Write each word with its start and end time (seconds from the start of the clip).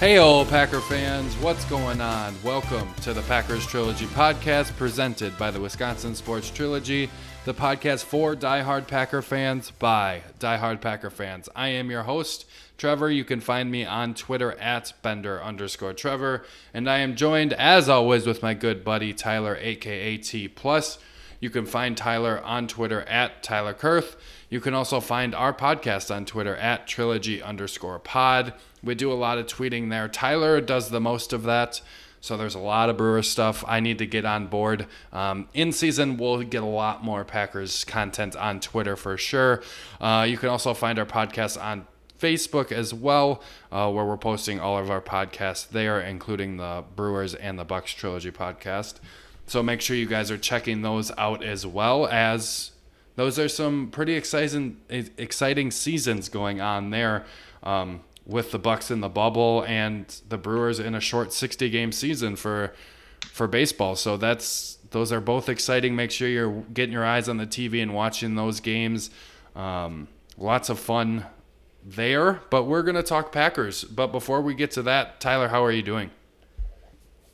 Hey, 0.00 0.16
old 0.16 0.48
Packer 0.48 0.80
fans, 0.80 1.36
what's 1.42 1.66
going 1.66 2.00
on? 2.00 2.34
Welcome 2.42 2.88
to 3.02 3.12
the 3.12 3.20
Packers 3.20 3.66
Trilogy 3.66 4.06
podcast 4.06 4.74
presented 4.78 5.36
by 5.36 5.50
the 5.50 5.60
Wisconsin 5.60 6.14
Sports 6.14 6.48
Trilogy, 6.48 7.10
the 7.44 7.52
podcast 7.52 8.04
for 8.04 8.34
diehard 8.34 8.88
Packer 8.88 9.20
fans 9.20 9.72
by 9.72 10.22
diehard 10.38 10.80
Packer 10.80 11.10
fans. 11.10 11.50
I 11.54 11.68
am 11.68 11.90
your 11.90 12.04
host, 12.04 12.46
Trevor. 12.78 13.10
You 13.10 13.24
can 13.24 13.42
find 13.42 13.70
me 13.70 13.84
on 13.84 14.14
Twitter 14.14 14.52
at 14.52 14.94
Bender 15.02 15.44
underscore 15.44 15.92
Trevor, 15.92 16.46
and 16.72 16.88
I 16.88 17.00
am 17.00 17.14
joined, 17.14 17.52
as 17.52 17.90
always, 17.90 18.26
with 18.26 18.42
my 18.42 18.54
good 18.54 18.82
buddy 18.82 19.12
Tyler, 19.12 19.58
aka 19.60 20.16
T 20.16 20.48
Plus. 20.48 20.98
You 21.40 21.50
can 21.50 21.66
find 21.66 21.94
Tyler 21.94 22.40
on 22.42 22.68
Twitter 22.68 23.02
at 23.02 23.42
Tyler 23.42 23.74
Kurth. 23.74 24.16
You 24.50 24.60
can 24.60 24.74
also 24.74 24.98
find 24.98 25.32
our 25.32 25.54
podcast 25.54 26.14
on 26.14 26.24
Twitter 26.24 26.56
at 26.56 26.88
trilogy 26.88 27.40
underscore 27.40 28.00
pod. 28.00 28.52
We 28.82 28.96
do 28.96 29.12
a 29.12 29.14
lot 29.14 29.38
of 29.38 29.46
tweeting 29.46 29.90
there. 29.90 30.08
Tyler 30.08 30.60
does 30.60 30.90
the 30.90 31.00
most 31.00 31.32
of 31.32 31.44
that. 31.44 31.80
So 32.20 32.36
there's 32.36 32.56
a 32.56 32.60
lot 32.60 32.90
of 32.90 32.96
Brewer 32.96 33.22
stuff. 33.22 33.64
I 33.66 33.78
need 33.78 33.98
to 33.98 34.06
get 34.06 34.24
on 34.24 34.48
board. 34.48 34.86
Um, 35.12 35.48
in 35.54 35.72
season, 35.72 36.16
we'll 36.16 36.42
get 36.42 36.62
a 36.62 36.66
lot 36.66 37.02
more 37.02 37.24
Packers 37.24 37.84
content 37.84 38.34
on 38.36 38.60
Twitter 38.60 38.96
for 38.96 39.16
sure. 39.16 39.62
Uh, 40.00 40.26
you 40.28 40.36
can 40.36 40.48
also 40.48 40.74
find 40.74 40.98
our 40.98 41.06
podcast 41.06 41.62
on 41.62 41.86
Facebook 42.18 42.72
as 42.72 42.92
well, 42.92 43.42
uh, 43.72 43.90
where 43.90 44.04
we're 44.04 44.18
posting 44.18 44.60
all 44.60 44.76
of 44.76 44.90
our 44.90 45.00
podcasts 45.00 45.66
there, 45.68 46.00
including 46.00 46.56
the 46.56 46.84
Brewers 46.96 47.34
and 47.34 47.58
the 47.58 47.64
Bucks 47.64 47.92
Trilogy 47.92 48.32
podcast. 48.32 48.96
So 49.46 49.62
make 49.62 49.80
sure 49.80 49.96
you 49.96 50.06
guys 50.06 50.30
are 50.30 50.38
checking 50.38 50.82
those 50.82 51.10
out 51.16 51.42
as 51.42 51.66
well 51.66 52.06
as 52.06 52.72
those 53.16 53.38
are 53.38 53.48
some 53.48 53.90
pretty 53.90 54.14
exciting 54.14 54.78
exciting 54.88 55.70
seasons 55.70 56.28
going 56.28 56.60
on 56.60 56.90
there 56.90 57.24
um, 57.62 58.00
with 58.26 58.52
the 58.52 58.58
Bucks 58.58 58.90
in 58.90 59.00
the 59.00 59.08
bubble 59.08 59.64
and 59.66 60.20
the 60.28 60.38
Brewers 60.38 60.78
in 60.78 60.94
a 60.94 61.00
short 61.00 61.32
60 61.32 61.68
game 61.70 61.92
season 61.92 62.36
for 62.36 62.72
for 63.32 63.46
baseball. 63.46 63.96
So 63.96 64.16
that's 64.16 64.78
those 64.90 65.12
are 65.12 65.20
both 65.20 65.48
exciting. 65.48 65.94
Make 65.94 66.10
sure 66.10 66.28
you're 66.28 66.62
getting 66.72 66.92
your 66.92 67.04
eyes 67.04 67.28
on 67.28 67.36
the 67.36 67.46
TV 67.46 67.82
and 67.82 67.94
watching 67.94 68.34
those 68.34 68.60
games. 68.60 69.10
Um, 69.54 70.08
lots 70.36 70.68
of 70.68 70.78
fun 70.78 71.26
there. 71.84 72.40
But 72.50 72.64
we're 72.64 72.82
gonna 72.82 73.02
talk 73.02 73.32
Packers. 73.32 73.84
But 73.84 74.08
before 74.08 74.40
we 74.40 74.54
get 74.54 74.70
to 74.72 74.82
that, 74.82 75.20
Tyler, 75.20 75.48
how 75.48 75.64
are 75.64 75.72
you 75.72 75.82
doing? 75.82 76.10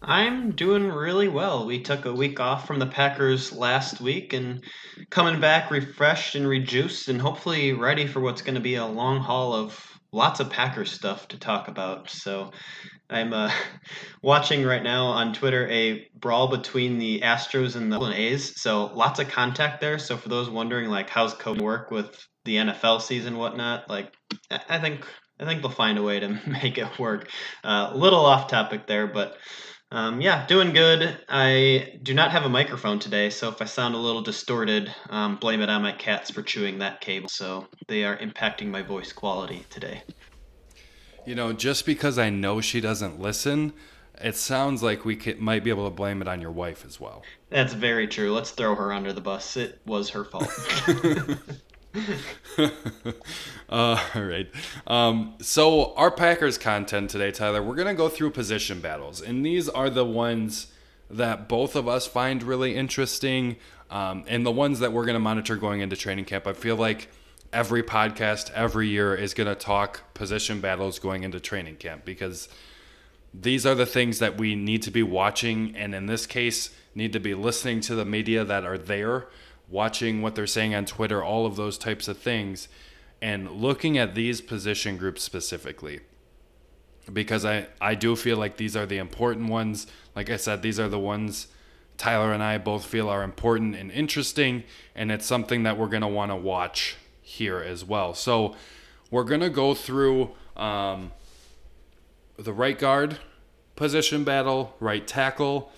I'm 0.03 0.53
doing 0.53 0.89
really 0.89 1.29
well. 1.29 1.67
We 1.67 1.81
took 1.83 2.05
a 2.05 2.13
week 2.13 2.39
off 2.39 2.67
from 2.67 2.79
the 2.79 2.87
Packers 2.87 3.53
last 3.53 4.01
week 4.01 4.33
and 4.33 4.63
coming 5.11 5.41
back 5.41 5.71
refreshed 5.71 6.35
and 6.35 6.47
rejuiced 6.47 7.09
and 7.09 7.21
hopefully 7.21 7.73
ready 7.73 8.07
for 8.07 8.21
what's 8.21 8.43
going 8.43 8.55
to 8.57 8.61
be 8.61 8.75
a 8.75 8.87
long 8.87 9.21
haul 9.21 9.55
of 9.55 9.99
lots 10.13 10.41
of 10.41 10.51
Packers 10.51 10.93
stuff 10.93 11.29
to 11.29 11.39
talk 11.39 11.69
about. 11.69 12.11
So 12.11 12.53
I'm 13.09 13.33
uh, 13.33 13.51
watching 14.23 14.65
right 14.65 14.83
now 14.83 15.07
on 15.07 15.33
Twitter 15.33 15.69
a 15.69 16.09
brawl 16.15 16.49
between 16.49 16.99
the 16.99 17.21
Astros 17.21 17.77
and 17.77 17.93
the 17.93 18.01
A's. 18.13 18.61
So 18.61 18.87
lots 18.87 19.19
of 19.19 19.29
contact 19.29 19.81
there. 19.81 19.99
So 19.99 20.17
for 20.17 20.29
those 20.29 20.51
wondering 20.51 20.91
like 20.91 21.09
how's 21.09 21.35
COVID 21.35 21.63
work 21.63 21.91
with 21.91 22.17
the 22.45 22.57
NFL 22.57 23.01
season, 23.01 23.39
whatnot, 23.39 23.89
like 23.89 24.13
I 24.69 24.79
think 24.79 25.07
I 25.39 25.45
think 25.45 25.63
they'll 25.63 25.71
find 25.71 25.99
a 25.99 26.03
way 26.03 26.21
to 26.21 26.29
make 26.47 26.79
it 26.79 26.99
work. 26.99 27.29
Uh, 27.65 27.91
a 27.93 27.97
little 27.97 28.25
off 28.25 28.49
topic 28.49 28.87
there, 28.87 29.07
but 29.07 29.37
um, 29.93 30.21
yeah, 30.21 30.47
doing 30.47 30.73
good. 30.73 31.17
I 31.29 31.99
do 32.03 32.13
not 32.13 32.33
have 32.33 32.45
a 32.45 32.49
microphone 32.49 32.99
today, 32.99 33.31
so 33.31 33.49
if 33.49 33.63
I 33.63 33.67
sound 33.67 33.95
a 33.95 33.99
little 33.99 34.23
distorted, 34.23 34.93
um, 35.11 35.37
blame 35.37 35.63
it 35.63 35.71
on 35.71 35.83
my 35.83 35.93
cats 35.93 36.31
for 36.31 36.43
chewing 36.43 36.79
that 36.81 37.01
cable. 37.01 37.29
So 37.29 37.69
they 37.87 38.05
are 38.05 38.17
impacting 38.17 38.67
my 38.67 38.83
voice 38.83 39.13
quality 39.13 39.65
today. 39.71 40.03
You 41.25 41.35
know, 41.35 41.53
just 41.53 41.87
because 41.87 42.19
I 42.19 42.31
know 42.31 42.61
she 42.61 42.81
doesn't 42.81 43.21
listen, 43.21 43.73
it 44.21 44.37
sounds 44.37 44.83
like 44.83 45.05
we 45.05 45.15
could, 45.15 45.39
might 45.39 45.63
be 45.63 45.71
able 45.71 45.89
to 45.89 45.95
blame 45.95 46.21
it 46.21 46.29
on 46.29 46.41
your 46.41 46.53
wife 46.53 46.85
as 46.85 47.01
well. 47.01 47.23
That's 47.51 47.73
very 47.73 48.09
true. 48.09 48.33
Let's 48.33 48.51
throw 48.51 48.75
her 48.75 48.93
under 48.93 49.13
the 49.13 49.21
bus. 49.21 49.57
It 49.57 49.81
was 49.87 50.11
her 50.11 50.25
fault. 50.25 50.51
uh, 52.59 52.69
all 53.69 54.23
right. 54.23 54.49
Um, 54.87 55.35
so 55.41 55.95
our 55.95 56.11
Packers 56.11 56.59
content 56.59 57.11
today, 57.11 57.31
Tyler, 57.31 57.63
we're 57.63 57.75
gonna 57.75 57.95
go 57.95 58.09
through 58.09 58.31
position 58.31 58.81
battles, 58.81 59.21
and 59.21 59.45
these 59.45 59.69
are 59.69 59.91
the 59.91 60.05
ones 60.05 60.69
that 61.09 61.49
both 61.49 61.77
of 61.77 61.87
us 61.89 62.07
find 62.07 62.43
really 62.43 62.75
interesting, 62.77 63.57
um, 63.91 64.25
and 64.27 64.45
the 64.45 64.53
ones 64.53 64.81
that 64.81 64.93
we're 64.93 65.07
gonna 65.07 65.19
monitor 65.19 65.57
going 65.57 65.81
into 65.81 65.97
training 65.97 66.25
camp. 66.25 66.47
I 66.47 66.53
feel 66.53 66.77
like 66.77 67.09
every 67.53 67.83
podcast 67.83 68.51
every 68.53 68.89
year 68.89 69.15
is 69.15 69.35
gonna 69.35 69.55
talk 69.55 70.15
position 70.15 70.61
battles 70.61 70.99
going 70.99 71.23
into 71.23 71.41
training 71.41 71.77
camp 71.77 72.05
because 72.05 72.49
these 73.33 73.67
are 73.67 73.75
the 73.75 73.87
things 73.87 74.19
that 74.19 74.39
we 74.39 74.55
need 74.55 74.83
to 74.83 74.91
be 74.91 75.03
watching, 75.03 75.75
and 75.77 75.95
in 75.95 76.07
this 76.07 76.27
case, 76.27 76.71
need 76.95 77.13
to 77.13 77.21
be 77.21 77.35
listening 77.35 77.81
to 77.83 77.95
the 77.95 78.05
media 78.05 78.45
that 78.45 78.65
are 78.65 78.79
there 78.79 79.29
watching 79.69 80.23
what 80.23 80.35
they're 80.35 80.47
saying 80.47 80.75
on 80.75 80.87
Twitter, 80.87 81.23
all 81.23 81.47
of 81.47 81.57
those 81.57 81.79
types 81.79 82.09
of 82.09 82.19
things, 82.19 82.69
and 83.21 83.51
looking 83.51 83.99
at 83.99 84.15
these 84.15 84.41
position 84.41 84.97
groups 84.97 85.23
specifically. 85.23 86.01
Because 87.13 87.45
I, 87.45 87.67
I 87.81 87.95
do 87.95 88.17
feel 88.17 88.37
like 88.37 88.57
these 88.57 88.77
are 88.77 88.87
the 88.87 88.99
important 88.99 89.49
ones. 89.49 89.87
Like 90.15 90.29
I 90.31 90.37
said, 90.37 90.63
these 90.63 90.81
are 90.81 90.89
the 90.89 90.99
ones 90.99 91.49
Tyler 91.97 92.33
and 92.33 92.43
I 92.43 92.59
both 92.59 92.85
feel 92.85 93.09
are 93.09 93.23
important 93.23 93.75
and 93.75 93.91
interesting, 93.91 94.65
and 94.95 95.11
it's 95.11 95.27
something 95.27 95.63
that 95.63 95.79
we're 95.79 95.89
going 95.89 96.03
to 96.03 96.09
want 96.09 96.31
to 96.31 96.37
watch 96.37 96.97
here 97.23 97.59
as 97.59 97.85
well. 97.85 98.15
So 98.15 98.55
we're 99.11 99.25
going 99.25 99.41
to 99.41 99.51
go 99.51 99.75
through 99.75 100.31
um, 100.57 101.13
the 102.37 102.53
right 102.53 102.79
guard 102.79 103.19
position 103.77 104.25
battle, 104.25 104.75
right 104.81 105.07
tackle, 105.07 105.73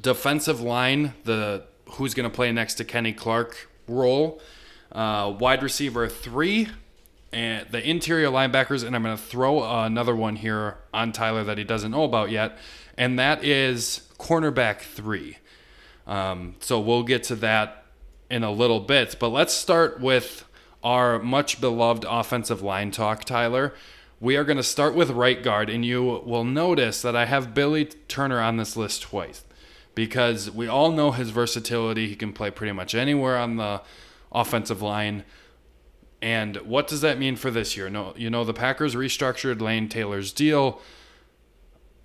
defensive 0.00 0.60
line, 0.60 1.14
the 1.24 1.64
who's 1.90 2.14
going 2.14 2.28
to 2.28 2.34
play 2.34 2.50
next 2.52 2.74
to 2.74 2.84
Kenny 2.84 3.12
Clark 3.12 3.68
role. 3.86 4.40
Uh, 4.92 5.34
wide 5.38 5.62
receiver 5.62 6.08
three, 6.08 6.68
and 7.32 7.66
the 7.70 7.88
interior 7.88 8.28
linebackers, 8.28 8.84
and 8.84 8.94
I'm 8.94 9.02
going 9.02 9.16
to 9.16 9.22
throw 9.22 9.64
another 9.82 10.14
one 10.14 10.36
here 10.36 10.78
on 10.92 11.10
Tyler 11.10 11.42
that 11.44 11.58
he 11.58 11.64
doesn't 11.64 11.90
know 11.90 12.04
about 12.04 12.30
yet, 12.30 12.56
and 12.96 13.18
that 13.18 13.42
is 13.42 14.08
cornerback 14.18 14.80
three. 14.80 15.38
Um, 16.06 16.54
so 16.60 16.78
we'll 16.78 17.02
get 17.02 17.24
to 17.24 17.34
that 17.36 17.86
in 18.30 18.44
a 18.44 18.52
little 18.52 18.78
bit, 18.78 19.16
but 19.18 19.30
let's 19.30 19.52
start 19.52 20.00
with 20.00 20.44
our 20.84 21.18
much 21.18 21.60
beloved 21.60 22.04
offensive 22.08 22.62
line 22.62 22.92
talk, 22.92 23.24
Tyler. 23.24 23.74
We 24.20 24.36
are 24.36 24.44
going 24.44 24.58
to 24.58 24.62
start 24.62 24.94
with 24.94 25.10
right 25.10 25.42
guard, 25.42 25.68
and 25.68 25.84
you 25.84 26.04
will 26.24 26.44
notice 26.44 27.02
that 27.02 27.16
I 27.16 27.24
have 27.26 27.52
Billy 27.52 27.86
Turner 28.06 28.40
on 28.40 28.58
this 28.58 28.76
list 28.76 29.02
twice 29.02 29.42
because 29.94 30.50
we 30.50 30.68
all 30.68 30.90
know 30.92 31.10
his 31.10 31.30
versatility. 31.30 32.08
He 32.08 32.16
can 32.16 32.32
play 32.32 32.50
pretty 32.50 32.72
much 32.72 32.94
anywhere 32.94 33.36
on 33.36 33.56
the 33.56 33.82
offensive 34.32 34.82
line. 34.82 35.24
And 36.20 36.56
what 36.58 36.88
does 36.88 37.00
that 37.02 37.18
mean 37.18 37.36
for 37.36 37.50
this 37.50 37.76
year? 37.76 37.90
No, 37.90 38.14
you 38.16 38.30
know 38.30 38.44
the 38.44 38.54
Packers 38.54 38.94
restructured 38.94 39.60
Lane 39.60 39.88
Taylor's 39.88 40.32
deal. 40.32 40.80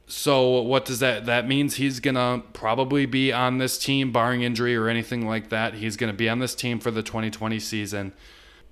So 0.08 0.62
what 0.62 0.86
does 0.86 1.00
that 1.00 1.26
that 1.28 1.48
means 1.48 1.76
he's 1.76 2.00
going 2.00 2.16
to 2.16 2.44
probably 2.52 3.06
be 3.06 3.32
on 3.32 3.60
this 3.60 3.78
team 3.78 4.12
barring 4.12 4.42
injury 4.42 4.76
or 4.76 4.90
anything 4.90 5.28
like 5.28 5.50
that. 5.50 5.76
He's 5.76 5.96
going 5.96 6.12
to 6.12 6.18
be 6.18 6.28
on 6.28 6.40
this 6.40 6.56
team 6.56 6.80
for 6.80 6.92
the 6.92 7.04
2020 7.04 7.60
season. 7.60 8.14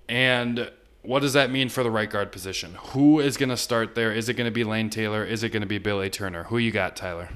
And 0.10 0.72
what 1.04 1.22
does 1.22 1.34
that 1.34 1.52
mean 1.52 1.70
for 1.70 1.84
the 1.84 1.92
right 1.92 2.10
guard 2.10 2.32
position? 2.32 2.76
Who 2.90 3.20
is 3.20 3.38
going 3.38 3.50
to 3.50 3.58
start 3.58 3.96
there? 3.96 4.12
Is 4.12 4.30
it 4.30 4.34
going 4.34 4.46
to 4.46 4.52
be 4.52 4.64
Lane 4.64 4.90
Taylor? 4.90 5.24
Is 5.24 5.44
it 5.44 5.50
going 5.50 5.62
to 5.62 5.68
be 5.68 5.78
Billy 5.78 6.10
Turner? 6.10 6.46
Who 6.46 6.58
you 6.58 6.72
got, 6.72 6.96
Tyler? 6.96 7.30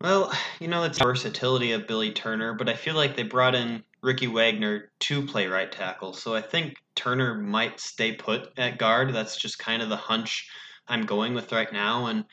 Well, 0.00 0.32
you 0.60 0.68
know, 0.68 0.84
it's 0.84 0.98
the 0.98 1.04
versatility 1.04 1.72
of 1.72 1.86
Billy 1.86 2.12
Turner, 2.12 2.54
but 2.54 2.68
I 2.68 2.74
feel 2.74 2.94
like 2.94 3.16
they 3.16 3.22
brought 3.22 3.54
in 3.54 3.82
Ricky 4.02 4.26
Wagner 4.26 4.90
to 5.00 5.26
play 5.26 5.46
right 5.46 5.70
tackle. 5.70 6.12
So 6.12 6.34
I 6.34 6.42
think 6.42 6.76
Turner 6.94 7.34
might 7.34 7.80
stay 7.80 8.12
put 8.12 8.50
at 8.58 8.78
guard. 8.78 9.14
That's 9.14 9.36
just 9.36 9.58
kind 9.58 9.82
of 9.82 9.88
the 9.88 9.96
hunch 9.96 10.48
I'm 10.86 11.06
going 11.06 11.34
with 11.34 11.50
right 11.52 11.72
now. 11.72 12.06
And 12.06 12.24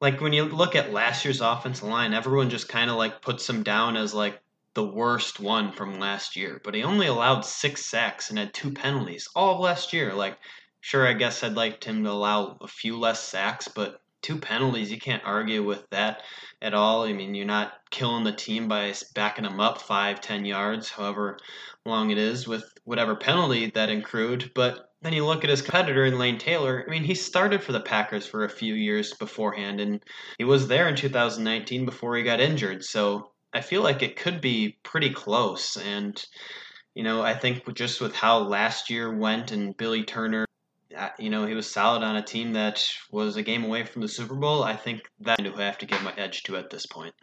like 0.00 0.20
when 0.20 0.32
you 0.32 0.44
look 0.44 0.76
at 0.76 0.92
last 0.92 1.24
year's 1.24 1.40
offensive 1.40 1.88
line, 1.88 2.14
everyone 2.14 2.48
just 2.48 2.68
kind 2.68 2.90
of 2.90 2.96
like 2.96 3.22
puts 3.22 3.48
him 3.48 3.62
down 3.62 3.96
as 3.96 4.14
like 4.14 4.40
the 4.74 4.86
worst 4.86 5.40
one 5.40 5.72
from 5.72 5.98
last 5.98 6.36
year. 6.36 6.60
But 6.62 6.74
he 6.74 6.84
only 6.84 7.08
allowed 7.08 7.44
six 7.44 7.86
sacks 7.86 8.30
and 8.30 8.38
had 8.38 8.54
two 8.54 8.72
penalties 8.72 9.28
all 9.34 9.54
of 9.54 9.60
last 9.60 9.92
year. 9.92 10.14
Like, 10.14 10.38
sure, 10.80 11.06
I 11.06 11.12
guess 11.14 11.42
I'd 11.42 11.54
like 11.54 11.82
him 11.82 12.04
to 12.04 12.10
allow 12.10 12.56
a 12.60 12.68
few 12.68 12.98
less 12.98 13.22
sacks, 13.22 13.68
but 13.68 14.00
two 14.22 14.38
penalties, 14.38 14.90
you 14.90 14.98
can't 14.98 15.24
argue 15.24 15.64
with 15.64 15.88
that 15.90 16.22
at 16.60 16.74
all. 16.74 17.04
I 17.04 17.12
mean, 17.12 17.34
you're 17.34 17.46
not 17.46 17.72
killing 17.90 18.24
the 18.24 18.32
team 18.32 18.68
by 18.68 18.94
backing 19.14 19.44
them 19.44 19.60
up 19.60 19.80
five, 19.80 20.20
ten 20.20 20.44
yards, 20.44 20.90
however 20.90 21.38
long 21.84 22.10
it 22.10 22.18
is, 22.18 22.46
with 22.46 22.64
whatever 22.84 23.16
penalty 23.16 23.70
that 23.74 23.90
accrued. 23.90 24.52
But 24.54 24.90
then 25.02 25.12
you 25.14 25.24
look 25.24 25.44
at 25.44 25.50
his 25.50 25.62
competitor 25.62 26.04
in 26.04 26.18
Lane 26.18 26.38
Taylor. 26.38 26.84
I 26.86 26.90
mean, 26.90 27.04
he 27.04 27.14
started 27.14 27.62
for 27.62 27.72
the 27.72 27.80
Packers 27.80 28.26
for 28.26 28.44
a 28.44 28.50
few 28.50 28.74
years 28.74 29.14
beforehand, 29.14 29.80
and 29.80 30.02
he 30.38 30.44
was 30.44 30.68
there 30.68 30.88
in 30.88 30.96
2019 30.96 31.86
before 31.86 32.16
he 32.16 32.22
got 32.22 32.40
injured. 32.40 32.84
So 32.84 33.30
I 33.52 33.62
feel 33.62 33.82
like 33.82 34.02
it 34.02 34.16
could 34.16 34.40
be 34.40 34.78
pretty 34.82 35.10
close. 35.10 35.76
And, 35.76 36.22
you 36.94 37.02
know, 37.02 37.22
I 37.22 37.34
think 37.34 37.72
just 37.74 38.00
with 38.00 38.14
how 38.14 38.40
last 38.40 38.90
year 38.90 39.16
went 39.16 39.52
and 39.52 39.76
Billy 39.76 40.04
Turner 40.04 40.44
Uh, 40.96 41.08
you 41.18 41.30
know, 41.30 41.46
he 41.46 41.54
was 41.54 41.70
solid 41.70 42.02
on 42.02 42.16
a 42.16 42.22
team 42.22 42.52
that 42.54 42.84
was 43.10 43.36
a 43.36 43.42
game 43.42 43.64
away 43.64 43.84
from 43.84 44.02
the 44.02 44.08
Super 44.08 44.34
Bowl. 44.34 44.62
I 44.62 44.74
think 44.74 45.08
that 45.20 45.40
I 45.40 45.62
have 45.62 45.78
to 45.78 45.86
give 45.86 46.02
my 46.02 46.12
edge 46.16 46.42
to 46.44 46.56
at 46.56 46.70
this 46.70 46.86
point. 46.86 47.14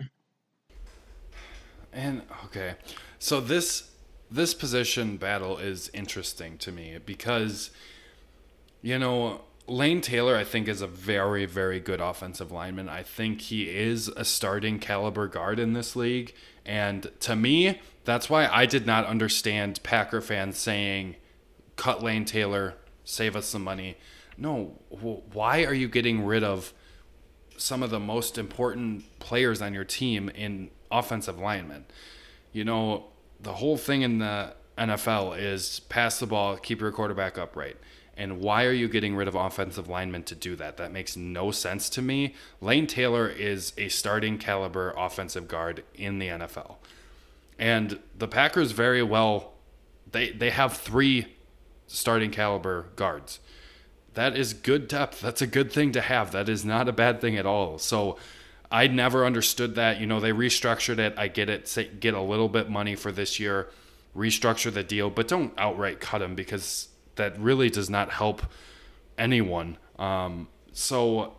And 1.92 2.22
okay, 2.46 2.76
so 3.20 3.42
this 3.42 3.92
this 4.30 4.54
position 4.54 5.18
battle 5.18 5.58
is 5.58 5.90
interesting 5.94 6.58
to 6.60 6.72
me 6.72 6.98
because 7.06 7.72
you 8.82 9.00
know 9.00 9.42
Lane 9.68 10.02
Taylor 10.02 10.36
I 10.36 10.44
think 10.44 10.68
is 10.68 10.82
a 10.82 10.88
very 10.88 11.46
very 11.46 11.80
good 11.80 12.00
offensive 12.00 12.52
lineman. 12.52 12.88
I 12.88 13.04
think 13.04 13.42
he 13.42 13.70
is 13.70 14.10
a 14.10 14.24
starting 14.24 14.80
caliber 14.80 15.28
guard 15.28 15.60
in 15.60 15.74
this 15.74 15.96
league, 15.96 16.34
and 16.66 17.10
to 17.22 17.36
me 17.36 17.82
that's 18.06 18.30
why 18.30 18.48
I 18.48 18.66
did 18.66 18.86
not 18.86 19.06
understand 19.06 19.82
Packer 19.84 20.22
fans 20.22 20.58
saying 20.58 21.16
cut 21.76 22.04
Lane 22.04 22.26
Taylor 22.26 22.76
save 23.08 23.36
us 23.36 23.48
some 23.48 23.64
money. 23.64 23.98
No, 24.38 24.78
why 24.90 25.64
are 25.64 25.74
you 25.74 25.88
getting 25.88 26.26
rid 26.26 26.44
of 26.44 26.74
some 27.58 27.82
of 27.82 27.90
the 27.90 28.00
most 28.00 28.38
important 28.38 29.20
players 29.20 29.62
on 29.62 29.74
your 29.74 29.86
team 29.86 30.30
in 30.30 30.70
offensive 30.92 31.40
linemen? 31.40 31.86
You 32.52 32.66
know, 32.66 33.06
the 33.40 33.54
whole 33.54 33.78
thing 33.78 34.02
in 34.02 34.20
the 34.20 34.54
NFL 34.78 35.40
is 35.40 35.80
pass 35.80 36.20
the 36.20 36.28
ball, 36.28 36.58
keep 36.58 36.82
your 36.82 36.92
quarterback 36.92 37.38
upright. 37.38 37.78
And 38.16 38.42
why 38.42 38.66
are 38.66 38.74
you 38.74 38.88
getting 38.88 39.16
rid 39.16 39.28
of 39.28 39.36
offensive 39.36 39.88
linemen 39.88 40.24
to 40.24 40.36
do 40.36 40.56
that? 40.56 40.78
That 40.78 40.92
makes 40.92 41.16
no 41.16 41.52
sense 41.52 41.90
to 41.92 42.02
me. 42.02 42.36
Lane 42.60 42.88
Taylor 42.88 43.28
is 43.28 43.74
a 43.78 43.90
starting 43.90 44.38
caliber 44.38 44.94
offensive 44.98 45.48
guard 45.48 45.84
in 45.96 46.20
the 46.20 46.28
NFL. 46.28 46.76
And 47.58 48.00
the 48.18 48.28
Packers 48.28 48.72
very 48.72 49.04
well 49.04 49.54
they 50.12 50.32
they 50.32 50.50
have 50.50 50.74
three 50.74 51.37
starting 51.88 52.32
caliber 52.32 52.88
guards. 52.96 53.40
That 54.14 54.36
is 54.36 54.54
good 54.54 54.88
depth. 54.88 55.22
That's 55.22 55.42
a 55.42 55.48
good 55.48 55.72
thing 55.72 55.92
to 55.94 56.02
have. 56.02 56.32
That 56.32 56.50
is 56.50 56.66
not 56.66 56.88
a 56.88 56.94
bad 56.94 57.22
thing 57.22 57.38
at 57.38 57.46
all. 57.46 57.78
So 57.78 58.18
I 58.72 58.88
never 58.88 59.26
understood 59.26 59.76
that. 59.76 60.00
You 60.00 60.08
know, 60.08 60.20
they 60.20 60.32
restructured 60.32 61.00
it. 61.00 61.14
I 61.18 61.28
get 61.28 61.50
it. 61.50 61.68
Say, 61.68 61.88
get 61.88 62.14
a 62.14 62.22
little 62.22 62.50
bit 62.50 62.70
money 62.70 62.96
for 62.96 63.12
this 63.12 63.40
year, 63.40 63.70
restructure 64.16 64.74
the 64.74 64.84
deal, 64.84 65.10
but 65.10 65.28
don't 65.28 65.54
outright 65.58 66.00
cut 66.00 66.22
him 66.22 66.36
because 66.36 66.90
that 67.16 67.40
really 67.40 67.70
does 67.70 67.90
not 67.90 68.12
help 68.12 68.42
anyone. 69.18 69.78
Um, 69.98 70.48
so 70.72 71.36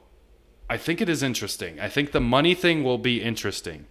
I 0.70 0.76
think 0.76 1.00
it 1.00 1.08
is 1.08 1.22
interesting. 1.22 1.80
I 1.80 1.88
think 1.88 2.12
the 2.12 2.20
money 2.20 2.54
thing 2.54 2.84
will 2.84 2.98
be 2.98 3.22
interesting 3.22 3.86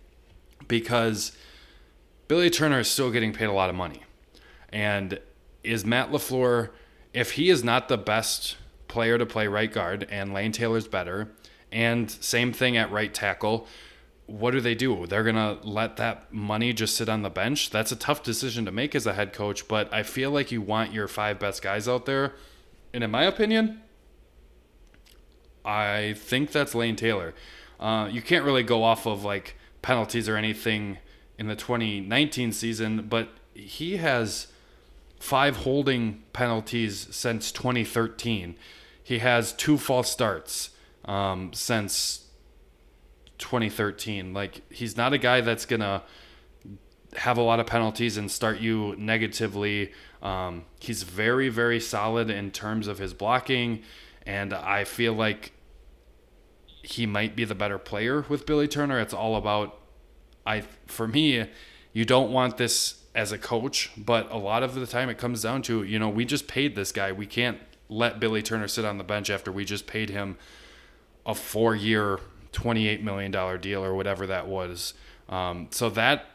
because 0.68 1.32
Billy 2.28 2.50
Turner 2.50 2.80
is 2.80 2.90
still 2.90 3.12
getting 3.12 3.34
paid 3.34 3.46
a 3.46 3.54
lot 3.54 3.70
of 3.70 3.76
money. 3.76 4.04
And 4.70 5.20
is 5.68 5.86
Matt 5.86 6.12
LaFleur, 6.12 6.70
if 7.14 7.34
he 7.34 7.50
is 7.50 7.64
not 7.64 7.90
the 7.90 7.98
best 7.98 8.58
player 8.88 9.18
to 9.18 9.26
play 9.26 9.48
right 9.48 9.72
guard 9.72 10.08
and 10.10 10.34
Lane 10.34 10.52
Taylor's 10.52 10.88
better, 10.88 11.30
and 11.72 12.10
same 12.10 12.54
thing 12.54 12.78
at 12.78 12.92
right 12.92 13.14
tackle, 13.14 13.68
what 14.26 14.52
do 14.52 14.62
they 14.62 14.76
do? 14.76 15.06
They're 15.06 15.24
going 15.24 15.36
to 15.36 15.58
let 15.68 15.98
that 15.98 16.34
money 16.34 16.74
just 16.74 16.96
sit 16.96 17.10
on 17.10 17.22
the 17.22 17.30
bench? 17.30 17.70
That's 17.70 17.92
a 17.92 17.96
tough 17.96 18.24
decision 18.24 18.66
to 18.66 18.72
make 18.72 18.94
as 18.96 19.06
a 19.06 19.14
head 19.14 19.34
coach, 19.34 19.68
but 19.68 19.94
I 19.94 20.04
feel 20.04 20.32
like 20.32 20.52
you 20.52 20.62
want 20.62 20.94
your 20.94 21.08
five 21.08 21.40
best 21.40 21.62
guys 21.62 21.88
out 21.88 22.06
there. 22.06 22.34
And 22.94 23.04
in 23.04 23.12
my 23.12 23.24
opinion, 23.24 23.82
I 25.64 26.14
think 26.18 26.52
that's 26.52 26.74
Lane 26.76 26.96
Taylor. 26.96 27.34
Uh, 27.80 28.10
you 28.12 28.22
can't 28.22 28.44
really 28.44 28.64
go 28.64 28.84
off 28.84 29.06
of 29.06 29.24
like 29.24 29.56
penalties 29.82 30.28
or 30.28 30.36
anything 30.36 30.98
in 31.38 31.48
the 31.48 31.56
2019 31.56 32.52
season, 32.52 33.08
but 33.08 33.30
he 33.54 33.98
has 33.98 34.48
five 35.20 35.58
holding 35.58 36.24
penalties 36.34 37.08
since 37.12 37.52
2013. 37.52 38.56
He 39.04 39.20
has 39.20 39.54
two 39.54 39.78
false 39.78 40.12
starts 40.12 40.72
um, 41.06 41.54
since 41.54 42.28
2013. 43.38 44.34
Like 44.34 44.62
he's 44.72 44.98
not 44.98 45.14
a 45.14 45.18
guy 45.18 45.42
that's 45.42 45.66
gonna 45.66 46.04
have 47.16 47.38
a 47.38 47.42
lot 47.42 47.60
of 47.60 47.66
penalties 47.66 48.18
and 48.18 48.30
start 48.30 48.60
you 48.60 48.96
negatively. 48.98 49.92
Um, 50.22 50.66
he's 50.80 51.04
very 51.04 51.50
very 51.50 51.80
solid 51.80 52.30
in 52.30 52.52
terms 52.52 52.88
of 52.88 52.98
his 53.00 53.14
blocking, 53.14 53.84
and 54.26 54.54
I 54.54 54.84
feel 54.84 55.14
like 55.14 55.54
he 56.84 57.06
might 57.06 57.36
be 57.36 57.44
the 57.44 57.56
better 57.56 57.78
player 57.78 58.26
with 58.30 58.46
Billy 58.46 58.68
Turner. 58.68 59.00
It's 59.00 59.14
all 59.14 59.36
about 59.36 59.80
I 60.46 60.64
for 60.86 61.08
me. 61.08 61.48
You 61.94 62.06
don't 62.06 62.32
want 62.32 62.58
this 62.58 63.04
as 63.18 63.32
a 63.32 63.38
coach, 63.38 63.90
but 63.98 64.32
a 64.32 64.38
lot 64.38 64.62
of 64.62 64.76
the 64.76 64.86
time 64.86 65.10
it 65.10 65.18
comes 65.18 65.42
down 65.42 65.64
to, 65.64 65.82
you 65.82 65.98
know, 65.98 66.08
we 66.08 66.24
just 66.24 66.48
paid 66.48 66.76
this 66.76 66.92
guy. 66.92 67.12
We 67.12 67.26
can't 67.26 67.58
let 67.90 68.20
Billy 68.20 68.44
Turner 68.44 68.68
sit 68.68 68.86
on 68.86 69.00
the 69.00 69.04
bench 69.04 69.32
after 69.32 69.52
we 69.52 69.66
just 69.66 69.88
paid 69.88 70.12
him 70.12 70.38
a 71.26 71.34
four 71.34 71.76
year, 71.76 72.20
$28 72.54 73.02
million 73.02 73.32
deal 73.60 73.84
or 73.84 73.96
whatever 73.96 74.28
that 74.28 74.48
was. 74.48 74.94
Um, 75.30 75.68
so 75.72 75.90
that, 75.90 76.28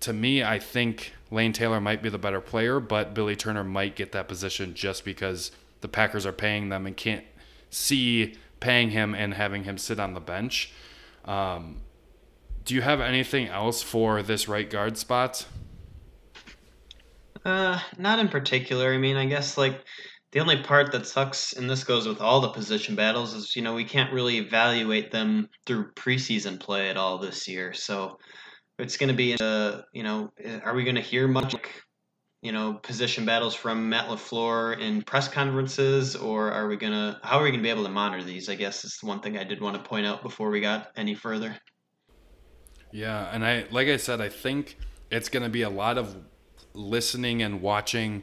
to 0.00 0.12
me, 0.12 0.42
I 0.42 0.58
think 0.58 1.12
Lane 1.30 1.52
Taylor 1.52 1.80
might 1.80 2.02
be 2.02 2.08
the 2.08 2.18
better 2.18 2.40
player, 2.40 2.80
but 2.80 3.14
Billy 3.14 3.36
Turner 3.36 3.62
might 3.62 3.94
get 3.94 4.10
that 4.10 4.26
position 4.26 4.74
just 4.74 5.04
because 5.04 5.52
the 5.82 5.88
Packers 5.88 6.26
are 6.26 6.32
paying 6.32 6.68
them 6.68 6.84
and 6.84 6.96
can't 6.96 7.24
see 7.70 8.34
paying 8.58 8.90
him 8.90 9.14
and 9.14 9.34
having 9.34 9.62
him 9.62 9.78
sit 9.78 10.00
on 10.00 10.14
the 10.14 10.20
bench. 10.20 10.72
Um, 11.26 11.82
do 12.64 12.74
you 12.74 12.82
have 12.82 13.00
anything 13.00 13.46
else 13.46 13.82
for 13.82 14.20
this 14.20 14.48
right 14.48 14.68
guard 14.68 14.98
spot? 14.98 15.46
Uh, 17.44 17.78
not 17.98 18.18
in 18.18 18.28
particular. 18.28 18.92
I 18.92 18.98
mean, 18.98 19.16
I 19.16 19.26
guess 19.26 19.58
like 19.58 19.84
the 20.32 20.40
only 20.40 20.62
part 20.62 20.92
that 20.92 21.06
sucks, 21.06 21.52
and 21.52 21.68
this 21.68 21.84
goes 21.84 22.08
with 22.08 22.20
all 22.20 22.40
the 22.40 22.48
position 22.48 22.94
battles, 22.94 23.34
is 23.34 23.54
you 23.54 23.62
know 23.62 23.74
we 23.74 23.84
can't 23.84 24.12
really 24.12 24.38
evaluate 24.38 25.10
them 25.10 25.48
through 25.66 25.92
preseason 25.92 26.58
play 26.58 26.88
at 26.88 26.96
all 26.96 27.18
this 27.18 27.46
year. 27.46 27.72
So 27.72 28.18
it's 28.78 28.96
going 28.96 29.08
to 29.08 29.14
be, 29.14 29.36
uh, 29.40 29.82
you 29.92 30.02
know, 30.02 30.32
are 30.64 30.74
we 30.74 30.84
going 30.84 30.96
to 30.96 31.00
hear 31.00 31.28
much 31.28 31.52
like, 31.52 31.70
you 32.42 32.52
know, 32.52 32.74
position 32.74 33.24
battles 33.24 33.54
from 33.54 33.88
Matt 33.88 34.08
LaFleur 34.08 34.80
in 34.80 35.02
press 35.02 35.28
conferences, 35.28 36.16
or 36.16 36.50
are 36.50 36.66
we 36.66 36.76
going 36.76 36.92
to, 36.92 37.18
how 37.22 37.38
are 37.38 37.44
we 37.44 37.50
going 37.50 37.60
to 37.60 37.62
be 37.62 37.70
able 37.70 37.84
to 37.84 37.90
monitor 37.90 38.24
these? 38.24 38.48
I 38.48 38.56
guess 38.56 38.84
is 38.84 38.98
the 39.00 39.06
one 39.06 39.20
thing 39.20 39.38
I 39.38 39.44
did 39.44 39.60
want 39.60 39.76
to 39.76 39.88
point 39.88 40.06
out 40.06 40.22
before 40.22 40.50
we 40.50 40.60
got 40.60 40.90
any 40.96 41.14
further. 41.14 41.56
Yeah, 42.90 43.28
and 43.32 43.44
I, 43.44 43.66
like 43.70 43.88
I 43.88 43.96
said, 43.96 44.20
I 44.20 44.28
think 44.28 44.76
it's 45.10 45.28
going 45.28 45.42
to 45.42 45.48
be 45.48 45.62
a 45.62 45.70
lot 45.70 45.96
of 45.96 46.16
listening 46.74 47.42
and 47.42 47.62
watching 47.62 48.22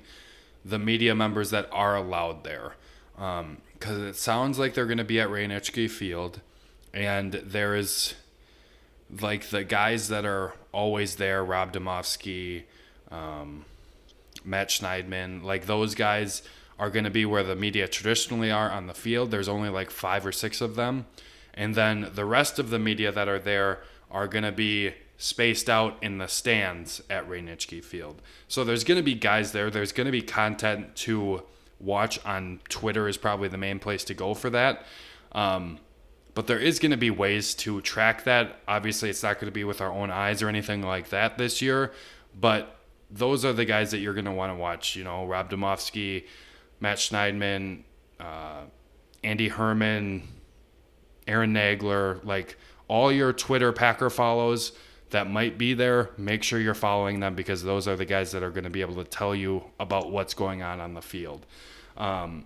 the 0.64 0.78
media 0.78 1.16
members 1.16 1.50
that 1.50 1.68
are 1.72 1.96
allowed 1.96 2.44
there. 2.44 2.76
Because 3.16 3.98
um, 3.98 4.08
it 4.08 4.16
sounds 4.16 4.60
like 4.60 4.74
they're 4.74 4.86
going 4.86 4.98
to 4.98 5.04
be 5.04 5.20
at 5.20 5.30
Ray 5.30 5.48
Nitschke 5.48 5.90
Field, 5.90 6.42
and 6.94 7.34
there 7.34 7.76
is 7.76 8.16
like 9.20 9.50
the 9.50 9.64
guys 9.64 10.08
that 10.10 10.26
are 10.26 10.54
always 10.72 11.16
there 11.16 11.44
Rob 11.44 11.74
Demovsky, 11.74 12.64
um, 13.10 13.66
Matt 14.44 14.70
Schneidman, 14.70 15.44
like 15.44 15.66
those 15.66 15.96
guys 15.96 16.44
are 16.80 16.90
going 16.90 17.04
to 17.04 17.12
be 17.12 17.26
where 17.26 17.44
the 17.44 17.56
media 17.56 17.88
traditionally 17.88 18.50
are 18.50 18.72
on 18.72 18.88
the 18.88 18.94
field. 18.94 19.30
There's 19.30 19.50
only 19.50 19.70
like 19.70 19.92
five 19.92 20.26
or 20.26 20.32
six 20.32 20.62
of 20.62 20.76
them. 20.76 21.06
And 21.54 21.76
then 21.76 22.10
the 22.16 22.26
rest 22.26 22.58
of 22.58 22.70
the 22.70 22.80
media 22.80 23.12
that 23.12 23.28
are 23.28 23.40
there 23.40 23.84
are 24.10 24.28
going 24.28 24.46
to 24.46 24.52
be 24.52 24.94
spaced 25.22 25.70
out 25.70 25.96
in 26.02 26.18
the 26.18 26.26
stands 26.26 27.00
at 27.08 27.30
Ray 27.30 27.44
Nitschke 27.44 27.84
Field. 27.84 28.24
So 28.48 28.64
there's 28.64 28.84
going 28.84 28.98
to 28.98 29.04
be 29.04 29.14
guys 29.14 29.52
there. 29.52 29.70
There's 29.70 29.92
going 29.92 30.06
to 30.06 30.12
be 30.12 30.24
content 30.24 30.96
to 30.98 31.44
watch 31.80 32.24
on 32.26 32.60
Twitter 32.70 33.08
is 33.08 33.18
probably 33.18 33.48
the 33.48 33.58
main 33.58 33.78
place 33.78 34.04
to 34.06 34.16
go 34.16 34.34
for 34.34 34.50
that. 34.50 34.84
Um, 35.34 35.78
but 36.34 36.48
there 36.48 36.58
is 36.58 36.80
going 36.80 36.90
to 36.90 36.98
be 36.98 37.12
ways 37.12 37.54
to 37.56 37.82
track 37.82 38.24
that. 38.24 38.62
Obviously, 38.68 39.12
it's 39.12 39.22
not 39.22 39.36
going 39.36 39.46
to 39.46 39.52
be 39.52 39.64
with 39.64 39.80
our 39.80 39.92
own 39.92 40.10
eyes 40.10 40.42
or 40.42 40.50
anything 40.50 40.82
like 40.82 41.10
that 41.10 41.38
this 41.38 41.62
year, 41.62 41.92
but 42.40 42.78
those 43.12 43.46
are 43.46 43.54
the 43.54 43.66
guys 43.66 43.92
that 43.92 44.00
you're 44.00 44.16
going 44.16 44.26
to 44.26 44.32
want 44.32 44.52
to 44.52 44.58
watch. 44.58 44.96
You 44.96 45.04
know, 45.04 45.28
Rob 45.28 45.52
Demovsky, 45.52 46.26
Matt 46.80 46.98
Schneidman, 46.98 47.84
uh, 48.20 48.62
Andy 49.24 49.50
Herman, 49.50 50.24
Aaron 51.28 51.54
Nagler, 51.54 52.26
like 52.26 52.58
all 52.88 53.12
your 53.12 53.34
Twitter 53.34 53.72
Packer 53.72 54.10
follows 54.10 54.72
that 55.12 55.30
might 55.30 55.58
be 55.58 55.74
there, 55.74 56.10
make 56.18 56.44
sure 56.44 56.60
you're 56.60 56.74
following 56.74 57.20
them 57.20 57.36
because 57.36 57.64
those 57.64 57.88
are 57.88 57.96
the 57.96 58.06
guys 58.06 58.32
that 58.32 58.44
are 58.44 58.50
going 58.50 58.64
to 58.64 58.70
be 58.70 58.82
able 58.82 58.96
to 58.96 59.04
tell 59.04 59.36
you 59.36 59.64
about 59.80 60.12
what's 60.12 60.34
going 60.34 60.62
on 60.62 60.80
on 60.80 60.94
the 60.94 61.02
field. 61.02 61.46
Um, 61.98 62.46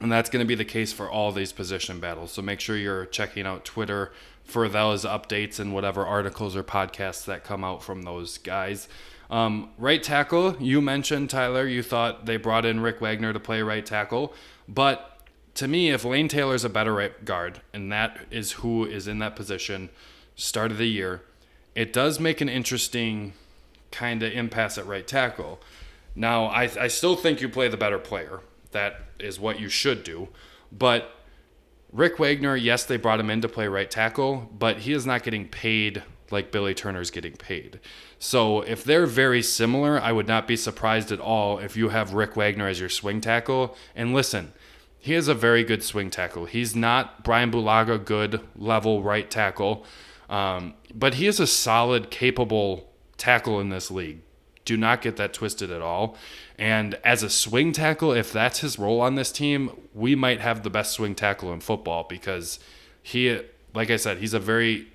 and 0.00 0.12
that's 0.12 0.28
going 0.28 0.44
to 0.44 0.46
be 0.46 0.54
the 0.54 0.64
case 0.64 0.92
for 0.92 1.10
all 1.10 1.32
these 1.32 1.52
position 1.52 2.00
battles. 2.00 2.32
So 2.32 2.42
make 2.42 2.60
sure 2.60 2.76
you're 2.76 3.06
checking 3.06 3.46
out 3.46 3.64
Twitter 3.64 4.12
for 4.44 4.68
those 4.68 5.04
updates 5.04 5.58
and 5.58 5.72
whatever 5.72 6.06
articles 6.06 6.54
or 6.54 6.62
podcasts 6.62 7.24
that 7.24 7.44
come 7.44 7.64
out 7.64 7.82
from 7.82 8.02
those 8.02 8.38
guys. 8.38 8.88
Um, 9.30 9.70
right 9.78 10.02
tackle, 10.02 10.56
you 10.60 10.80
mentioned, 10.80 11.30
Tyler, 11.30 11.66
you 11.66 11.82
thought 11.82 12.26
they 12.26 12.36
brought 12.36 12.64
in 12.64 12.80
Rick 12.80 13.00
Wagner 13.00 13.32
to 13.32 13.40
play 13.40 13.62
right 13.62 13.84
tackle. 13.84 14.34
But 14.68 15.28
to 15.54 15.66
me, 15.66 15.90
if 15.90 16.04
Lane 16.04 16.28
Taylor's 16.28 16.64
a 16.64 16.68
better 16.68 16.94
right 16.94 17.24
guard, 17.24 17.60
and 17.72 17.90
that 17.90 18.20
is 18.30 18.52
who 18.52 18.84
is 18.84 19.08
in 19.08 19.18
that 19.20 19.34
position, 19.34 19.88
start 20.36 20.70
of 20.70 20.78
the 20.78 20.88
year, 20.88 21.22
it 21.76 21.92
does 21.92 22.18
make 22.18 22.40
an 22.40 22.48
interesting 22.48 23.34
kind 23.92 24.22
of 24.22 24.32
impasse 24.32 24.78
at 24.78 24.86
right 24.86 25.06
tackle. 25.06 25.60
Now, 26.16 26.46
I, 26.46 26.62
I 26.80 26.88
still 26.88 27.14
think 27.14 27.40
you 27.40 27.48
play 27.48 27.68
the 27.68 27.76
better 27.76 27.98
player 27.98 28.40
that 28.72 29.02
is 29.20 29.38
what 29.38 29.60
you 29.60 29.68
should 29.68 30.02
do. 30.02 30.28
But 30.72 31.12
Rick 31.92 32.18
Wagner, 32.18 32.56
yes, 32.56 32.84
they 32.84 32.96
brought 32.96 33.20
him 33.20 33.30
in 33.30 33.42
to 33.42 33.48
play 33.48 33.68
right 33.68 33.90
tackle, 33.90 34.50
but 34.58 34.78
he 34.78 34.92
is 34.92 35.06
not 35.06 35.22
getting 35.22 35.48
paid 35.48 36.02
like 36.30 36.50
Billy 36.50 36.74
Turner 36.74 37.00
is 37.00 37.10
getting 37.10 37.34
paid. 37.34 37.78
So 38.18 38.62
if 38.62 38.82
they're 38.82 39.06
very 39.06 39.42
similar, 39.42 40.00
I 40.00 40.12
would 40.12 40.26
not 40.26 40.48
be 40.48 40.56
surprised 40.56 41.12
at 41.12 41.20
all 41.20 41.58
if 41.58 41.76
you 41.76 41.90
have 41.90 42.14
Rick 42.14 42.36
Wagner 42.36 42.66
as 42.66 42.80
your 42.80 42.88
swing 42.88 43.20
tackle. 43.20 43.76
And 43.94 44.12
listen, 44.12 44.52
he 44.98 45.14
is 45.14 45.28
a 45.28 45.34
very 45.34 45.62
good 45.62 45.84
swing 45.84 46.10
tackle. 46.10 46.46
He's 46.46 46.74
not 46.74 47.22
Brian 47.22 47.52
Bulaga 47.52 48.02
good 48.02 48.40
level 48.56 49.02
right 49.02 49.30
tackle, 49.30 49.84
um, 50.28 50.74
but 50.94 51.14
he 51.14 51.26
is 51.26 51.40
a 51.40 51.46
solid, 51.46 52.10
capable 52.10 52.90
tackle 53.16 53.60
in 53.60 53.68
this 53.68 53.90
league. 53.90 54.20
Do 54.64 54.76
not 54.76 55.00
get 55.00 55.16
that 55.16 55.32
twisted 55.32 55.70
at 55.70 55.80
all. 55.80 56.16
And 56.58 56.94
as 57.04 57.22
a 57.22 57.30
swing 57.30 57.72
tackle, 57.72 58.12
if 58.12 58.32
that's 58.32 58.60
his 58.60 58.78
role 58.78 59.00
on 59.00 59.14
this 59.14 59.30
team, 59.30 59.70
we 59.94 60.14
might 60.14 60.40
have 60.40 60.62
the 60.62 60.70
best 60.70 60.92
swing 60.92 61.14
tackle 61.14 61.52
in 61.52 61.60
football 61.60 62.04
because 62.08 62.58
he, 63.02 63.40
like 63.74 63.90
I 63.90 63.96
said, 63.96 64.18
he's 64.18 64.34
a 64.34 64.40
very 64.40 64.88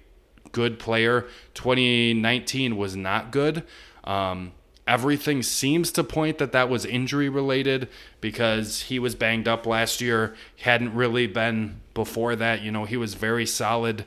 good 0.52 0.80
player. 0.80 1.28
2019 1.54 2.76
was 2.76 2.96
not 2.96 3.32
good. 3.32 3.64
Um, 4.04 4.52
everything 4.88 5.44
seems 5.44 5.92
to 5.94 6.04
point 6.04 6.38
that 6.40 6.52
that 6.52 6.68
was 6.68 6.86
injury 6.86 7.30
related 7.30 7.88
because 8.20 8.84
he 8.84 9.00
was 9.00 9.16
banged 9.16 9.48
up 9.48 9.66
last 9.66 10.02
year. 10.02 10.36
Hadn't 10.58 10.94
really 10.94 11.28
been 11.28 11.80
before 11.94 12.36
that. 12.36 12.62
You 12.62 12.72
know, 12.72 12.86
he 12.86 12.98
was 12.98 13.14
very 13.14 13.46
solid 13.46 14.06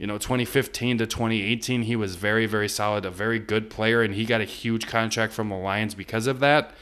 you 0.00 0.06
know 0.06 0.16
2015 0.16 0.96
to 0.96 1.06
2018 1.06 1.82
he 1.82 1.94
was 1.94 2.16
very 2.16 2.46
very 2.46 2.70
solid 2.70 3.04
a 3.04 3.10
very 3.10 3.38
good 3.38 3.68
player 3.68 4.02
and 4.02 4.14
he 4.14 4.24
got 4.24 4.40
a 4.40 4.44
huge 4.44 4.86
contract 4.86 5.30
from 5.30 5.50
the 5.50 5.56
lions 5.56 5.94
because 5.94 6.26
of 6.26 6.40
that. 6.40 6.72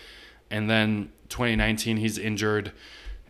And 0.51 0.71
then 0.71 1.11
2019 1.29 1.97
he's 1.97 2.17
injured 2.17 2.73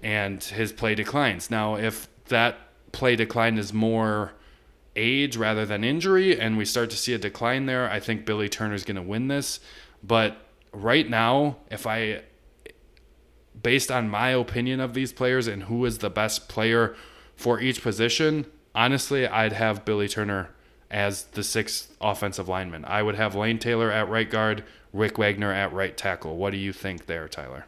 and 0.03 0.45
his 0.45 0.73
play 0.73 0.95
declines. 0.95 1.51
Now 1.51 1.77
if 1.77 2.07
that 2.27 2.59
play 2.93 3.17
decline 3.17 3.57
is 3.57 3.73
more 3.73 4.35
age 4.95 5.39
rather 5.39 5.65
than 5.65 5.83
injury 5.83 6.39
and 6.39 6.59
we 6.59 6.67
start 6.67 6.91
to 6.91 6.97
see 6.97 7.15
a 7.15 7.19
decline 7.19 7.67
there 7.67 7.89
i 7.91 8.01
think 8.01 8.27
billy 8.27 8.49
turner's 8.49 8.85
going 8.85 8.97
to 8.97 9.03
win 9.03 9.29
this. 9.29 9.59
But 10.03 10.37
right 10.71 11.09
now 11.09 11.57
if 11.71 11.87
i 11.87 12.21
based 13.61 13.91
on 13.91 14.11
my 14.11 14.29
opinion 14.29 14.81
of 14.81 14.93
these 14.93 15.15
players 15.15 15.47
and 15.47 15.63
who 15.63 15.87
is 15.87 15.99
the 15.99 16.11
best 16.11 16.47
player 16.47 16.95
for 17.35 17.59
each 17.59 17.83
position 17.83 18.45
honestly, 18.79 19.27
I'd 19.27 19.53
have 19.53 19.85
Billy 19.85 20.07
Turner 20.09 20.51
as 20.89 21.25
the 21.25 21.43
sixth 21.43 21.95
offensive 22.01 22.49
lineman. 22.49 22.85
I 22.85 23.03
would 23.03 23.17
have 23.17 23.35
Lane 23.35 23.59
Taylor 23.59 23.91
at 23.91 24.09
right 24.09 24.31
guard, 24.31 24.63
Rick 24.93 25.19
Wagner 25.19 25.53
at 25.53 25.73
right 25.73 25.97
tackle. 25.97 26.37
What 26.37 26.51
do 26.51 26.59
you 26.59 26.73
think 26.73 27.07
there, 27.07 27.29
Tyler? 27.29 27.67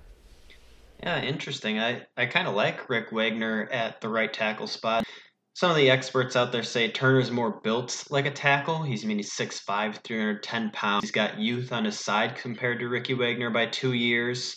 Yeah, 1.02 1.20
interesting. 1.20 1.80
I, 1.80 2.06
I 2.16 2.26
kind 2.26 2.46
of 2.46 2.54
like 2.54 2.88
Rick 2.88 3.10
Wagner 3.10 3.68
at 3.72 4.00
the 4.00 4.08
right 4.08 4.32
tackle 4.32 4.68
spot. 4.68 5.04
Some 5.54 5.70
of 5.70 5.76
the 5.76 5.90
experts 5.90 6.36
out 6.36 6.52
there 6.52 6.62
say 6.62 6.90
Turner's 6.90 7.30
more 7.30 7.60
built 7.62 8.06
like 8.08 8.26
a 8.26 8.30
tackle. 8.30 8.82
He's 8.82 9.04
I 9.04 9.08
mean 9.08 9.16
he's 9.16 9.32
6'5", 9.32 10.02
310 10.04 10.70
pounds. 10.70 11.02
He's 11.02 11.10
got 11.10 11.40
youth 11.40 11.72
on 11.72 11.84
his 11.84 11.98
side 11.98 12.36
compared 12.36 12.78
to 12.78 12.88
Ricky 12.88 13.14
Wagner 13.14 13.50
by 13.50 13.66
two 13.66 13.94
years. 13.94 14.56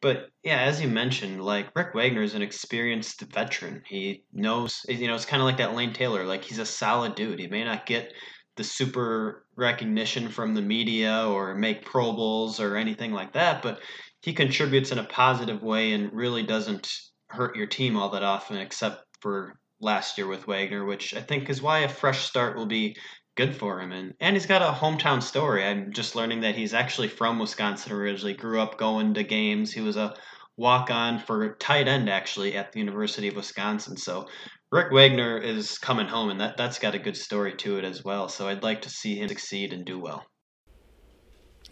But 0.00 0.28
yeah, 0.44 0.60
as 0.60 0.80
you 0.80 0.88
mentioned, 0.88 1.44
like 1.44 1.74
Rick 1.74 1.94
Wagner 1.94 2.22
is 2.22 2.34
an 2.34 2.42
experienced 2.42 3.20
veteran. 3.22 3.82
He 3.86 4.22
knows, 4.32 4.86
you 4.88 5.08
know, 5.08 5.14
it's 5.14 5.24
kind 5.24 5.42
of 5.42 5.46
like 5.46 5.56
that 5.58 5.74
Lane 5.74 5.92
Taylor. 5.92 6.24
Like 6.24 6.44
he's 6.44 6.58
a 6.58 6.66
solid 6.66 7.14
dude. 7.14 7.40
He 7.40 7.48
may 7.48 7.64
not 7.64 7.86
get 7.86 8.12
the 8.56 8.64
super 8.64 9.46
recognition 9.56 10.28
from 10.28 10.54
the 10.54 10.62
media 10.62 11.26
or 11.28 11.54
make 11.54 11.84
Pro 11.84 12.12
Bowls 12.12 12.60
or 12.60 12.76
anything 12.76 13.12
like 13.12 13.32
that, 13.32 13.62
but 13.62 13.80
he 14.22 14.32
contributes 14.32 14.90
in 14.90 14.98
a 14.98 15.04
positive 15.04 15.62
way 15.62 15.92
and 15.92 16.12
really 16.12 16.42
doesn't 16.42 16.90
hurt 17.28 17.56
your 17.56 17.66
team 17.66 17.96
all 17.96 18.10
that 18.10 18.22
often, 18.22 18.56
except 18.56 19.04
for 19.20 19.58
last 19.80 20.18
year 20.18 20.26
with 20.26 20.46
Wagner, 20.46 20.84
which 20.84 21.14
I 21.14 21.20
think 21.20 21.48
is 21.48 21.62
why 21.62 21.80
a 21.80 21.88
fresh 21.88 22.26
start 22.26 22.56
will 22.56 22.66
be 22.66 22.96
good 23.38 23.56
for 23.56 23.80
him. 23.80 23.92
And 23.92 24.14
and 24.20 24.34
he's 24.34 24.46
got 24.46 24.62
a 24.62 24.76
hometown 24.76 25.22
story. 25.22 25.64
I'm 25.64 25.92
just 25.92 26.16
learning 26.16 26.40
that 26.40 26.56
he's 26.56 26.74
actually 26.74 27.08
from 27.08 27.38
Wisconsin 27.38 27.92
originally. 27.92 28.34
Grew 28.34 28.60
up 28.60 28.76
going 28.76 29.14
to 29.14 29.22
games. 29.22 29.72
He 29.72 29.80
was 29.80 29.96
a 29.96 30.14
walk 30.56 30.90
on 30.90 31.20
for 31.20 31.54
tight 31.54 31.86
end 31.86 32.10
actually 32.10 32.56
at 32.56 32.72
the 32.72 32.80
University 32.80 33.28
of 33.28 33.36
Wisconsin. 33.36 33.96
So 33.96 34.26
Rick 34.72 34.92
Wagner 34.92 35.38
is 35.38 35.78
coming 35.78 36.08
home, 36.08 36.30
and 36.30 36.40
that 36.40 36.56
that's 36.56 36.80
got 36.80 36.96
a 36.96 36.98
good 36.98 37.16
story 37.16 37.54
to 37.58 37.78
it 37.78 37.84
as 37.84 38.04
well. 38.04 38.28
So 38.28 38.48
I'd 38.48 38.64
like 38.64 38.82
to 38.82 38.90
see 38.90 39.14
him 39.14 39.28
succeed 39.28 39.72
and 39.72 39.84
do 39.84 40.00
well. 40.00 40.26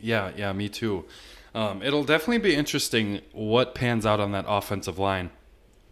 Yeah, 0.01 0.31
yeah, 0.37 0.53
me 0.53 0.69
too. 0.69 1.05
Um, 1.53 1.83
it'll 1.83 2.05
definitely 2.05 2.39
be 2.39 2.55
interesting 2.55 3.23
what 3.33 3.75
pans 3.75 4.07
out 4.07 4.21
on 4.21 4.31
that 4.33 4.45
offensive 4.47 4.99
line. 4.99 5.31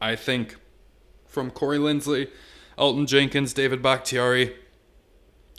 I 0.00 0.14
think 0.14 0.56
from 1.26 1.50
Corey 1.50 1.78
Linsley, 1.78 2.30
Elgton 2.78 3.06
Jenkins, 3.06 3.54
David 3.54 3.82
Bakhtiari, 3.82 4.54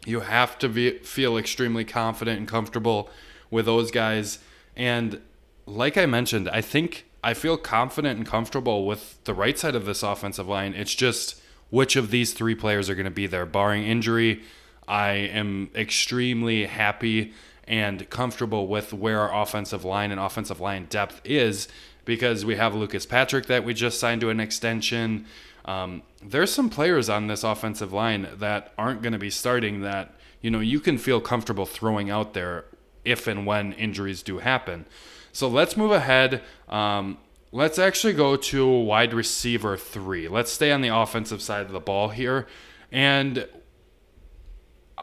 you 0.06 0.22
have 0.22 0.58
to 0.60 0.70
be, 0.70 1.00
feel 1.00 1.38
extremely 1.38 1.84
confident 1.84 2.40
and 2.40 2.48
comfortable 2.48 3.10
with 3.50 3.66
those 3.66 3.92
guys. 3.92 4.40
And 4.76 5.22
like 5.66 5.98
I 5.98 6.06
mentioned, 6.06 6.50
I 6.50 6.62
think 6.62 7.06
I 7.24 7.34
feel 7.34 7.58
confident 7.58 8.18
and 8.18 8.28
comfortable 8.28 8.86
with 8.86 9.24
the 9.24 9.34
right 9.34 9.58
side 9.58 9.76
of 9.76 9.86
this 9.86 10.04
offensive 10.04 10.48
line. 10.48 10.74
It's 10.74 10.94
just 10.94 11.42
which 11.70 11.96
of 11.96 12.12
these 12.12 12.34
three 12.34 12.56
players 12.56 12.90
are 12.90 12.96
going 12.96 13.06
to 13.06 13.12
be 13.12 13.28
there. 13.28 13.46
Barring 13.46 13.84
injury, 13.84 14.44
I 14.88 15.10
am 15.12 15.72
extremely 15.76 16.66
happy 16.66 17.34
and 17.68 18.08
comfortable 18.12 18.68
with 18.68 18.94
where 18.94 19.20
our 19.22 19.42
offensive 19.42 19.84
line 19.84 20.12
and 20.12 20.20
offensive 20.20 20.60
line 20.60 20.86
depth 20.86 21.20
is 21.24 21.68
because 22.06 22.46
we 22.46 22.56
have 22.56 22.76
Lucas 22.76 23.08
Patrick 23.08 23.48
that 23.48 23.64
we 23.66 23.74
just 23.74 24.00
signed 24.00 24.22
to 24.22 24.30
an 24.30 24.40
extension. 24.40 25.26
Um, 25.66 26.04
there's 26.24 26.54
some 26.54 26.70
players 26.70 27.10
on 27.10 27.28
this 27.28 27.44
offensive 27.44 27.92
line 27.92 28.28
that 28.36 28.74
aren't 28.78 29.02
going 29.02 29.14
to 29.14 29.20
be 29.20 29.32
starting 29.32 29.82
that 29.82 30.14
you 30.42 30.52
know 30.52 30.60
you 30.60 30.80
can 30.80 30.98
feel 30.98 31.20
comfortable 31.20 31.66
throwing 31.66 32.10
out 32.10 32.34
there 32.34 32.66
if 33.04 33.28
and 33.28 33.46
when 33.46 33.74
injuries 33.74 34.24
do 34.24 34.40
happen. 34.40 34.86
So 35.32 35.48
let's 35.48 35.76
move 35.76 35.92
ahead. 35.92 36.42
Um, 36.70 37.18
let's 37.52 37.80
actually 37.80 38.14
go 38.14 38.36
to 38.36 38.68
wide 38.68 39.14
receiver 39.14 39.76
three. 39.76 40.28
Let's 40.28 40.52
stay 40.52 40.72
on 40.72 40.82
the 40.82 40.96
offensive 40.96 41.42
side 41.42 41.66
of 41.66 41.72
the 41.72 41.80
ball 41.80 42.10
here. 42.10 42.48
And 42.92 43.48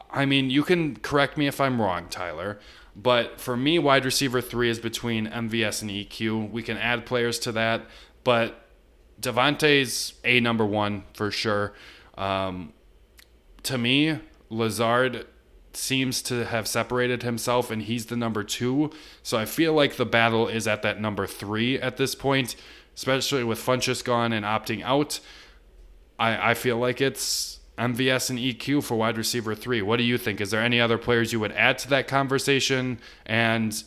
I 0.09 0.25
mean, 0.25 0.49
you 0.49 0.63
can 0.63 0.97
correct 0.97 1.37
me 1.37 1.47
if 1.47 1.59
I'm 1.59 1.81
wrong, 1.81 2.07
Tyler. 2.09 2.59
But 2.95 3.39
for 3.39 3.57
me, 3.57 3.79
wide 3.79 4.05
receiver 4.05 4.41
three 4.41 4.69
is 4.69 4.79
between 4.79 5.27
MVS 5.27 5.81
and 5.81 5.89
EQ. 5.91 6.51
We 6.51 6.61
can 6.61 6.77
add 6.77 7.05
players 7.05 7.39
to 7.39 7.51
that, 7.53 7.85
but 8.23 8.62
Davante's 9.23 10.13
a 10.23 10.39
number 10.39 10.65
one 10.65 11.03
for 11.13 11.31
sure. 11.31 11.73
Um, 12.17 12.73
to 13.63 13.77
me, 13.77 14.19
Lazard 14.49 15.25
seems 15.73 16.21
to 16.21 16.45
have 16.45 16.67
separated 16.67 17.23
himself 17.23 17.71
and 17.71 17.81
he's 17.81 18.07
the 18.07 18.15
number 18.15 18.43
two. 18.43 18.91
So 19.23 19.37
I 19.37 19.45
feel 19.45 19.73
like 19.73 19.95
the 19.95 20.05
battle 20.05 20.47
is 20.47 20.67
at 20.67 20.83
that 20.83 21.01
number 21.01 21.25
three 21.25 21.79
at 21.79 21.97
this 21.97 22.13
point, 22.13 22.55
especially 22.95 23.43
with 23.43 23.59
Funchess 23.59 24.03
gone 24.03 24.33
and 24.33 24.45
opting 24.45 24.83
out. 24.83 25.19
I, 26.19 26.51
I 26.51 26.53
feel 26.53 26.77
like 26.77 27.01
it's 27.01 27.59
MVS 27.77 28.29
and 28.29 28.37
EQ 28.37 28.83
for 28.83 28.95
wide 28.95 29.17
receiver 29.17 29.55
three. 29.55 29.81
What 29.81 29.97
do 29.97 30.03
you 30.03 30.17
think? 30.17 30.41
Is 30.41 30.51
there 30.51 30.61
any 30.61 30.79
other 30.79 30.99
players 30.99 31.33
you 31.33 31.39
would 31.39 31.53
add 31.53 31.79
to 31.79 31.89
that 31.89 32.07
conversation? 32.07 32.99
And 33.25 33.83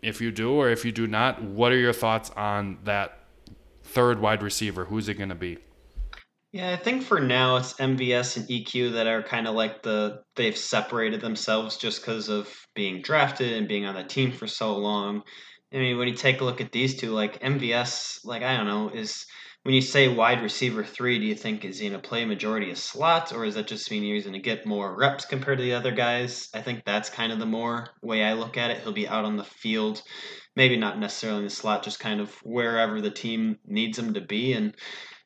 if 0.00 0.20
you 0.20 0.30
do 0.30 0.52
or 0.52 0.70
if 0.70 0.84
you 0.84 0.92
do 0.92 1.08
not, 1.08 1.42
what 1.42 1.72
are 1.72 1.78
your 1.78 1.92
thoughts 1.92 2.30
on 2.30 2.78
that 2.84 3.25
third 3.86 4.20
wide 4.20 4.42
receiver? 4.42 4.84
Who's 4.86 5.08
it 5.08 5.14
going 5.14 5.30
to 5.30 5.34
be? 5.34 5.58
Yeah, 6.52 6.72
I 6.72 6.76
think 6.76 7.02
for 7.02 7.20
now 7.20 7.56
it's 7.56 7.74
MVS 7.74 8.36
and 8.36 8.48
EQ 8.48 8.92
that 8.94 9.06
are 9.06 9.22
kind 9.22 9.46
of 9.46 9.54
like 9.54 9.82
the 9.82 10.22
they've 10.36 10.56
separated 10.56 11.20
themselves 11.20 11.76
just 11.76 12.00
because 12.00 12.28
of 12.28 12.48
being 12.74 13.02
drafted 13.02 13.52
and 13.52 13.68
being 13.68 13.84
on 13.84 13.94
the 13.94 14.04
team 14.04 14.32
for 14.32 14.46
so 14.46 14.76
long. 14.76 15.22
I 15.74 15.76
mean, 15.78 15.98
when 15.98 16.08
you 16.08 16.14
take 16.14 16.40
a 16.40 16.44
look 16.44 16.60
at 16.60 16.72
these 16.72 16.96
two, 16.96 17.10
like 17.10 17.40
MVS, 17.40 18.20
like 18.24 18.42
I 18.42 18.56
don't 18.56 18.66
know, 18.66 18.88
is 18.88 19.26
when 19.66 19.74
you 19.74 19.80
say 19.80 20.06
wide 20.06 20.44
receiver 20.44 20.84
three, 20.84 21.18
do 21.18 21.24
you 21.24 21.34
think 21.34 21.64
is 21.64 21.80
he 21.80 21.88
going 21.88 22.00
to 22.00 22.08
play 22.08 22.24
majority 22.24 22.70
of 22.70 22.78
slots, 22.78 23.32
or 23.32 23.44
does 23.44 23.56
that 23.56 23.66
just 23.66 23.90
mean 23.90 24.04
he's 24.04 24.22
going 24.22 24.32
to 24.32 24.38
get 24.38 24.64
more 24.64 24.96
reps 24.96 25.24
compared 25.24 25.58
to 25.58 25.64
the 25.64 25.74
other 25.74 25.90
guys? 25.90 26.48
I 26.54 26.62
think 26.62 26.84
that's 26.84 27.10
kind 27.10 27.32
of 27.32 27.40
the 27.40 27.46
more 27.46 27.88
way 28.00 28.22
I 28.22 28.34
look 28.34 28.56
at 28.56 28.70
it. 28.70 28.80
He'll 28.82 28.92
be 28.92 29.08
out 29.08 29.24
on 29.24 29.36
the 29.36 29.42
field, 29.42 30.02
maybe 30.54 30.76
not 30.76 31.00
necessarily 31.00 31.40
in 31.40 31.44
the 31.46 31.50
slot, 31.50 31.82
just 31.82 31.98
kind 31.98 32.20
of 32.20 32.32
wherever 32.44 33.00
the 33.00 33.10
team 33.10 33.58
needs 33.66 33.98
him 33.98 34.14
to 34.14 34.20
be. 34.20 34.52
And 34.52 34.72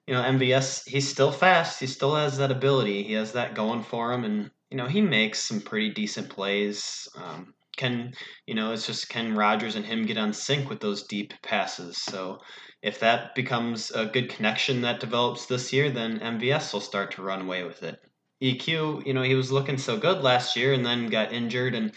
you 0.07 0.15
know, 0.15 0.23
MVS, 0.23 0.89
he's 0.89 1.07
still 1.07 1.33
fast. 1.33 1.79
He 1.79 1.87
still 1.87 2.15
has 2.15 2.39
that 2.39 2.51
ability. 2.51 3.03
He 3.03 3.13
has 3.13 3.33
that 3.33 3.55
going 3.55 3.83
for 3.83 4.11
him, 4.11 4.25
and 4.25 4.51
you 4.71 4.79
know, 4.79 4.87
he 4.87 5.03
makes 5.03 5.43
some 5.43 5.61
pretty 5.61 5.91
decent 5.91 6.31
plays. 6.31 7.07
Um, 7.15 7.53
can 7.77 8.13
you 8.47 8.55
know 8.55 8.73
it's 8.73 8.87
just 8.87 9.09
can 9.09 9.35
Rodgers 9.35 9.77
and 9.77 9.85
him 9.85 10.07
get 10.07 10.19
on 10.19 10.33
sync 10.33 10.69
with 10.69 10.81
those 10.81 11.05
deep 11.05 11.33
passes. 11.43 11.99
So 11.99 12.41
if 12.83 13.01
that 13.01 13.35
becomes 13.35 13.91
a 13.91 14.07
good 14.07 14.31
connection 14.31 14.83
that 14.83 15.01
develops 15.01 15.47
this 15.47 15.73
year, 15.73 15.91
then 15.91 16.21
MVS 16.21 16.73
will 16.73 16.81
start 16.81 17.13
to 17.13 17.23
run 17.23 17.43
away 17.43 17.63
with 17.65 17.83
it. 17.83 17.99
EQ, 18.43 19.07
you 19.07 19.13
know, 19.13 19.23
he 19.23 19.35
was 19.35 19.53
looking 19.53 19.77
so 19.77 19.99
good 19.99 20.23
last 20.23 20.57
year 20.57 20.73
and 20.73 20.85
then 20.85 21.09
got 21.09 21.33
injured 21.33 21.75
and 21.75 21.93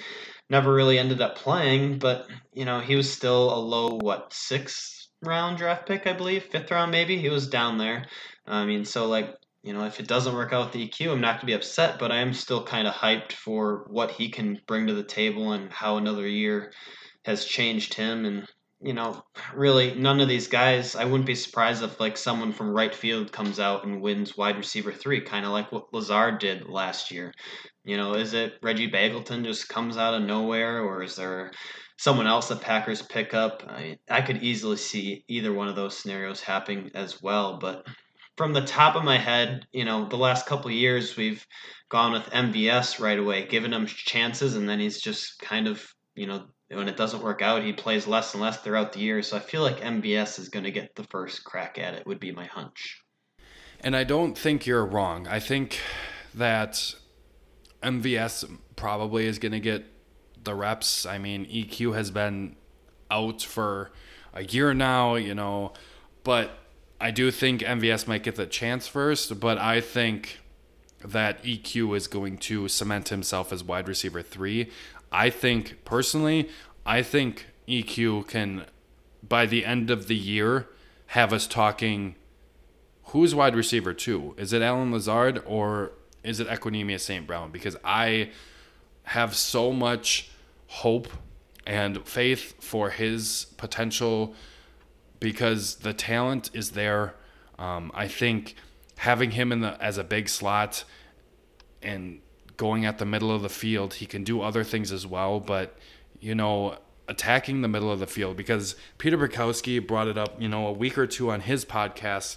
never 0.50 0.74
really 0.74 1.00
ended 1.00 1.22
up 1.22 1.38
playing, 1.38 2.00
but 2.00 2.27
you 2.53 2.65
know, 2.65 2.80
he 2.80 2.96
was 2.96 3.12
still 3.12 3.53
a 3.53 3.60
low 3.60 3.98
what, 4.01 4.34
sixth 4.34 5.08
round 5.24 5.58
draft 5.58 5.88
pick, 5.88 6.06
I 6.06 6.13
believe, 6.13 6.44
fifth 6.44 6.70
round 6.70 6.92
maybe. 6.92 7.18
He 7.18 7.30
was 7.30 7.48
down 7.48 7.77
there. 7.77 8.06
I 8.46 8.65
mean, 8.65 8.84
so 8.84 9.08
like 9.08 9.34
you 9.63 9.72
know, 9.72 9.86
if 9.86 10.00
it 10.01 10.08
doesn't 10.08 10.36
work 10.36 10.51
out 10.51 10.65
with 10.65 10.74
the 10.74 10.89
EQ, 10.89 11.13
I'm 11.13 11.22
not 11.22 11.36
going 11.36 11.39
to 11.39 11.46
be 11.46 11.53
upset, 11.53 11.98
but 11.98 12.12
I 12.12 12.17
am 12.17 12.34
still 12.34 12.65
kind 12.65 12.86
of 12.86 12.93
hyped 12.93 13.32
for 13.32 13.86
what 13.89 14.12
he 14.12 14.29
can 14.29 14.60
bring 14.67 14.88
to 14.88 14.93
the 14.93 15.05
table 15.05 15.53
and 15.53 15.72
how 15.72 15.96
another 15.96 16.27
year 16.27 16.74
has 17.24 17.46
changed 17.46 17.93
him. 17.93 18.25
And, 18.25 18.46
you 18.82 18.93
know, 18.93 19.24
really, 19.55 19.96
none 19.96 20.20
of 20.20 20.27
these 20.27 20.50
guys, 20.50 20.98
I 20.98 21.05
wouldn't 21.05 21.25
be 21.25 21.36
surprised 21.36 21.82
if, 21.82 21.98
like, 21.98 22.17
someone 22.17 22.51
from 22.51 22.75
right 22.75 22.93
field 22.93 23.32
comes 23.32 23.58
out 23.58 23.86
and 23.86 24.01
wins 24.01 24.36
wide 24.36 24.58
receiver 24.58 24.91
three, 24.91 25.22
kind 25.22 25.46
of 25.46 25.53
like 25.53 25.72
what 25.72 25.93
Lazard 25.93 26.39
did 26.39 26.67
last 26.67 27.10
year. 27.10 27.34
You 27.86 27.96
know, 27.96 28.15
is 28.15 28.34
it 28.34 28.55
Reggie 28.62 28.91
Begelton 28.91 29.46
just 29.46 29.70
comes 29.70 29.96
out 29.96 30.13
of 30.13 30.24
nowhere, 30.24 30.82
or 30.82 31.03
is 31.03 31.15
there 31.15 31.51
someone 31.98 32.27
else 32.27 32.50
the 32.50 32.58
Packers 32.58 33.01
pick 33.01 33.34
up? 33.34 33.63
I, 33.70 33.98
I 34.10 34.20
could 34.20 34.43
easily 34.43 34.75
see 34.75 35.24
either 35.29 35.53
one 35.53 35.70
of 35.70 35.77
those 35.77 35.98
scenarios 35.98 36.41
happening 36.41 36.91
as 36.96 37.22
well, 37.22 37.60
but 37.60 37.88
from 38.37 38.53
the 38.53 38.65
top 38.65 38.95
of 38.95 39.03
my 39.03 39.17
head, 39.17 39.67
you 39.71 39.85
know, 39.85 40.07
the 40.07 40.17
last 40.17 40.45
couple 40.45 40.71
years 40.71 41.15
we've 41.15 41.45
gone 41.89 42.11
with 42.11 42.23
MVS 42.31 42.99
right 42.99 43.19
away, 43.19 43.45
given 43.45 43.73
him 43.73 43.85
chances, 43.85 44.55
and 44.55 44.67
then 44.67 44.79
he's 44.79 44.99
just 44.99 45.39
kind 45.39 45.67
of, 45.67 45.85
you 46.15 46.27
know, 46.27 46.45
when 46.69 46.87
it 46.87 46.97
doesn't 46.97 47.21
work 47.21 47.41
out, 47.41 47.63
he 47.63 47.73
plays 47.73 48.07
less 48.07 48.33
and 48.33 48.41
less 48.41 48.57
throughout 48.57 48.93
the 48.93 48.99
year. 48.99 49.21
So 49.21 49.37
I 49.37 49.39
feel 49.39 49.61
like 49.61 49.79
MVS 49.81 50.39
is 50.39 50.49
going 50.49 50.65
to 50.65 50.71
get 50.71 50.95
the 50.95 51.03
first 51.03 51.43
crack 51.43 51.77
at 51.77 51.93
it. 51.93 52.07
Would 52.07 52.19
be 52.19 52.31
my 52.31 52.45
hunch. 52.45 52.99
And 53.79 53.95
I 53.95 54.03
don't 54.03 54.35
think 54.37 54.65
you're 54.65 54.85
wrong. 54.85 55.27
I 55.27 55.39
think 55.39 55.79
that 56.33 56.95
MVS 57.83 58.57
probably 58.75 59.27
is 59.27 59.37
going 59.37 59.51
to 59.51 59.59
get 59.59 59.85
the 60.43 60.55
reps. 60.55 61.05
I 61.05 61.17
mean, 61.17 61.45
EQ 61.45 61.95
has 61.95 62.09
been 62.09 62.55
out 63.11 63.41
for 63.41 63.91
a 64.33 64.43
year 64.43 64.73
now, 64.73 65.15
you 65.15 65.35
know, 65.35 65.73
but 66.23 66.57
I 67.03 67.12
do 67.12 67.31
think 67.31 67.60
MVS 67.60 68.07
might 68.07 68.24
get 68.24 68.36
the 68.38 68.45
chance 68.45 68.88
first, 68.88 69.38
but 69.41 69.57
I 69.57 69.81
think 69.81 70.39
that 71.03 71.43
EQ 71.43 71.98
is 71.98 72.07
going 72.07 72.38
to 72.38 72.69
cement 72.69 73.10
himself 73.10 73.51
as 73.51 73.62
wide 73.62 73.89
receiver 73.89 74.22
three. 74.22 74.69
I 75.12 75.29
think 75.29 75.83
personally, 75.83 76.48
I 76.86 77.01
think 77.01 77.48
EQ 77.67 78.29
can, 78.29 78.67
by 79.22 79.45
the 79.45 79.65
end 79.65 79.91
of 79.91 80.07
the 80.07 80.15
year, 80.15 80.69
have 81.07 81.33
us 81.33 81.45
talking. 81.45 82.15
Who's 83.07 83.36
wide 83.36 83.53
receiver 83.57 83.93
two? 83.93 84.33
Is 84.38 84.53
it 84.53 84.61
Allen 84.61 84.94
Lazard 84.94 85.44
or 85.46 85.92
is 86.24 86.39
it 86.39 86.48
Equanimeous 86.48 87.01
St. 87.01 87.27
Brown? 87.27 87.51
Because 87.51 87.75
I 87.83 88.29
have 89.03 89.35
so 89.35 89.74
much 89.74 90.31
hope 90.68 91.09
and 91.68 92.07
faith 92.07 92.53
for 92.63 92.92
his 92.92 93.48
potential 93.57 94.35
because 95.24 95.75
the 95.75 95.94
talent 95.94 96.50
is 96.53 96.72
there. 96.72 97.16
Um, 97.57 97.94
I 97.96 98.09
think 98.09 98.55
having 98.98 99.31
him 99.31 99.53
in 99.53 99.62
the 99.62 99.81
as 99.81 99.98
a 99.98 100.03
big 100.03 100.27
slot 100.27 100.83
and 101.81 102.20
going 102.57 102.83
at 102.86 102.98
the 102.98 103.05
middle 103.05 103.31
of 103.31 103.42
the 103.42 103.48
field, 103.48 103.96
he 103.96 104.05
can 104.05 104.25
do 104.25 104.42
other 104.42 104.66
things 104.66 104.92
as 104.92 105.07
well. 105.07 105.40
But 105.40 105.77
you 106.20 106.36
know, 106.36 106.77
attacking 107.07 107.62
the 107.62 107.70
middle 107.70 107.90
of 107.90 108.00
the 108.00 108.07
field 108.07 108.36
because 108.36 108.75
Peter 108.98 109.18
Bukowski 109.18 109.86
brought 109.86 110.09
it 110.09 110.18
up, 110.18 110.42
you 110.42 110.50
know, 110.50 110.68
a 110.68 110.74
week 110.74 110.98
or 110.98 111.07
two 111.07 111.31
on 111.31 111.40
his 111.40 111.64
podcast 111.64 112.36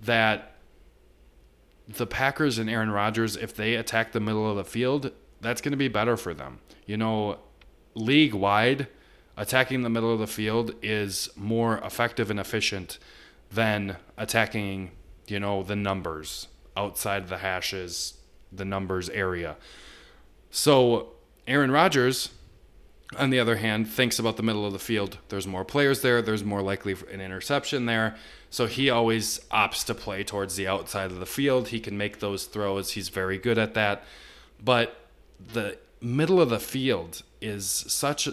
that 0.00 0.54
the 1.88 2.06
Packers 2.06 2.58
and 2.58 2.70
Aaron 2.70 2.92
Rodgers, 2.92 3.34
if 3.34 3.56
they 3.56 3.74
attack 3.74 4.12
the 4.12 4.20
middle 4.20 4.48
of 4.48 4.56
the 4.56 4.64
field, 4.64 5.10
that's 5.40 5.60
going 5.60 5.72
to 5.72 5.76
be 5.76 5.88
better 5.88 6.16
for 6.16 6.32
them. 6.32 6.60
You 6.86 6.96
know, 6.96 7.38
league 7.96 8.34
wide, 8.34 8.86
attacking 9.38 9.82
the 9.82 9.88
middle 9.88 10.12
of 10.12 10.18
the 10.18 10.26
field 10.26 10.74
is 10.82 11.30
more 11.36 11.78
effective 11.78 12.28
and 12.28 12.40
efficient 12.40 12.98
than 13.52 13.96
attacking, 14.18 14.90
you 15.28 15.38
know, 15.38 15.62
the 15.62 15.76
numbers 15.76 16.48
outside 16.76 17.28
the 17.28 17.38
hashes, 17.38 18.14
the 18.52 18.64
numbers 18.64 19.08
area. 19.08 19.56
So 20.50 21.12
Aaron 21.46 21.70
Rodgers, 21.70 22.30
on 23.16 23.30
the 23.30 23.38
other 23.38 23.56
hand, 23.56 23.88
thinks 23.88 24.18
about 24.18 24.36
the 24.36 24.42
middle 24.42 24.66
of 24.66 24.72
the 24.72 24.78
field. 24.80 25.18
There's 25.28 25.46
more 25.46 25.64
players 25.64 26.02
there. 26.02 26.20
There's 26.20 26.44
more 26.44 26.60
likely 26.60 26.96
an 27.10 27.20
interception 27.20 27.86
there. 27.86 28.16
So 28.50 28.66
he 28.66 28.90
always 28.90 29.38
opts 29.52 29.86
to 29.86 29.94
play 29.94 30.24
towards 30.24 30.56
the 30.56 30.66
outside 30.66 31.12
of 31.12 31.20
the 31.20 31.26
field. 31.26 31.68
He 31.68 31.78
can 31.78 31.96
make 31.96 32.18
those 32.18 32.46
throws. 32.46 32.92
He's 32.92 33.08
very 33.08 33.38
good 33.38 33.56
at 33.56 33.74
that. 33.74 34.02
But 34.62 34.96
the 35.38 35.78
middle 36.00 36.40
of 36.40 36.50
the 36.50 36.58
field 36.58 37.22
is 37.40 37.66
such 37.66 38.28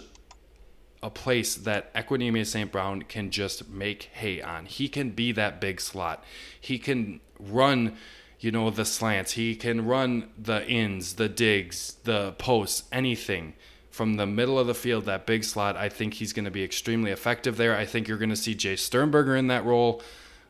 a 1.02 1.10
place 1.10 1.54
that 1.54 1.92
Equanimeous 1.94 2.46
St. 2.46 2.72
Brown 2.72 3.02
can 3.02 3.30
just 3.30 3.68
make 3.68 4.04
hay 4.14 4.40
on. 4.40 4.66
He 4.66 4.88
can 4.88 5.10
be 5.10 5.32
that 5.32 5.60
big 5.60 5.80
slot. 5.80 6.24
He 6.60 6.78
can 6.78 7.20
run, 7.38 7.96
you 8.40 8.50
know, 8.50 8.70
the 8.70 8.84
slants. 8.84 9.32
He 9.32 9.54
can 9.54 9.86
run 9.86 10.30
the 10.38 10.66
ins, 10.66 11.14
the 11.14 11.28
digs, 11.28 11.96
the 12.04 12.32
posts, 12.32 12.84
anything 12.90 13.54
from 13.90 14.14
the 14.14 14.26
middle 14.26 14.58
of 14.58 14.66
the 14.66 14.74
field, 14.74 15.06
that 15.06 15.26
big 15.26 15.42
slot. 15.42 15.76
I 15.76 15.88
think 15.88 16.14
he's 16.14 16.32
going 16.32 16.44
to 16.44 16.50
be 16.50 16.62
extremely 16.62 17.10
effective 17.10 17.56
there. 17.56 17.74
I 17.74 17.86
think 17.86 18.08
you're 18.08 18.18
going 18.18 18.30
to 18.30 18.36
see 18.36 18.54
Jace 18.54 18.80
Sternberger 18.80 19.36
in 19.36 19.46
that 19.46 19.64
role 19.64 20.02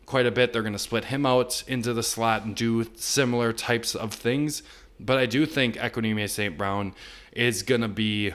quite 0.05 0.27
a 0.27 0.31
bit. 0.31 0.53
They're 0.53 0.63
going 0.63 0.73
to 0.73 0.79
split 0.79 1.07
him 1.07 1.27
out 1.27 1.63
into 1.69 1.93
the 1.93 2.03
slot 2.03 2.45
and 2.45 2.57
do 2.57 2.87
similar 2.97 3.53
types 3.53 3.95
of 3.95 4.13
things. 4.13 4.63
But 4.99 5.19
I 5.19 5.27
do 5.27 5.47
think 5.47 5.77
Equanimeous 5.77 6.31
St. 6.31 6.57
Brown 6.57 6.95
is 7.33 7.63
going 7.63 7.83
to 7.83 7.89
be 7.89 8.33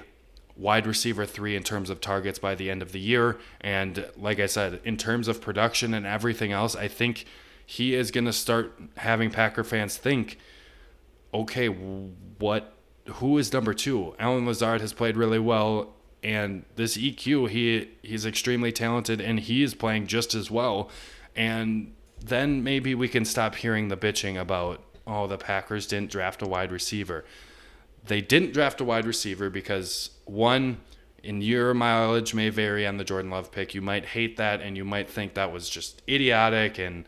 wide 0.61 0.85
receiver 0.85 1.25
three 1.25 1.55
in 1.55 1.63
terms 1.63 1.89
of 1.89 1.99
targets 1.99 2.37
by 2.37 2.53
the 2.53 2.69
end 2.69 2.83
of 2.83 2.91
the 2.91 2.99
year. 2.99 3.39
And 3.59 4.05
like 4.15 4.39
I 4.39 4.45
said, 4.45 4.79
in 4.85 4.95
terms 4.95 5.27
of 5.27 5.41
production 5.41 5.93
and 5.93 6.05
everything 6.05 6.51
else, 6.51 6.75
I 6.75 6.87
think 6.87 7.25
he 7.65 7.95
is 7.95 8.11
going 8.11 8.25
to 8.25 8.33
start 8.33 8.79
having 8.97 9.31
Packer 9.31 9.63
fans 9.63 9.97
think, 9.97 10.37
okay, 11.33 11.67
what? 11.67 12.73
Who 13.15 13.39
is 13.39 13.51
number 13.51 13.73
two? 13.73 14.15
Allen 14.19 14.45
Lazard 14.45 14.81
has 14.81 14.93
played 14.93 15.17
really 15.17 15.39
well, 15.39 15.93
and 16.23 16.63
this 16.75 16.95
EQ, 16.95 17.49
he 17.49 17.89
he's 18.03 18.25
extremely 18.25 18.71
talented, 18.71 19.19
and 19.19 19.39
he 19.39 19.63
is 19.63 19.73
playing 19.73 20.05
just 20.05 20.35
as 20.35 20.51
well. 20.51 20.89
And 21.35 21.93
then 22.23 22.63
maybe 22.63 22.93
we 22.93 23.07
can 23.07 23.25
stop 23.25 23.55
hearing 23.55 23.87
the 23.87 23.97
bitching 23.97 24.39
about, 24.39 24.83
oh, 25.07 25.25
the 25.25 25.37
Packers 25.37 25.87
didn't 25.87 26.11
draft 26.11 26.43
a 26.43 26.47
wide 26.47 26.71
receiver. 26.71 27.25
They 28.05 28.21
didn't 28.21 28.53
draft 28.53 28.81
a 28.81 28.83
wide 28.83 29.05
receiver 29.05 29.49
because 29.49 30.11
one, 30.25 30.77
in 31.23 31.41
your 31.41 31.73
mileage 31.73 32.33
may 32.33 32.49
vary 32.49 32.85
on 32.87 32.97
the 32.97 33.03
Jordan 33.03 33.31
Love 33.31 33.51
pick. 33.51 33.75
You 33.75 33.81
might 33.81 34.05
hate 34.05 34.37
that 34.37 34.61
and 34.61 34.75
you 34.75 34.83
might 34.83 35.09
think 35.09 35.33
that 35.33 35.51
was 35.51 35.69
just 35.69 36.01
idiotic 36.09 36.79
and 36.79 37.05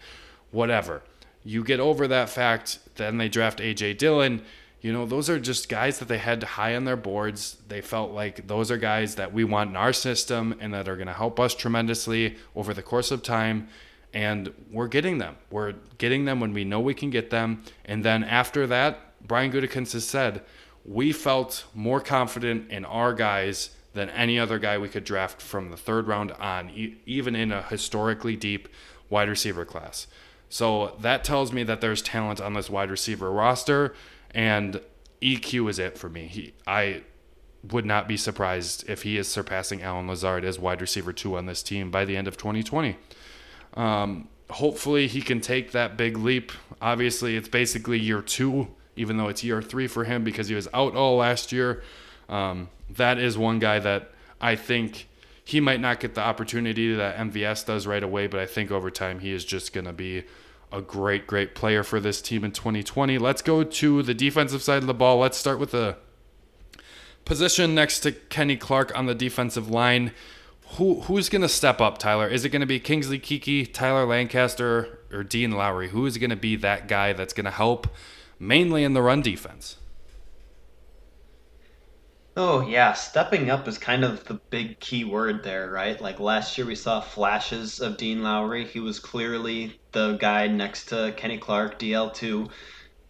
whatever. 0.52 1.02
You 1.44 1.64
get 1.64 1.80
over 1.80 2.08
that 2.08 2.30
fact, 2.30 2.80
then 2.96 3.18
they 3.18 3.28
draft 3.28 3.60
AJ 3.60 3.98
Dillon. 3.98 4.44
You 4.82 4.94
know, 4.94 5.06
those 5.06 5.30
are 5.30 5.40
just 5.40 5.70
guys 5.70 6.00
that 6.00 6.08
they 6.08 6.18
had 6.18 6.44
high 6.44 6.76
on 6.76 6.86
their 6.86 6.98
boards. 6.98 7.58
They 7.68 7.82
felt 7.82 8.12
like 8.12 8.48
those 8.48 8.70
are 8.70 8.78
guys 8.78 9.16
that 9.16 9.34
we 9.34 9.44
want 9.44 9.70
in 9.72 9.76
our 9.76 9.94
system 9.94 10.56
and 10.60 10.74
that 10.74 10.88
are 10.88 10.96
going 10.96 11.08
to 11.08 11.14
help 11.14 11.40
us 11.40 11.56
tremendously 11.56 12.38
over 12.56 12.74
the 12.74 12.84
course 12.84 13.10
of 13.10 13.24
time. 13.24 13.68
And 14.14 14.54
we're 14.72 14.90
getting 14.90 15.18
them. 15.18 15.38
We're 15.50 15.74
getting 15.98 16.26
them 16.26 16.40
when 16.40 16.54
we 16.54 16.66
know 16.66 16.80
we 16.80 16.94
can 16.94 17.10
get 17.10 17.30
them. 17.30 17.64
And 17.86 18.06
then 18.06 18.24
after 18.24 18.68
that, 18.68 19.14
Brian 19.26 19.52
Gutekunst 19.52 19.94
has 19.94 20.06
said, 20.06 20.44
we 20.86 21.12
felt 21.12 21.66
more 21.74 22.00
confident 22.02 22.70
in 22.70 22.86
our 22.86 23.14
guys 23.14 23.70
than 23.94 24.10
any 24.10 24.40
other 24.40 24.60
guy 24.60 24.78
we 24.78 24.90
could 24.90 25.04
draft 25.04 25.42
from 25.42 25.70
the 25.70 25.78
third 25.78 26.08
round 26.08 26.32
on, 26.34 26.70
e- 26.72 26.98
even 27.06 27.36
in 27.36 27.52
a 27.52 27.62
historically 27.62 28.36
deep 28.36 28.68
wide 29.10 29.30
receiver 29.30 29.66
class. 29.66 30.08
So 30.50 30.96
that 31.00 31.24
tells 31.24 31.52
me 31.52 31.64
that 31.64 31.82
there's 31.82 32.02
talent 32.02 32.42
on 32.42 32.54
this 32.54 32.70
wide 32.70 32.92
receiver 32.92 33.32
roster, 33.32 33.94
and 34.32 34.82
EQ 35.22 35.70
is 35.70 35.80
it 35.80 35.98
for 35.98 36.10
me. 36.10 36.28
He, 36.28 36.54
I 36.68 37.04
would 37.72 37.86
not 37.86 38.08
be 38.08 38.18
surprised 38.18 38.88
if 38.90 39.04
he 39.04 39.18
is 39.18 39.28
surpassing 39.28 39.82
Allen 39.82 40.08
Lazard 40.08 40.44
as 40.44 40.60
wide 40.60 40.82
receiver 40.82 41.14
two 41.14 41.38
on 41.38 41.46
this 41.46 41.64
team 41.64 41.90
by 41.90 42.04
the 42.04 42.18
end 42.18 42.28
of 42.28 42.36
2020. 42.36 42.98
Um, 43.76 44.28
hopefully, 44.50 45.08
he 45.08 45.22
can 45.22 45.40
take 45.40 45.72
that 45.72 45.96
big 45.98 46.18
leap. 46.18 46.52
Obviously, 46.82 47.38
it's 47.38 47.48
basically 47.48 48.00
year 48.00 48.22
two, 48.22 48.68
even 48.96 49.18
though 49.18 49.28
it's 49.28 49.44
year 49.44 49.62
three 49.62 49.88
for 49.88 50.04
him 50.04 50.24
because 50.24 50.48
he 50.48 50.56
was 50.56 50.68
out 50.74 50.96
all 50.96 51.18
last 51.18 51.52
year. 51.52 51.84
Um, 52.30 52.70
that 52.90 53.18
is 53.18 53.38
one 53.38 53.60
guy 53.60 53.80
that 53.80 54.12
I 54.40 54.56
think 54.56 55.08
he 55.46 55.60
might 55.60 55.80
not 55.80 56.00
get 56.00 56.16
the 56.16 56.22
opportunity 56.22 56.94
that 56.96 57.18
MVS 57.18 57.66
does 57.66 57.86
right 57.86 58.04
away, 58.04 58.28
but 58.28 58.40
I 58.40 58.46
think 58.46 58.72
over 58.72 58.90
time 58.90 59.20
he 59.20 59.32
is 59.32 59.44
just 59.44 59.74
going 59.74 59.86
to 59.86 59.94
be 59.94 60.24
a 60.72 60.82
great, 60.82 61.28
great 61.28 61.54
player 61.54 61.84
for 61.84 62.00
this 62.00 62.22
team 62.22 62.44
in 62.44 62.52
2020. 62.52 63.18
Let's 63.18 63.42
go 63.42 63.64
to 63.64 64.04
the 64.04 64.14
defensive 64.14 64.64
side 64.64 64.78
of 64.78 64.88
the 64.88 64.94
ball. 64.94 65.20
Let's 65.20 65.38
start 65.38 65.60
with 65.60 65.72
the 65.72 65.98
position 67.26 67.76
next 67.76 68.00
to 68.02 68.12
Kenny 68.12 68.58
Clark 68.58 68.98
on 68.98 69.06
the 69.06 69.16
defensive 69.16 69.70
line. 69.70 70.12
Who 70.78 71.02
who's 71.02 71.30
going 71.30 71.44
to 71.44 71.50
step 71.50 71.80
up, 71.80 72.00
Tyler? 72.00 72.28
Is 72.28 72.46
it 72.46 72.50
going 72.50 72.62
to 72.62 72.66
be 72.66 72.80
Kingsley 72.80 73.20
Keke, 73.20 73.72
Tyler 73.72 74.06
Lancaster, 74.06 75.00
or 75.12 75.24
Dean 75.24 75.52
Lowry? 75.52 75.90
Who 75.90 76.08
is 76.08 76.18
going 76.18 76.32
to 76.32 76.36
be 76.36 76.56
that 76.58 76.88
guy 76.88 77.14
that's 77.14 77.34
going 77.34 77.46
to 77.46 77.52
help 77.52 77.88
mainly 78.48 78.84
in 78.84 78.94
the 78.94 79.02
run 79.02 79.22
defense? 79.22 79.78
Oh, 82.36 82.62
yeah, 82.62 82.94
stepping 82.94 83.52
up 83.52 83.68
is 83.68 83.78
kind 83.78 84.04
of 84.04 84.24
the 84.24 84.36
big 84.50 84.80
key 84.80 85.04
word 85.04 85.44
there, 85.44 85.70
right? 85.70 86.02
Like 86.02 86.20
last 86.20 86.58
year 86.58 86.66
we 86.66 86.76
saw 86.76 87.00
flashes 87.00 87.80
of 87.80 87.98
Dean 87.98 88.24
Lowry. 88.24 88.66
He 88.66 88.80
was 88.80 89.00
clearly 89.00 89.80
the 89.92 90.14
guy 90.14 90.48
next 90.48 90.86
to 90.86 91.14
Kenny 91.16 91.38
Clark, 91.38 91.78
DL2. 91.78 92.50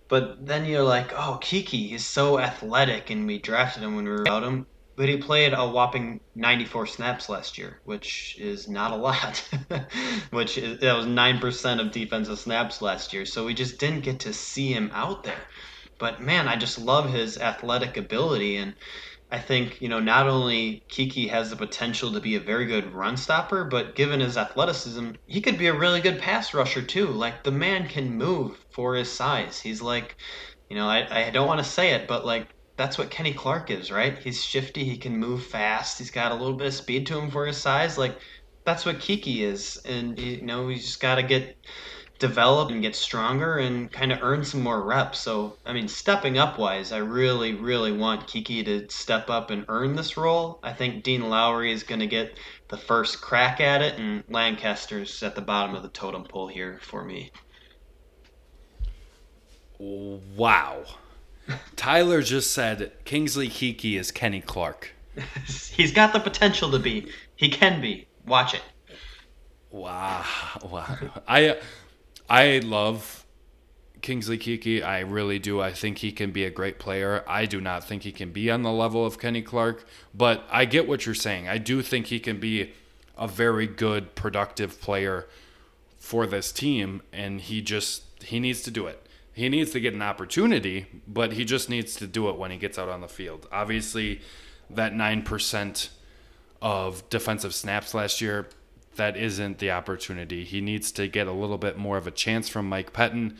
But 0.10 0.46
then 0.46 0.65
you're 0.65 0.84
like, 0.84 1.13
oh, 1.13 1.39
Keke, 1.41 1.89
he's 1.89 2.06
so 2.06 2.38
athletic, 2.38 3.10
and 3.10 3.26
we 3.26 3.39
drafted 3.39 3.84
him 3.84 3.96
when 3.96 4.06
we 4.06 4.12
were 4.12 4.28
out 4.28 4.43
him. 4.43 4.67
But 4.95 5.10
he 5.10 5.17
played 5.17 5.53
a 5.53 5.67
whopping 5.67 6.19
94 6.36 6.86
snaps 6.86 7.27
last 7.27 7.58
year, 7.58 7.82
which 7.84 8.38
is 8.39 8.67
not 8.67 8.91
a 8.91 8.95
lot. 8.95 9.43
which 10.29 10.58
is, 10.58 10.79
that 10.79 10.95
was 10.95 11.08
9% 11.08 11.79
of 11.79 11.91
defensive 11.91 12.38
snaps 12.38 12.82
last 12.82 13.12
year. 13.12 13.25
So 13.25 13.45
we 13.45 13.56
just 13.56 13.79
didn't 13.79 14.03
get 14.03 14.19
to 14.21 14.34
see 14.34 14.71
him 14.71 14.91
out 14.93 15.23
there. 15.23 15.41
But 15.97 16.21
man, 16.21 16.47
I 16.47 16.56
just 16.56 16.77
love 16.77 17.12
his 17.12 17.39
athletic 17.39 17.97
ability. 17.97 18.58
And 18.58 18.75
I 19.32 19.39
think, 19.39 19.82
you 19.82 19.89
know, 19.89 19.99
not 19.99 20.27
only 20.27 20.84
Keke 20.91 21.29
has 21.29 21.49
the 21.49 21.56
potential 21.56 22.12
to 22.13 22.19
be 22.19 22.36
a 22.36 22.39
very 22.39 22.67
good 22.67 22.93
run 22.93 23.17
stopper, 23.17 23.63
but 23.63 23.95
given 23.95 24.19
his 24.19 24.38
athleticism, 24.38 25.12
he 25.25 25.41
could 25.41 25.58
be 25.58 25.67
a 25.67 25.73
really 25.73 26.01
good 26.01 26.19
pass 26.19 26.53
rusher 26.53 26.84
too. 26.84 27.08
Like 27.08 27.43
the 27.43 27.51
man 27.51 27.88
can 27.88 28.15
move 28.15 28.63
for 28.69 28.93
his 28.93 29.12
size. 29.12 29.60
He's 29.60 29.82
like, 29.82 30.17
you 30.69 30.75
know, 30.77 30.88
I, 30.88 31.27
I 31.27 31.29
don't 31.32 31.47
want 31.47 31.63
to 31.63 31.69
say 31.69 31.91
it, 31.91 32.08
but 32.08 32.27
like 32.27 32.47
that's 32.75 32.97
what 32.97 33.12
Kenny 33.12 33.33
Clark 33.33 33.69
is, 33.69 33.91
right? 33.91 34.17
He's 34.17 34.43
shifty, 34.43 34.83
he 34.83 34.97
can 34.97 35.17
move 35.17 35.45
fast, 35.45 35.99
he's 35.99 36.12
got 36.12 36.31
a 36.31 36.36
little 36.36 36.57
bit 36.57 36.67
of 36.67 36.73
speed 36.73 37.07
to 37.07 37.19
him 37.19 37.29
for 37.29 37.45
his 37.45 37.57
size. 37.57 37.97
Like 37.97 38.17
that's 38.63 38.86
what 38.86 38.99
Keke 38.99 39.41
is. 39.41 39.81
And 39.86 40.17
you 40.17 40.41
know, 40.41 40.67
he's 40.67 40.86
just 40.86 40.99
gotta 40.99 41.23
get 41.23 41.57
develop 42.23 42.69
and 42.69 42.81
get 42.81 42.95
stronger 42.95 43.57
and 43.57 43.91
kind 43.91 44.12
of 44.12 44.19
earn 44.21 44.45
some 44.45 44.62
more 44.62 44.81
reps. 44.81 45.19
So, 45.19 45.57
I 45.65 45.73
mean, 45.73 45.89
stepping 45.89 46.38
up 46.38 46.57
wise, 46.57 46.93
I 46.93 46.99
really, 46.99 47.53
really 47.53 47.91
want 47.91 48.27
Keke 48.27 48.63
to 48.63 48.88
step 48.89 49.29
up 49.29 49.49
and 49.49 49.65
earn 49.67 49.97
this 49.97 50.15
role. 50.15 50.59
I 50.63 50.71
think 50.71 51.03
Dean 51.03 51.29
Lowry 51.29 51.73
is 51.73 51.83
going 51.83 51.99
to 51.99 52.07
get 52.07 52.38
the 52.69 52.77
first 52.77 53.19
crack 53.19 53.59
at 53.59 53.81
it, 53.81 53.99
and 53.99 54.23
Lancaster's 54.29 55.21
at 55.21 55.36
the 55.36 55.41
bottom 55.41 55.75
of 55.75 55.83
the 55.83 55.89
totem 55.89 56.23
pole 56.23 56.47
here 56.47 56.79
for 56.81 57.03
me. 57.03 57.29
Wow. 59.77 60.86
Tyler 61.75 62.21
just 62.21 62.51
said 62.51 62.91
Kingsley 63.06 63.49
Keke 63.49 63.99
is 63.99 64.12
Kenny 64.12 64.41
Clark. 64.41 64.91
He's 65.45 65.91
got 65.91 66.13
the 66.13 66.19
potential 66.19 66.71
to 66.71 66.79
be. 66.79 67.12
He 67.36 67.49
can 67.49 67.82
be. 67.82 68.08
Watch 68.25 68.53
it. 68.53 68.62
Wow. 69.69 70.23
Wow. 70.63 70.97
I 71.27 71.58
I 72.29 72.60
love 72.60 73.25
Kingsley 74.01 74.38
Keke. 74.38 74.84
I 74.84 74.99
really 74.99 75.39
do. 75.39 75.62
I 75.62 75.73
think 75.73 75.99
he 75.99 76.12
can 76.12 76.32
be 76.32 76.43
a 76.45 76.51
great 76.51 76.77
player. 76.77 77.23
I 77.27 77.45
do 77.45 77.60
not 77.60 77.84
think 77.84 78.03
he 78.03 78.12
can 78.12 78.32
be 78.32 78.51
on 78.51 78.62
the 78.62 78.71
level 78.71 79.06
of 79.06 79.19
Kenny 79.19 79.41
Clark, 79.41 79.86
but 80.13 80.43
I 80.51 80.65
get 80.65 80.88
what 80.88 81.06
you're 81.06 81.15
saying. 81.15 81.47
I 81.47 81.58
do 81.58 81.82
think 81.82 82.08
he 82.08 82.19
can 82.19 82.39
be 82.39 82.73
a 83.17 83.27
very 83.27 83.67
good, 83.67 84.15
productive 84.15 84.79
player 84.82 85.27
for 85.97 86.27
this 86.27 86.51
team, 86.51 87.01
and 87.12 87.41
he 87.41 87.62
just 87.62 88.03
he 88.23 88.39
needs 88.39 88.62
to 88.63 88.71
do 88.71 88.88
it. 88.88 89.02
He 89.34 89.50
needs 89.50 89.72
to 89.72 89.80
get 89.80 89.93
an 89.93 90.02
opportunity, 90.02 90.86
but 91.08 91.34
he 91.34 91.43
just 91.43 91.69
needs 91.69 91.96
to 91.96 92.08
do 92.08 92.30
it 92.30 92.38
when 92.38 92.52
he 92.52 92.58
gets 92.58 92.78
out 92.78 92.89
on 92.89 93.02
the 93.02 93.08
field. 93.08 93.48
Obviously, 93.52 94.22
that 94.69 94.93
nine 94.93 95.24
percent 95.24 95.89
of 96.62 97.08
defensive 97.10 97.54
snaps 97.54 97.93
last 97.93 98.22
year 98.22 98.48
that 98.96 99.17
isn't 99.17 99.58
the 99.58 99.72
opportunity. 99.72 100.43
He 100.43 100.62
needs 100.62 100.91
to 100.93 101.08
get 101.08 101.28
a 101.28 101.32
little 101.32 101.58
bit 101.58 101.78
more 101.78 101.98
of 101.98 102.08
a 102.08 102.12
chance 102.12 102.48
from 102.48 102.69
Mike 102.69 102.93
Pettine, 102.93 103.38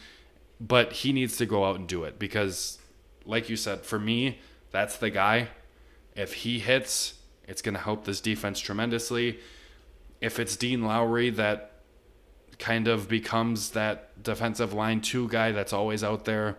but 0.60 0.94
he 0.94 1.14
needs 1.14 1.38
to 1.38 1.46
go 1.46 1.66
out 1.66 1.76
and 1.76 1.88
do 1.88 2.04
it 2.04 2.18
because, 2.18 2.80
like 3.26 3.50
you 3.50 3.56
said, 3.56 3.82
for 3.82 4.00
me, 4.00 4.40
that's 4.72 4.98
the 4.98 5.10
guy. 5.10 5.50
If 6.16 6.34
he 6.34 6.60
hits, 6.60 7.16
it's 7.48 7.62
going 7.62 7.76
to 7.76 7.82
help 7.82 8.06
this 8.06 8.20
defense 8.20 8.60
tremendously. 8.60 9.40
If 10.22 10.40
it's 10.40 10.56
Dean 10.56 10.84
Lowry 10.84 11.30
that 11.32 11.73
kind 12.60 12.88
of 12.88 13.08
becomes 13.08 13.72
that 13.72 14.22
defensive 14.22 14.74
line 14.74 15.02
two 15.02 15.28
guy 15.30 15.52
that's 15.52 15.74
always 15.74 16.04
out 16.04 16.26
there, 16.26 16.58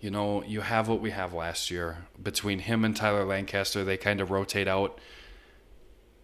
you 0.00 0.10
know, 0.10 0.42
you 0.44 0.60
have 0.60 0.88
what 0.88 1.00
we 1.00 1.10
have 1.10 1.32
last 1.32 1.70
year. 1.70 2.06
Between 2.22 2.60
him 2.60 2.84
and 2.84 2.94
Tyler 2.94 3.24
Lancaster, 3.24 3.84
they 3.84 3.96
kind 3.96 4.20
of 4.20 4.30
rotate 4.30 4.68
out 4.68 4.98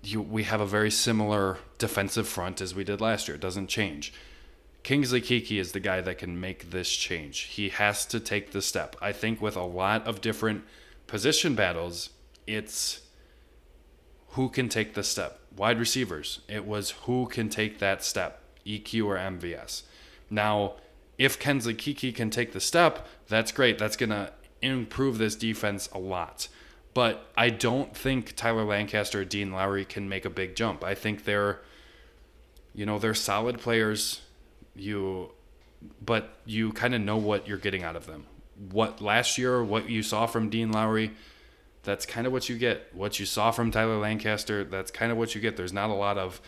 you, 0.06 0.20
we 0.20 0.44
have 0.44 0.60
a 0.60 0.66
very 0.66 0.90
similar 0.90 1.58
defensive 1.78 2.28
front 2.28 2.60
as 2.60 2.74
we 2.74 2.84
did 2.84 3.00
last 3.00 3.28
year. 3.28 3.36
It 3.36 3.40
doesn't 3.40 3.68
change. 3.68 4.12
Kingsley 4.82 5.22
Keke 5.22 5.58
is 5.58 5.72
the 5.72 5.80
guy 5.80 6.00
that 6.02 6.18
can 6.18 6.38
make 6.38 6.70
this 6.70 6.94
change. 6.94 7.40
He 7.40 7.70
has 7.70 8.04
to 8.06 8.20
take 8.20 8.52
the 8.52 8.60
step. 8.60 8.96
I 9.00 9.12
think 9.12 9.40
with 9.40 9.56
a 9.56 9.64
lot 9.64 10.06
of 10.06 10.20
different 10.20 10.64
position 11.06 11.54
battles, 11.54 12.10
it's 12.46 13.00
who 14.34 14.48
can 14.48 14.68
take 14.68 14.94
the 14.94 15.02
step. 15.04 15.38
Wide 15.56 15.78
receivers, 15.78 16.40
it 16.48 16.66
was 16.66 16.90
who 17.02 17.26
can 17.26 17.48
take 17.48 17.78
that 17.78 18.02
step, 18.02 18.42
EQ 18.66 19.06
or 19.06 19.16
MVS. 19.16 19.82
Now, 20.28 20.74
if 21.18 21.38
Kingsley 21.38 21.74
Keke 21.74 22.14
can 22.14 22.30
take 22.30 22.52
the 22.52 22.60
step, 22.60 23.06
that's 23.28 23.52
great. 23.52 23.78
That's 23.78 23.96
going 23.96 24.10
to 24.10 24.32
improve 24.60 25.18
this 25.18 25.36
defense 25.36 25.88
a 25.92 25.98
lot. 25.98 26.48
But 26.94 27.26
I 27.36 27.50
don't 27.50 27.96
think 27.96 28.34
Tyler 28.34 28.64
Lancaster 28.64 29.20
or 29.20 29.24
Dean 29.24 29.52
Lowry 29.52 29.84
can 29.84 30.08
make 30.08 30.24
a 30.24 30.30
big 30.30 30.56
jump. 30.56 30.82
I 30.82 30.94
think 30.94 31.24
they're, 31.24 31.60
you 32.74 32.86
know, 32.86 32.98
they're 32.98 33.14
solid 33.14 33.60
players. 33.60 34.22
You, 34.74 35.30
but 36.04 36.38
you 36.44 36.72
kind 36.72 36.94
of 36.94 37.00
know 37.00 37.16
what 37.16 37.46
you're 37.46 37.58
getting 37.58 37.84
out 37.84 37.94
of 37.94 38.06
them. 38.06 38.26
What 38.70 39.00
last 39.00 39.38
year, 39.38 39.62
what 39.62 39.88
you 39.88 40.02
saw 40.02 40.26
from 40.26 40.50
Dean 40.50 40.72
Lowry, 40.72 41.12
that's 41.84 42.06
kind 42.06 42.26
of 42.26 42.32
what 42.32 42.48
you 42.48 42.58
get. 42.58 42.88
What 42.92 43.20
you 43.20 43.26
saw 43.26 43.50
from 43.50 43.70
Tyler 43.70 43.98
Lancaster, 43.98 44.64
that's 44.64 44.90
kind 44.90 45.12
of 45.12 45.18
what 45.18 45.34
you 45.34 45.40
get. 45.40 45.56
There's 45.56 45.72
not 45.72 45.90
a 45.90 45.94
lot 45.94 46.18
of 46.18 46.40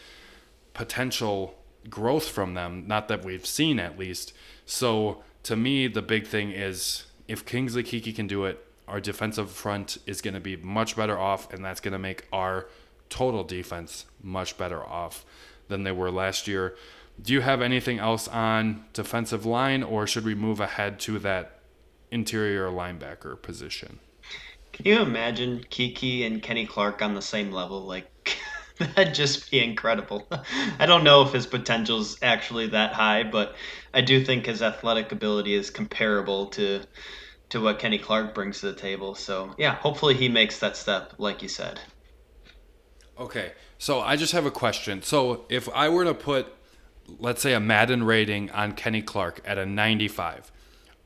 potential 0.75 1.55
growth 1.89 2.29
from 2.29 2.55
them, 2.55 2.85
not 2.87 3.09
that 3.09 3.25
we've 3.25 3.47
seen 3.47 3.79
at 3.79 3.99
least. 3.99 4.33
So 4.65 5.23
to 5.45 5.57
me, 5.57 5.87
the 5.89 6.03
big 6.03 6.27
thing 6.27 6.51
is 6.51 7.05
if 7.29 7.45
Kingsley 7.45 7.83
Keke 7.83 8.15
can 8.15 8.27
do 8.27 8.45
it, 8.45 8.63
our 8.89 9.01
defensive 9.01 9.51
front 9.51 9.99
is 10.07 10.21
going 10.21 10.35
to 10.35 10.41
be 10.41 10.57
much 10.57 10.97
better 10.97 11.19
off, 11.19 11.53
and 11.53 11.65
that's 11.65 11.81
going 11.81 11.93
to 11.93 11.99
make 11.99 12.27
our 12.33 12.67
total 13.09 13.45
defense 13.45 14.07
much 14.23 14.57
better 14.57 14.85
off 14.85 15.25
than 15.69 15.83
they 15.83 15.93
were 15.93 16.11
last 16.11 16.47
year. 16.47 16.77
Do 17.21 17.33
you 17.33 17.41
have 17.41 17.63
anything 17.63 17.99
else 17.99 18.29
on 18.29 18.85
defensive 18.93 19.47
line, 19.47 19.83
or 19.83 20.07
should 20.07 20.25
we 20.25 20.35
move 20.35 20.61
ahead 20.61 21.01
to 21.01 21.19
that 21.21 21.61
interior 22.11 22.69
linebacker 22.69 23.41
position? 23.41 23.99
Can 24.77 24.85
you 24.85 25.01
imagine 25.01 25.65
Keke 25.71 26.27
and 26.27 26.43
Kenny 26.43 26.67
Clark 26.67 27.01
on 27.01 27.15
the 27.15 27.23
same 27.23 27.51
level? 27.51 27.87
Like, 27.87 28.37
that'd 28.79 29.15
just 29.15 29.51
be 29.51 29.65
incredible. 29.65 30.29
I 30.79 30.85
don't 30.85 31.03
know 31.03 31.23
if 31.23 31.33
his 31.33 31.47
potential's 31.47 32.19
actually 32.23 32.69
that 32.69 32.93
high, 32.93 33.23
but 33.23 33.57
I 33.95 34.03
do 34.03 34.23
think 34.23 34.45
his 34.45 34.61
athletic 34.61 35.13
ability 35.13 35.55
is 35.55 35.71
comparable 35.71 36.47
to 36.49 36.83
to 37.49 37.61
what 37.61 37.79
Kenny 37.79 37.99
Clark 37.99 38.35
brings 38.35 38.61
to 38.61 38.67
the 38.67 38.75
table. 38.75 39.15
So 39.15 39.55
yeah, 39.57 39.75
hopefully 39.77 40.15
he 40.15 40.29
makes 40.29 40.59
that 40.59 40.77
step, 40.77 41.15
like 41.17 41.43
you 41.43 41.49
said. 41.49 41.81
Okay, 43.19 43.53
so 43.79 44.01
I 44.01 44.17
just 44.17 44.33
have 44.33 44.45
a 44.45 44.51
question. 44.51 45.01
So 45.01 45.47
if 45.49 45.71
I 45.71 45.89
were 45.89 46.05
to 46.05 46.13
put, 46.13 46.53
let's 47.19 47.41
say, 47.41 47.55
a 47.55 47.61
Madden 47.61 48.03
rating 48.03 48.51
on 48.51 48.73
Kenny 48.73 49.01
Clark 49.01 49.41
at 49.47 49.57
a 49.57 49.65
95, 49.65 50.53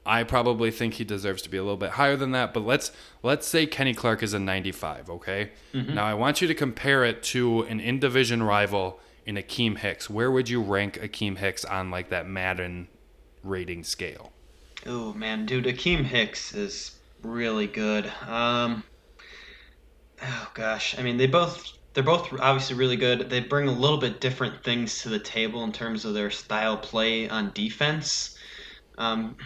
I 0.06 0.24
probably 0.24 0.70
think 0.70 0.94
he 0.94 1.04
deserves 1.04 1.42
to 1.42 1.50
be 1.50 1.56
a 1.56 1.62
little 1.62 1.76
bit 1.76 1.90
higher 1.90 2.16
than 2.16 2.32
that. 2.32 2.54
But 2.54 2.64
let's 2.64 2.92
let's 3.22 3.46
say 3.46 3.66
Kenny 3.66 3.94
Clark 3.94 4.22
is 4.22 4.32
a 4.32 4.38
95. 4.38 5.10
Okay. 5.10 5.50
Mm-hmm. 5.74 5.94
Now 5.94 6.06
I 6.06 6.14
want 6.14 6.40
you 6.40 6.48
to 6.48 6.54
compare 6.54 7.04
it 7.04 7.22
to 7.24 7.62
an 7.62 7.80
in 7.80 7.98
division 8.00 8.42
rival 8.42 9.00
in 9.26 9.36
Akiem 9.36 9.78
Hicks, 9.78 10.10
where 10.10 10.30
would 10.30 10.48
you 10.48 10.60
rank 10.60 10.98
Akiem 10.98 11.38
Hicks 11.38 11.64
on 11.64 11.90
like 11.90 12.08
that 12.10 12.26
Madden 12.26 12.88
rating 13.44 13.84
scale? 13.84 14.32
Oh 14.86 15.12
man, 15.12 15.46
dude, 15.46 15.66
Akiem 15.66 16.04
Hicks 16.04 16.54
is 16.54 16.96
really 17.22 17.66
good. 17.66 18.10
Um, 18.26 18.82
oh 20.22 20.50
gosh, 20.54 20.98
I 20.98 21.02
mean 21.02 21.16
they 21.16 21.26
both 21.26 21.72
they're 21.92 22.04
both 22.04 22.32
obviously 22.40 22.76
really 22.76 22.96
good. 22.96 23.30
They 23.30 23.40
bring 23.40 23.68
a 23.68 23.72
little 23.72 23.98
bit 23.98 24.20
different 24.20 24.64
things 24.64 25.02
to 25.02 25.08
the 25.08 25.18
table 25.18 25.64
in 25.64 25.72
terms 25.72 26.04
of 26.04 26.14
their 26.14 26.30
style 26.30 26.76
play 26.76 27.28
on 27.28 27.52
defense. 27.52 28.36
Um, 28.96 29.36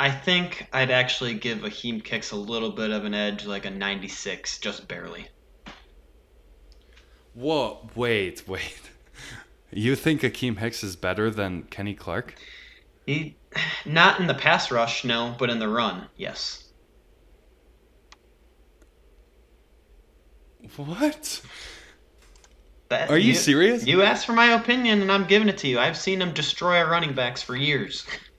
I 0.00 0.10
think 0.10 0.66
I'd 0.72 0.90
actually 0.90 1.34
give 1.34 1.58
Akiem 1.58 2.04
Hicks 2.06 2.30
a 2.30 2.36
little 2.36 2.70
bit 2.70 2.90
of 2.90 3.04
an 3.04 3.12
edge, 3.12 3.44
like 3.44 3.66
a 3.66 3.70
96, 3.70 4.58
just 4.58 4.88
barely. 4.88 5.28
Whoa, 7.34 7.86
wait, 7.94 8.42
wait. 8.48 8.80
You 9.70 9.94
think 9.94 10.22
Akiem 10.22 10.56
Hicks 10.56 10.82
is 10.82 10.96
better 10.96 11.30
than 11.30 11.64
Kenny 11.64 11.92
Clark? 11.92 12.34
He, 13.06 13.36
not 13.84 14.18
in 14.18 14.26
the 14.26 14.32
pass 14.32 14.70
rush, 14.70 15.04
no, 15.04 15.36
but 15.38 15.50
in 15.50 15.58
the 15.58 15.68
run, 15.68 16.06
yes. 16.16 16.64
What? 20.76 21.42
That- 22.88 23.10
Are 23.10 23.18
you 23.18 23.34
serious? 23.34 23.86
You 23.86 24.00
asked 24.00 24.24
for 24.24 24.32
my 24.32 24.54
opinion, 24.54 25.02
and 25.02 25.12
I'm 25.12 25.26
giving 25.26 25.50
it 25.50 25.58
to 25.58 25.68
you. 25.68 25.78
I've 25.78 25.98
seen 25.98 26.22
him 26.22 26.32
destroy 26.32 26.78
our 26.78 26.90
running 26.90 27.12
backs 27.12 27.42
for 27.42 27.54
years. 27.54 28.06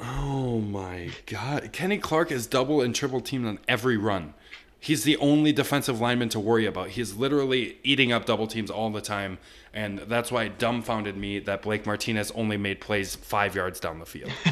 Oh 0.00 0.60
my 0.60 1.10
god. 1.26 1.70
Kenny 1.72 1.98
Clark 1.98 2.30
is 2.30 2.46
double 2.46 2.80
and 2.80 2.94
triple 2.94 3.20
teamed 3.20 3.46
on 3.46 3.58
every 3.66 3.96
run. 3.96 4.34
He's 4.80 5.02
the 5.02 5.16
only 5.16 5.52
defensive 5.52 6.00
lineman 6.00 6.28
to 6.30 6.38
worry 6.38 6.64
about. 6.64 6.90
He's 6.90 7.14
literally 7.14 7.78
eating 7.82 8.12
up 8.12 8.26
double 8.26 8.46
teams 8.46 8.70
all 8.70 8.90
the 8.90 9.00
time. 9.00 9.38
And 9.74 9.98
that's 10.00 10.30
why 10.30 10.44
it 10.44 10.58
dumbfounded 10.58 11.16
me 11.16 11.40
that 11.40 11.62
Blake 11.62 11.84
Martinez 11.84 12.30
only 12.32 12.56
made 12.56 12.80
plays 12.80 13.16
five 13.16 13.56
yards 13.56 13.80
down 13.80 13.98
the 13.98 14.06
field. 14.06 14.30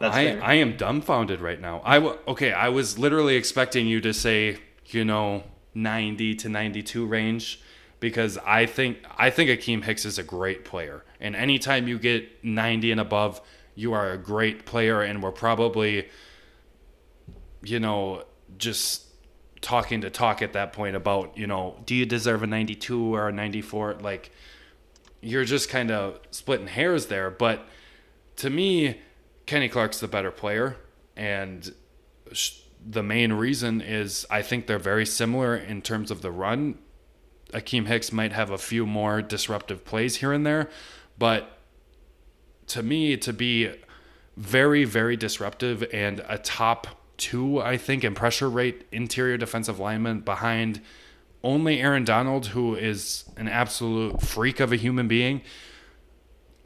That's 0.00 0.16
I, 0.16 0.24
fair. 0.24 0.42
I 0.42 0.54
am 0.54 0.76
dumbfounded 0.76 1.40
right 1.40 1.60
now. 1.60 1.80
I 1.84 1.94
w- 1.96 2.18
okay, 2.26 2.52
I 2.52 2.68
was 2.70 2.98
literally 2.98 3.36
expecting 3.36 3.86
you 3.86 4.00
to 4.00 4.12
say, 4.12 4.58
you 4.86 5.04
know, 5.04 5.44
90 5.74 6.34
to 6.36 6.48
92 6.48 7.06
range 7.06 7.60
because 8.04 8.36
I 8.44 8.66
think 8.66 8.98
I 9.16 9.30
think 9.30 9.48
Akiem 9.48 9.82
Hicks 9.82 10.04
is 10.04 10.18
a 10.18 10.22
great 10.22 10.62
player. 10.62 11.06
And 11.20 11.34
anytime 11.34 11.88
you 11.88 11.98
get 11.98 12.44
90 12.44 12.92
and 12.92 13.00
above, 13.00 13.40
you 13.74 13.94
are 13.94 14.10
a 14.10 14.18
great 14.18 14.66
player 14.66 15.00
and 15.00 15.22
we're 15.22 15.32
probably 15.32 16.10
you 17.62 17.80
know, 17.80 18.24
just 18.58 19.04
talking 19.62 20.02
to 20.02 20.10
talk 20.10 20.42
at 20.42 20.52
that 20.52 20.74
point 20.74 20.96
about, 20.96 21.38
you 21.38 21.46
know, 21.46 21.82
do 21.86 21.94
you 21.94 22.04
deserve 22.04 22.42
a 22.42 22.46
92 22.46 23.14
or 23.14 23.28
a 23.28 23.32
94 23.32 23.94
like 24.02 24.30
you're 25.22 25.46
just 25.46 25.70
kind 25.70 25.90
of 25.90 26.20
splitting 26.30 26.66
hairs 26.66 27.06
there, 27.06 27.30
but 27.30 27.66
to 28.36 28.50
me, 28.50 29.00
Kenny 29.46 29.70
Clark's 29.70 29.98
the 29.98 30.08
better 30.08 30.30
player, 30.30 30.76
and 31.16 31.72
the 32.86 33.02
main 33.02 33.32
reason 33.32 33.80
is 33.80 34.26
I 34.28 34.42
think 34.42 34.66
they're 34.66 34.78
very 34.78 35.06
similar 35.06 35.56
in 35.56 35.80
terms 35.80 36.10
of 36.10 36.20
the 36.20 36.30
run. 36.30 36.78
Akiem 37.54 37.86
Hicks 37.86 38.12
might 38.12 38.32
have 38.32 38.50
a 38.50 38.58
few 38.58 38.86
more 38.86 39.22
disruptive 39.22 39.84
plays 39.84 40.16
here 40.16 40.32
and 40.32 40.44
there, 40.44 40.68
but 41.18 41.58
to 42.66 42.82
me, 42.82 43.16
to 43.16 43.32
be 43.32 43.70
very, 44.36 44.84
very 44.84 45.16
disruptive 45.16 45.84
and 45.92 46.24
a 46.28 46.38
top 46.38 46.86
two, 47.16 47.60
I 47.60 47.76
think, 47.76 48.04
in 48.04 48.14
pressure 48.14 48.50
rate 48.50 48.86
interior 48.90 49.36
defensive 49.36 49.78
lineman 49.78 50.20
behind 50.20 50.80
only 51.42 51.80
Aaron 51.80 52.04
Donald, 52.04 52.46
who 52.48 52.74
is 52.74 53.24
an 53.36 53.48
absolute 53.48 54.22
freak 54.22 54.60
of 54.60 54.72
a 54.72 54.76
human 54.76 55.06
being, 55.06 55.42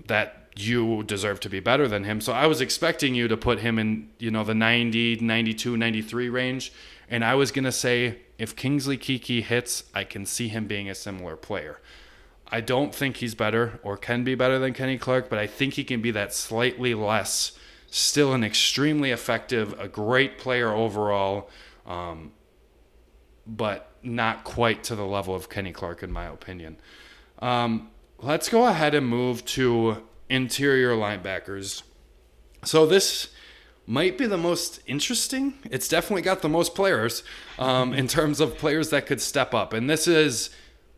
that 0.07 0.48
you 0.57 1.03
deserve 1.05 1.40
to 1.40 1.51
be 1.51 1.61
better 1.61 1.87
than 1.87 2.05
him. 2.05 2.20
So 2.20 2.33
I 2.33 2.46
was 2.46 2.61
expecting 2.61 3.14
you 3.14 3.29
to 3.29 3.37
put 3.37 3.61
him 3.61 3.79
in, 3.79 4.09
you 4.18 4.31
know, 4.31 4.44
the 4.44 4.55
90, 4.55 5.16
92, 5.16 5.77
93 5.77 6.29
range. 6.29 6.72
And 7.11 7.25
I 7.25 7.35
was 7.35 7.51
going 7.51 7.64
to 7.64 7.73
say 7.73 8.18
if 8.38 8.55
Kingsley 8.55 8.99
Keke 8.99 9.42
hits, 9.42 9.85
I 9.94 10.05
can 10.05 10.27
see 10.27 10.49
him 10.49 10.66
being 10.66 10.88
a 10.88 10.94
similar 10.94 11.37
player. 11.37 11.81
I 12.51 12.61
don't 12.61 12.94
think 12.94 13.18
he's 13.18 13.35
better 13.35 13.79
or 13.83 13.97
can 13.97 14.25
be 14.25 14.35
better 14.35 14.59
than 14.59 14.73
Kenny 14.73 14.99
Clark, 14.99 15.29
but 15.29 15.38
I 15.38 15.47
think 15.47 15.75
he 15.75 15.85
can 15.85 16.01
be 16.01 16.11
that 16.12 16.33
slightly 16.33 16.94
less. 16.94 17.53
Still 17.90 18.33
an 18.35 18.44
extremely 18.44 19.11
effective, 19.11 19.79
a 19.79 19.88
great 19.88 20.38
player 20.38 20.71
overall, 20.71 21.51
um, 21.87 22.33
but 23.47 23.90
not 24.03 24.44
quite 24.44 24.85
to 24.85 24.94
the 24.94 25.05
level 25.07 25.35
of 25.35 25.49
Kenny 25.49 25.73
Clark, 25.73 26.03
in 26.03 26.12
my 26.12 26.27
opinion. 26.27 26.79
Um, 27.40 27.90
let's 28.18 28.49
go 28.49 28.66
ahead 28.66 28.94
and 28.94 29.07
move 29.07 29.44
to 29.47 30.03
interior 30.29 30.92
linebackers. 30.92 31.83
So 32.64 32.87
this 32.87 33.29
might 33.88 34.18
be 34.18 34.27
the 34.27 34.37
most 34.37 34.81
interesting. 34.87 35.55
It's 35.70 35.88
definitely 35.88 36.20
got 36.20 36.42
the 36.42 36.48
most 36.48 36.74
players 36.74 37.22
um, 37.59 37.94
in 37.94 38.07
terms 38.07 38.38
of 38.38 38.59
players 38.59 38.90
that 38.90 39.07
could 39.07 39.18
step 39.18 39.55
up, 39.55 39.72
and 39.72 39.88
this 39.88 40.07
is 40.07 40.51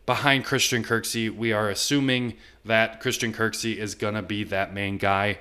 behind 0.07 0.45
Christian 0.45 0.83
Kirksey. 0.83 1.31
We 1.31 1.53
are 1.53 1.71
assuming 1.71 2.35
that 2.65 3.01
Christian 3.01 3.33
Kirksey 3.33 3.77
is 3.77 3.95
gonna 3.95 4.23
be 4.23 4.43
that 4.43 4.75
main 4.75 4.99
guy 4.99 5.39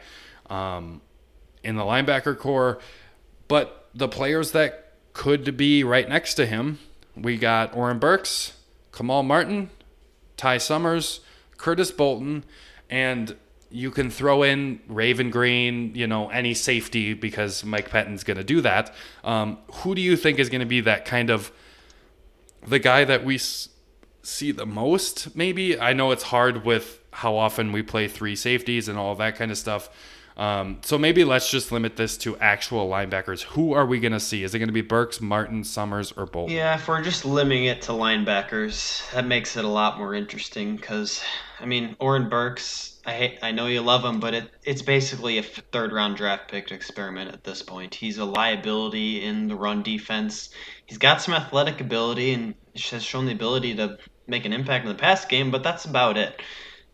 um, 0.47 1.01
in 1.63 1.75
the 1.75 1.81
linebacker 1.81 2.37
corps, 2.37 2.79
but 3.47 3.89
the 3.95 4.07
players 4.07 4.51
that 4.51 4.93
could 5.13 5.57
be 5.57 5.83
right 5.83 6.07
next 6.07 6.35
to 6.35 6.45
him, 6.45 6.77
we 7.15 7.35
got 7.35 7.75
Oren 7.75 7.97
Burks, 7.97 8.53
Kamal 8.91 9.23
Martin, 9.23 9.71
Ty 10.37 10.59
Summers, 10.59 11.21
Curtis 11.57 11.89
Bolton, 11.89 12.43
and 12.91 13.35
you 13.71 13.91
can 13.91 14.09
throw 14.09 14.43
in 14.43 14.79
Raven 14.87 15.29
Greene, 15.29 15.93
you 15.95 16.07
know, 16.07 16.29
any 16.29 16.53
safety 16.53 17.13
because 17.13 17.63
Mike 17.63 17.89
Pettine's 17.89 18.23
going 18.23 18.37
to 18.37 18.43
do 18.43 18.61
that. 18.61 18.93
Um, 19.23 19.59
who 19.73 19.95
do 19.95 20.01
you 20.01 20.17
think 20.17 20.39
is 20.39 20.49
going 20.49 20.61
to 20.61 20.65
be 20.65 20.81
that 20.81 21.05
kind 21.05 21.29
of 21.29 21.51
the 22.65 22.79
guy 22.79 23.05
that 23.05 23.23
we 23.23 23.35
s- 23.35 23.69
see 24.23 24.51
the 24.51 24.65
most? 24.65 25.35
Maybe 25.35 25.79
I 25.79 25.93
know 25.93 26.11
it's 26.11 26.23
hard 26.23 26.65
with 26.65 26.99
how 27.11 27.35
often 27.35 27.71
we 27.71 27.83
play 27.83 28.07
three 28.07 28.35
safeties 28.35 28.87
and 28.87 28.97
all 28.97 29.15
that 29.15 29.35
kind 29.35 29.51
of 29.51 29.57
stuff. 29.57 29.89
Um, 30.37 30.77
so 30.83 30.97
maybe 30.97 31.25
let's 31.25 31.51
just 31.51 31.69
limit 31.69 31.97
this 31.97 32.15
to 32.19 32.37
actual 32.37 32.89
linebackers. 32.89 33.41
Who 33.41 33.73
are 33.73 33.85
we 33.85 33.99
going 33.99 34.13
to 34.13 34.21
see? 34.21 34.43
Is 34.43 34.55
it 34.55 34.59
going 34.59 34.69
to 34.69 34.73
be 34.73 34.81
Burks, 34.81 35.19
Martin, 35.19 35.65
Summers, 35.65 36.13
or 36.13 36.25
Bolton? 36.25 36.55
Yeah, 36.55 36.75
if 36.75 36.87
we're 36.87 37.01
just 37.01 37.25
limiting 37.25 37.65
it 37.65 37.81
to 37.83 37.91
linebackers, 37.91 39.11
that 39.11 39.27
makes 39.27 39.57
it 39.57 39.65
a 39.65 39.67
lot 39.67 39.97
more 39.97 40.15
interesting. 40.15 40.77
Because, 40.77 41.21
I 41.59 41.65
mean, 41.65 41.97
Oren 41.99 42.29
Burks, 42.29 42.98
I 43.09 43.13
hate, 43.13 43.39
I 43.41 43.51
know 43.51 43.65
you 43.65 43.81
love 43.81 44.05
him, 44.05 44.19
but 44.19 44.35
it, 44.35 44.51
it's 44.63 44.83
basically 44.83 45.39
a 45.39 45.43
third 45.43 45.91
round 45.91 46.15
draft 46.15 46.51
pick 46.51 46.71
experiment 46.71 47.33
at 47.33 47.43
this 47.43 47.63
point. 47.63 47.95
He's 47.95 48.19
a 48.19 48.25
liability 48.25 49.25
in 49.25 49.47
the 49.47 49.55
run 49.55 49.81
defense. 49.81 50.51
He's 50.85 50.99
got 50.99 51.19
some 51.19 51.33
athletic 51.33 51.81
ability 51.81 52.33
and 52.33 52.53
has 52.91 53.03
shown 53.03 53.25
the 53.25 53.31
ability 53.31 53.75
to 53.77 53.97
make 54.27 54.45
an 54.45 54.53
impact 54.53 54.85
in 54.85 54.89
the 54.89 54.95
pass 54.95 55.25
game, 55.25 55.49
but 55.49 55.63
that's 55.63 55.85
about 55.85 56.17
it. 56.17 56.39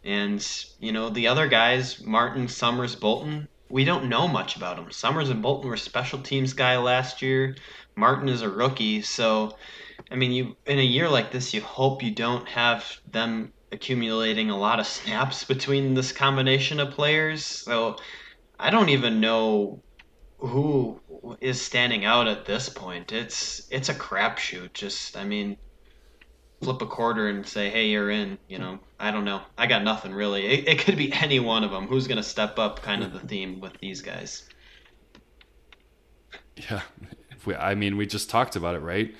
And, 0.05 0.41
you 0.79 0.93
know, 0.93 1.09
the 1.09 1.27
other 1.27 1.49
guys, 1.49 2.01
Martin, 2.01 2.47
Summers, 2.47 2.95
Bolton, 2.95 3.49
we 3.67 3.83
don't 3.83 4.07
know 4.07 4.25
much 4.25 4.55
about 4.55 4.77
them. 4.77 4.89
Summers 4.91 5.29
and 5.29 5.41
Bolton 5.41 5.69
were 5.69 5.75
special 5.75 6.19
teams 6.19 6.53
guy 6.53 6.77
last 6.77 7.21
year. 7.21 7.57
Martin 7.97 8.29
is 8.29 8.41
a 8.41 8.49
rookie, 8.49 9.01
so 9.01 9.57
I 10.09 10.15
mean, 10.15 10.31
you 10.31 10.55
in 10.65 10.79
a 10.79 10.81
year 10.81 11.09
like 11.09 11.33
this, 11.33 11.53
you 11.53 11.59
hope 11.59 12.03
you 12.03 12.11
don't 12.11 12.47
have 12.47 13.01
them 13.11 13.51
accumulating 13.75 14.49
a 14.49 14.57
lot 14.57 14.79
of 14.79 14.87
snaps 14.87 15.43
between 15.43 15.93
this 15.93 16.11
combination 16.11 16.79
of 16.79 16.91
players. 16.91 17.45
So 17.45 17.97
I 18.59 18.71
don't 18.71 18.89
even 18.89 19.19
know 19.19 19.81
who 20.39 20.99
is 21.39 21.61
standing 21.61 22.05
out 22.05 22.27
at 22.27 22.45
this 22.45 22.69
point. 22.69 23.11
It's 23.11 23.67
it's 23.69 23.89
a 23.89 23.93
crapshoot. 23.93 24.73
Just 24.73 25.17
I 25.17 25.23
mean, 25.23 25.57
flip 26.61 26.81
a 26.81 26.87
quarter 26.87 27.29
and 27.29 27.45
say, 27.45 27.69
"Hey, 27.69 27.87
you're 27.89 28.09
in." 28.09 28.37
You 28.47 28.59
know, 28.59 28.79
I 28.99 29.11
don't 29.11 29.25
know. 29.25 29.41
I 29.57 29.67
got 29.67 29.83
nothing 29.83 30.13
really. 30.13 30.45
It, 30.45 30.67
it 30.67 30.79
could 30.79 30.97
be 30.97 31.13
any 31.13 31.39
one 31.39 31.63
of 31.63 31.71
them. 31.71 31.87
Who's 31.87 32.07
gonna 32.07 32.23
step 32.23 32.57
up? 32.57 32.81
Kind 32.81 33.03
of 33.03 33.11
the 33.11 33.19
mm-hmm. 33.19 33.27
theme 33.27 33.59
with 33.59 33.77
these 33.79 34.01
guys. 34.01 34.47
Yeah. 36.69 36.81
We, 37.45 37.53
I 37.53 37.75
mean, 37.75 37.97
we 37.97 38.07
just 38.07 38.29
talked 38.29 38.55
about 38.55 38.75
it, 38.75 38.79
right? 38.79 39.13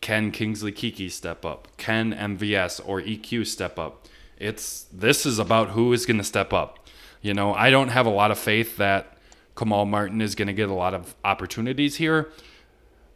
Can 0.00 0.30
Kingsley 0.30 0.72
Keke 0.72 1.10
step 1.10 1.44
up? 1.44 1.68
Can 1.76 2.12
MVS 2.12 2.80
or 2.84 3.00
EQ 3.00 3.46
step 3.46 3.78
up? 3.78 4.06
It's 4.36 4.86
this 4.92 5.26
is 5.26 5.38
about 5.38 5.70
who 5.70 5.92
is 5.92 6.06
going 6.06 6.18
to 6.18 6.24
step 6.24 6.52
up. 6.52 6.86
You 7.20 7.34
know, 7.34 7.52
I 7.54 7.70
don't 7.70 7.88
have 7.88 8.06
a 8.06 8.10
lot 8.10 8.30
of 8.30 8.38
faith 8.38 8.76
that 8.76 9.18
Kamal 9.56 9.86
Martin 9.86 10.20
is 10.20 10.34
going 10.34 10.46
to 10.46 10.54
get 10.54 10.68
a 10.68 10.74
lot 10.74 10.94
of 10.94 11.16
opportunities 11.24 11.96
here, 11.96 12.28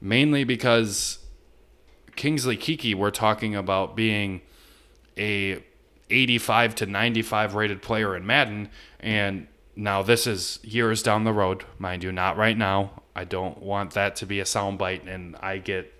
mainly 0.00 0.42
because 0.42 1.18
Kingsley 2.16 2.56
Keke, 2.56 2.96
we're 2.96 3.12
talking 3.12 3.54
about 3.54 3.94
being 3.94 4.42
a 5.16 5.62
85 6.10 6.74
to 6.76 6.86
95 6.86 7.54
rated 7.54 7.80
player 7.80 8.16
in 8.16 8.26
Madden, 8.26 8.68
and 8.98 9.46
now 9.76 10.02
this 10.02 10.26
is 10.26 10.58
years 10.62 11.02
down 11.02 11.24
the 11.24 11.32
road, 11.32 11.64
mind 11.78 12.02
you, 12.02 12.12
not 12.12 12.36
right 12.36 12.58
now. 12.58 13.02
I 13.14 13.24
don't 13.24 13.58
want 13.62 13.92
that 13.92 14.16
to 14.16 14.26
be 14.26 14.40
a 14.40 14.44
soundbite, 14.44 15.06
and 15.06 15.36
I 15.36 15.58
get 15.58 15.92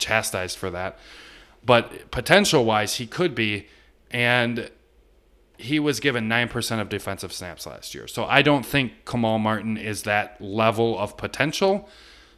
chastised 0.00 0.58
for 0.58 0.70
that. 0.70 0.98
But 1.64 2.10
potential 2.10 2.64
wise, 2.64 2.96
he 2.96 3.06
could 3.06 3.34
be 3.34 3.68
and 4.10 4.70
he 5.60 5.78
was 5.78 6.00
given 6.00 6.28
9% 6.28 6.80
of 6.80 6.88
defensive 6.88 7.32
snaps 7.32 7.66
last 7.66 7.94
year. 7.94 8.06
So 8.06 8.24
I 8.24 8.40
don't 8.42 8.64
think 8.64 9.04
Kamal 9.04 9.38
Martin 9.38 9.76
is 9.76 10.04
that 10.04 10.40
level 10.40 10.98
of 10.98 11.16
potential. 11.16 11.88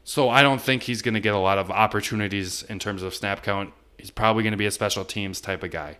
So 0.05 0.29
I 0.29 0.43
don't 0.43 0.61
think 0.61 0.83
he's 0.83 1.03
going 1.03 1.15
to 1.15 1.21
get 1.21 1.35
a 1.35 1.39
lot 1.39 1.59
of 1.59 1.71
opportunities 1.71 2.65
in 2.65 2.81
terms 2.81 3.03
of 3.03 3.15
snap 3.15 3.43
count. 3.43 3.73
He's 3.97 4.11
probably 4.11 4.43
going 4.43 4.53
to 4.53 4.59
be 4.59 4.67
a 4.67 4.73
special 4.73 5.05
teams 5.05 5.41
type 5.41 5.63
of 5.63 5.71
guy. 5.71 5.99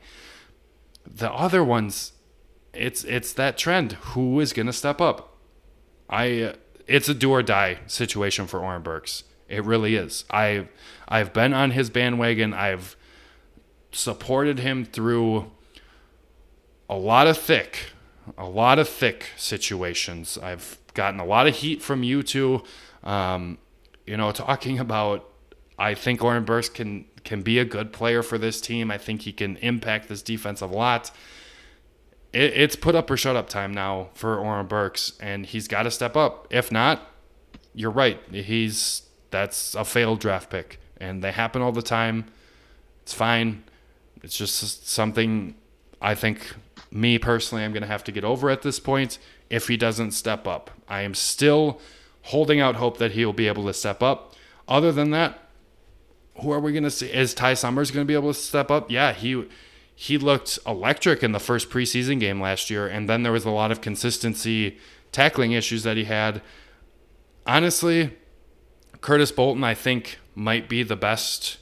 The 1.07 1.31
other 1.31 1.63
ones, 1.63 2.13
it's 2.75 3.05
it's 3.05 3.33
that 3.35 3.57
trend. 3.57 3.93
Who 3.93 4.41
is 4.41 4.53
going 4.53 4.67
to 4.67 4.73
step 4.73 5.01
up? 5.01 5.37
I 6.11 6.55
it's 6.89 7.09
a 7.09 7.15
do 7.15 7.31
or 7.31 7.43
die 7.43 7.79
situation 7.87 8.47
for 8.49 8.61
Oren 8.61 8.83
Burks. 8.83 9.25
It 9.53 9.67
really 9.67 9.97
is. 9.97 10.25
I've 10.31 10.69
I've 11.07 11.35
been 11.35 11.53
on 11.53 11.73
his 11.73 11.91
bandwagon. 11.91 12.55
I've 12.55 12.97
supported 13.93 14.61
him 14.61 14.87
through 14.87 15.51
a 16.89 16.97
lot 16.97 17.27
of 17.27 17.37
thick, 17.37 17.91
a 18.39 18.47
lot 18.47 18.79
of 18.79 18.89
thick 18.89 19.27
situations. 19.37 20.39
I've 20.43 20.79
gotten 20.95 21.21
a 21.21 21.27
lot 21.27 21.47
of 21.47 21.57
heat 21.57 21.83
from 21.83 22.03
you 22.03 22.23
two. 22.23 22.63
Um, 23.05 23.59
you 24.07 24.17
know, 24.17 24.33
talking 24.33 24.79
about 24.79 25.29
I 25.79 25.93
think 25.93 26.25
Oren 26.25 26.45
Burks 26.45 26.71
can 26.71 27.05
can 27.23 27.43
be 27.43 27.59
a 27.59 27.67
good 27.67 27.93
player 27.93 28.23
for 28.23 28.39
this 28.39 28.59
team. 28.59 28.91
I 28.91 28.97
think 28.97 29.21
he 29.23 29.35
can 29.35 29.59
impact 29.59 30.09
this 30.09 30.23
defense 30.23 30.63
a 30.63 30.67
lot. 30.67 31.11
It, 32.33 32.55
it's 32.57 32.75
put 32.75 32.95
up 32.95 33.11
or 33.11 33.19
shut 33.19 33.37
up 33.37 33.51
time 33.51 33.75
now 33.75 34.09
for 34.15 34.39
Oren 34.39 34.67
Burks, 34.67 35.13
and 35.21 35.45
he's 35.45 35.69
got 35.69 35.83
to 35.83 35.91
step 35.91 36.17
up. 36.17 36.47
If 36.49 36.73
not, 36.73 37.07
you're 37.75 37.91
right. 37.91 38.19
He's 38.33 39.03
that's 39.33 39.75
a 39.75 39.85
failed 39.85 40.21
draft 40.21 40.51
pick, 40.51 40.79
and 40.99 41.23
they 41.25 41.33
happen 41.33 41.63
all 41.63 41.73
the 41.73 41.83
time. 41.83 42.27
It's 43.03 43.13
fine. 43.13 43.65
It's 44.23 44.39
just 44.39 44.89
something 44.89 45.57
I 46.01 46.15
think 46.15 46.55
me 46.91 47.19
personally 47.19 47.65
I'm 47.65 47.73
going 47.73 47.83
to 47.83 47.89
have 47.89 48.05
to 48.05 48.13
get 48.13 48.25
over 48.25 48.51
at 48.51 48.63
this 48.63 48.79
point 48.79 49.19
if 49.51 49.69
he 49.69 49.77
doesn't 49.77 50.13
step 50.13 50.47
up. 50.47 50.71
I 50.89 51.03
am 51.03 51.15
still 51.15 51.81
holding 52.23 52.61
out 52.61 52.77
hope 52.77 52.99
that 52.99 53.13
he'll 53.13 53.33
be 53.33 53.49
able 53.49 53.67
to 53.67 53.75
step 53.75 54.03
up. 54.03 54.35
Other 54.69 54.93
than 54.93 55.11
that, 55.11 55.39
who 56.41 56.51
are 56.53 56.61
we 56.61 56.73
going 56.73 56.85
to 56.85 56.91
see? 56.91 57.07
Is 57.13 57.35
Ty 57.35 57.55
Summers 57.55 57.91
going 57.91 58.07
to 58.07 58.09
be 58.09 58.15
able 58.15 58.33
to 58.33 58.39
step 58.39 58.71
up? 58.71 58.91
Yeah, 58.91 59.13
he 59.13 59.47
he 59.95 60.19
looked 60.19 60.59
electric 60.67 61.23
in 61.23 61.33
the 61.33 61.39
first 61.39 61.69
preseason 61.71 62.19
game 62.19 62.41
last 62.41 62.71
year, 62.71 62.87
and 62.87 63.09
then 63.09 63.23
there 63.23 63.33
was 63.33 63.45
a 63.45 63.51
lot 63.51 63.71
of 63.71 63.81
consistency 63.81 64.79
tackling 65.13 65.53
issues 65.53 65.83
that 65.83 65.97
he 65.97 66.05
had. 66.05 66.41
Honestly, 67.47 68.17
Curtis 69.03 69.33
Bolton, 69.33 69.65
I 69.65 69.75
think, 69.75 70.19
might 70.35 70.69
be 70.69 70.83
the 70.83 70.97
best 70.97 71.59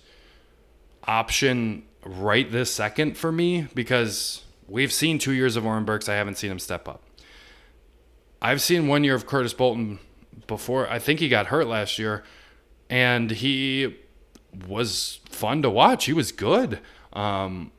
option 1.05 1.83
right 2.05 2.51
this 2.51 2.73
second 2.73 3.17
for 3.17 3.33
me 3.33 3.67
because 3.75 4.45
we've 4.69 4.93
seen 4.93 5.19
two 5.19 5.33
years 5.33 5.57
of 5.57 5.67
Oren 5.67 5.85
Burks. 5.85 6.09
I 6.09 6.15
haven't 6.15 6.37
seen 6.37 6.51
him 6.51 6.59
step 6.59 6.87
up. 6.87 7.03
I've 8.43 8.63
seen 8.63 8.89
one 8.89 9.05
year 9.05 9.15
of 9.15 9.27
Curtis 9.27 9.55
Bolton 9.55 9.99
before. 10.47 10.89
I 10.89 10.99
think 10.99 11.19
he 11.19 11.29
got 11.29 11.47
hurt 11.47 11.67
last 11.67 11.99
year, 11.99 12.25
and 12.91 13.31
he 13.31 13.97
was 14.69 15.21
fun 15.31 15.63
to 15.63 15.71
watch. 15.71 16.05
He 16.05 16.13
was 16.13 16.33
good. 16.33 16.79
Um, 17.15 17.73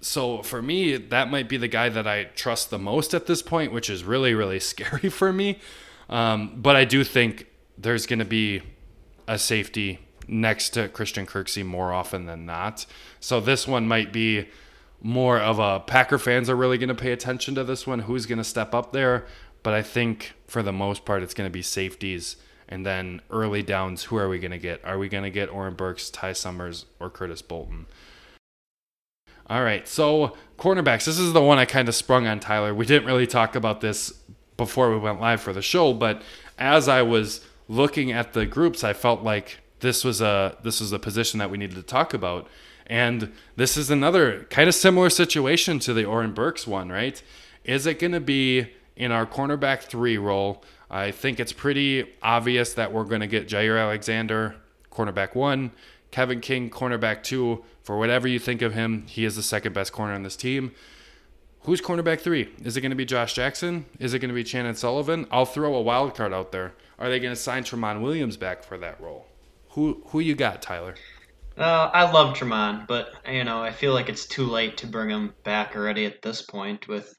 so 0.00 0.42
for 0.42 0.62
me, 0.62 0.96
that 0.96 1.30
might 1.30 1.48
be 1.48 1.58
the 1.58 1.68
guy 1.68 1.90
that 1.90 2.06
I 2.06 2.24
trust 2.24 2.70
the 2.70 2.78
most 2.78 3.12
at 3.12 3.26
this 3.26 3.42
point, 3.42 3.72
which 3.72 3.90
is 3.90 4.02
really, 4.02 4.32
really 4.32 4.60
scary 4.72 5.10
for 5.10 5.30
me. 5.30 5.58
Um, 6.08 6.54
but 6.56 6.74
I 6.74 6.86
do 6.86 7.04
think 7.04 7.46
there's 7.76 8.06
going 8.06 8.18
to 8.18 8.24
be 8.24 8.62
a 9.28 9.38
safety 9.38 10.00
next 10.26 10.70
to 10.70 10.88
Christian 10.88 11.26
Kirksey 11.26 11.64
more 11.64 11.92
often 11.92 12.26
than 12.26 12.44
not. 12.44 12.86
So 13.20 13.40
this 13.40 13.68
one 13.68 13.86
might 13.86 14.12
be 14.12 14.48
more 15.00 15.38
of 15.38 15.58
a 15.58 15.80
Packer 15.80 16.18
fans 16.18 16.50
are 16.50 16.56
really 16.56 16.78
going 16.78 16.88
to 16.88 16.94
pay 16.94 17.12
attention 17.12 17.54
to 17.54 17.64
this 17.64 17.86
one. 17.86 18.00
Who's 18.00 18.26
going 18.26 18.38
to 18.38 18.44
step 18.44 18.74
up 18.74 18.92
there? 18.92 19.26
But 19.62 19.74
I 19.74 19.82
think 19.82 20.34
for 20.46 20.62
the 20.62 20.72
most 20.72 21.04
part, 21.04 21.22
it's 21.22 21.34
going 21.34 21.48
to 21.48 21.52
be 21.52 21.62
safeties. 21.62 22.36
And 22.68 22.84
then 22.84 23.22
early 23.30 23.62
downs, 23.62 24.04
who 24.04 24.16
are 24.16 24.28
we 24.28 24.38
going 24.38 24.50
to 24.50 24.58
get? 24.58 24.84
Are 24.84 24.98
we 24.98 25.08
going 25.08 25.24
to 25.24 25.30
get 25.30 25.50
Oren 25.50 25.74
Burks, 25.74 26.10
Ty 26.10 26.32
Summers, 26.32 26.86
or 27.00 27.08
Curtis 27.08 27.42
Bolton? 27.42 27.86
All 29.48 29.62
right, 29.62 29.88
so 29.88 30.36
cornerbacks. 30.58 31.06
This 31.06 31.18
is 31.18 31.32
the 31.32 31.40
one 31.40 31.58
I 31.58 31.64
kind 31.64 31.88
of 31.88 31.94
sprung 31.94 32.26
on 32.26 32.38
Tyler. 32.38 32.74
We 32.74 32.84
didn't 32.84 33.06
really 33.06 33.26
talk 33.26 33.54
about 33.54 33.80
this 33.80 34.12
before 34.58 34.90
we 34.90 34.98
went 34.98 35.20
live 35.20 35.40
for 35.40 35.54
the 35.54 35.62
show, 35.62 35.94
but 35.94 36.20
as 36.58 36.88
I 36.88 37.00
was 37.00 37.40
looking 37.68 38.10
at 38.10 38.32
the 38.32 38.46
groups, 38.46 38.82
I 38.82 38.92
felt 38.92 39.22
like 39.22 39.60
this 39.80 40.02
was 40.02 40.20
a 40.20 40.56
this 40.62 40.80
was 40.80 40.92
a 40.92 40.98
position 40.98 41.38
that 41.38 41.50
we 41.50 41.58
needed 41.58 41.76
to 41.76 41.82
talk 41.82 42.14
about. 42.14 42.48
And 42.86 43.32
this 43.56 43.76
is 43.76 43.90
another 43.90 44.46
kind 44.50 44.68
of 44.68 44.74
similar 44.74 45.10
situation 45.10 45.78
to 45.80 45.92
the 45.92 46.06
Oren 46.06 46.32
Burks 46.32 46.66
one, 46.66 46.88
right? 46.88 47.22
Is 47.64 47.86
it 47.86 47.98
going 47.98 48.12
to 48.12 48.20
be 48.20 48.70
in 48.96 49.12
our 49.12 49.26
cornerback 49.26 49.82
three 49.82 50.16
role? 50.16 50.64
I 50.90 51.10
think 51.10 51.38
it's 51.38 51.52
pretty 51.52 52.10
obvious 52.22 52.72
that 52.74 52.92
we're 52.92 53.04
going 53.04 53.20
to 53.20 53.26
get 53.26 53.46
Jaire 53.46 53.78
Alexander, 53.78 54.56
cornerback 54.90 55.34
one, 55.34 55.72
Kevin 56.10 56.40
King, 56.40 56.70
cornerback 56.70 57.22
two. 57.22 57.62
For 57.82 57.98
whatever 57.98 58.26
you 58.26 58.38
think 58.38 58.62
of 58.62 58.74
him, 58.74 59.04
he 59.06 59.24
is 59.24 59.36
the 59.36 59.42
second 59.42 59.74
best 59.74 59.92
corner 59.92 60.14
on 60.14 60.22
this 60.22 60.36
team. 60.36 60.72
Who's 61.68 61.82
cornerback 61.82 62.20
three? 62.20 62.48
Is 62.64 62.78
it 62.78 62.80
going 62.80 62.92
to 62.92 62.96
be 62.96 63.04
Josh 63.04 63.34
Jackson? 63.34 63.84
Is 63.98 64.14
it 64.14 64.20
going 64.20 64.30
to 64.30 64.34
be 64.34 64.42
Chandon 64.42 64.74
Sullivan? 64.74 65.26
I'll 65.30 65.44
throw 65.44 65.74
a 65.74 65.82
wild 65.82 66.14
card 66.14 66.32
out 66.32 66.50
there. 66.50 66.72
Are 66.98 67.10
they 67.10 67.20
going 67.20 67.34
to 67.34 67.38
sign 67.38 67.62
Tramon 67.62 68.00
Williams 68.00 68.38
back 68.38 68.62
for 68.62 68.78
that 68.78 68.98
role? 69.02 69.26
Who 69.72 70.02
who 70.06 70.20
you 70.20 70.34
got, 70.34 70.62
Tyler? 70.62 70.94
Uh, 71.58 71.90
I 71.92 72.10
love 72.10 72.34
Tramon, 72.34 72.86
but 72.86 73.10
you 73.30 73.44
know 73.44 73.62
I 73.62 73.70
feel 73.70 73.92
like 73.92 74.08
it's 74.08 74.24
too 74.24 74.46
late 74.46 74.78
to 74.78 74.86
bring 74.86 75.10
him 75.10 75.34
back 75.44 75.76
already 75.76 76.06
at 76.06 76.22
this 76.22 76.40
point 76.40 76.88
with 76.88 77.14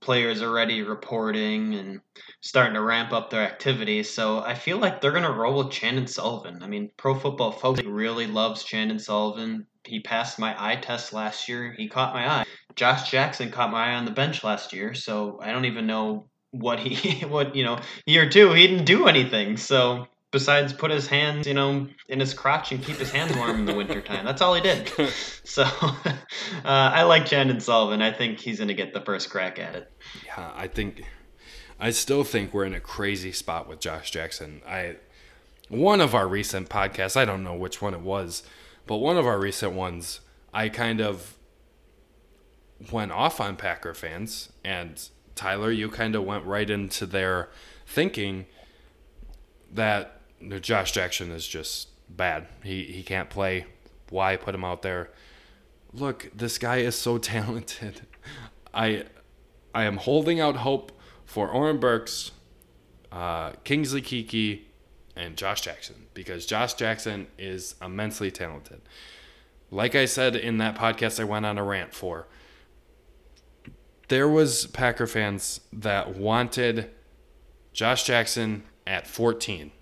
players 0.00 0.42
already 0.42 0.82
reporting 0.82 1.74
and 1.74 2.00
starting 2.40 2.74
to 2.74 2.82
ramp 2.82 3.12
up 3.12 3.30
their 3.30 3.42
activities. 3.42 4.10
So 4.10 4.38
I 4.40 4.54
feel 4.54 4.78
like 4.78 5.00
they're 5.00 5.12
gonna 5.12 5.30
roll 5.30 5.58
with 5.58 5.72
Chandon 5.72 6.06
Sullivan. 6.06 6.62
I 6.62 6.66
mean, 6.66 6.90
Pro 6.96 7.14
Football 7.14 7.52
Focus 7.52 7.84
really 7.84 8.26
loves 8.26 8.64
Chandon 8.64 8.98
Sullivan. 8.98 9.66
He 9.84 10.00
passed 10.00 10.38
my 10.38 10.54
eye 10.58 10.76
test 10.76 11.12
last 11.12 11.48
year. 11.48 11.74
He 11.76 11.88
caught 11.88 12.14
my 12.14 12.28
eye. 12.28 12.44
Josh 12.76 13.10
Jackson 13.10 13.50
caught 13.50 13.72
my 13.72 13.90
eye 13.90 13.94
on 13.94 14.04
the 14.04 14.10
bench 14.10 14.44
last 14.44 14.72
year. 14.72 14.94
So 14.94 15.40
I 15.42 15.52
don't 15.52 15.64
even 15.64 15.86
know 15.86 16.28
what 16.50 16.78
he 16.78 17.20
what 17.26 17.54
you 17.54 17.64
know 17.64 17.78
year 18.06 18.28
two 18.28 18.52
he 18.52 18.66
didn't 18.66 18.84
do 18.84 19.06
anything. 19.08 19.56
So 19.56 20.06
besides 20.30 20.72
put 20.72 20.90
his 20.90 21.06
hands, 21.06 21.46
you 21.46 21.54
know, 21.54 21.86
in 22.08 22.20
his 22.20 22.34
crotch 22.34 22.72
and 22.72 22.82
keep 22.82 22.96
his 22.96 23.10
hands 23.10 23.34
warm 23.36 23.60
in 23.60 23.64
the 23.64 23.74
wintertime. 23.74 24.24
That's 24.24 24.42
all 24.42 24.54
he 24.54 24.60
did. 24.60 24.90
So 25.48 25.62
uh, 25.82 26.14
I 26.62 27.04
like 27.04 27.24
Chandon 27.24 27.58
Sullivan. 27.58 28.02
I 28.02 28.12
think 28.12 28.38
he's 28.38 28.58
going 28.58 28.68
to 28.68 28.74
get 28.74 28.92
the 28.92 29.00
first 29.00 29.30
crack 29.30 29.58
at 29.58 29.74
it. 29.74 29.90
Yeah, 30.26 30.52
I 30.54 30.68
think 30.68 31.04
I 31.80 31.88
still 31.90 32.22
think 32.22 32.52
we're 32.52 32.66
in 32.66 32.74
a 32.74 32.80
crazy 32.80 33.32
spot 33.32 33.66
with 33.66 33.80
Josh 33.80 34.10
Jackson. 34.10 34.60
I 34.68 34.96
one 35.70 36.02
of 36.02 36.14
our 36.14 36.28
recent 36.28 36.68
podcasts, 36.68 37.16
I 37.16 37.24
don't 37.24 37.42
know 37.42 37.54
which 37.54 37.80
one 37.80 37.94
it 37.94 38.02
was, 38.02 38.42
but 38.86 38.98
one 38.98 39.16
of 39.16 39.26
our 39.26 39.40
recent 39.40 39.72
ones, 39.72 40.20
I 40.52 40.68
kind 40.68 41.00
of 41.00 41.38
went 42.92 43.10
off 43.10 43.40
on 43.40 43.56
Packer 43.56 43.94
fans 43.94 44.52
and 44.62 45.08
Tyler, 45.34 45.70
you 45.70 45.88
kind 45.88 46.14
of 46.14 46.24
went 46.24 46.44
right 46.44 46.68
into 46.68 47.06
their 47.06 47.48
thinking 47.86 48.46
that 49.72 50.17
Josh 50.60 50.92
Jackson 50.92 51.30
is 51.30 51.46
just 51.46 51.88
bad. 52.08 52.46
He 52.62 52.84
he 52.84 53.02
can't 53.02 53.30
play. 53.30 53.66
Why 54.10 54.36
put 54.36 54.54
him 54.54 54.64
out 54.64 54.82
there? 54.82 55.10
Look, 55.92 56.30
this 56.34 56.58
guy 56.58 56.78
is 56.78 56.94
so 56.96 57.18
talented. 57.34 58.02
I 58.72 59.04
I 59.74 59.84
am 59.84 59.96
holding 59.96 60.40
out 60.40 60.56
hope 60.56 60.92
for 61.24 61.48
Oren 61.48 61.78
Burks, 61.78 62.30
uh, 63.12 63.52
Kingsley 63.64 64.00
Keke, 64.00 64.62
and 65.14 65.36
Josh 65.36 65.60
Jackson 65.60 66.06
because 66.14 66.46
Josh 66.46 66.74
Jackson 66.74 67.26
is 67.38 67.74
immensely 67.82 68.30
talented. 68.30 68.80
Like 69.70 69.94
I 69.94 70.06
said 70.06 70.36
in 70.36 70.58
that 70.58 70.76
podcast 70.76 71.20
I 71.20 71.24
went 71.24 71.44
on 71.44 71.58
a 71.58 71.64
rant 71.64 71.92
for, 71.92 72.28
there 74.08 74.28
was 74.28 74.66
Packer 74.68 75.06
fans 75.06 75.60
that 75.72 76.16
wanted 76.16 76.90
Josh 77.74 78.04
Jackson 78.04 78.62
at 78.86 79.06
14 79.06 79.72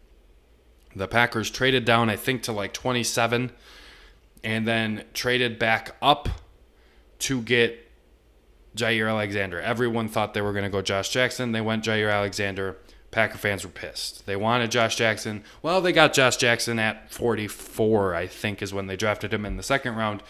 the 0.97 1.07
Packers 1.07 1.51
traded 1.51 1.85
down, 1.85 2.09
I 2.09 2.17
think, 2.17 2.43
to 2.45 2.53
like 2.53 2.73
27 2.73 3.53
and 4.43 4.67
then 4.67 5.05
traded 5.13 5.59
back 5.59 5.95
up 6.01 6.29
to 7.19 7.43
get 7.43 7.91
Jaire 8.75 9.09
Alexander. 9.09 9.61
Everyone 9.61 10.09
thought 10.09 10.33
they 10.33 10.41
were 10.41 10.53
going 10.53 10.65
to 10.65 10.71
go 10.71 10.81
Josh 10.81 11.11
Jackson. 11.11 11.53
They 11.53 11.61
went 11.61 11.85
Jaire 11.85 12.13
Alexander. 12.13 12.79
Packer 13.11 13.39
fans 13.39 13.65
were 13.65 13.71
pissed. 13.71 14.25
They 14.27 14.37
wanted 14.37 14.71
Josh 14.71 14.97
Jackson. 14.97 15.45
Well, 15.63 15.81
they 15.81 15.93
got 15.93 16.15
Josh 16.15 16.39
Jackson 16.39 16.79
at 16.79 17.13
44, 17.13 18.15
I 18.15 18.27
think, 18.27 18.63
is 18.63 18.73
when 18.75 18.87
they 18.87 18.97
drafted 18.97 19.35
him 19.35 19.45
in 19.45 19.57
the 19.57 19.63
second 19.63 19.97
round. 19.97 20.23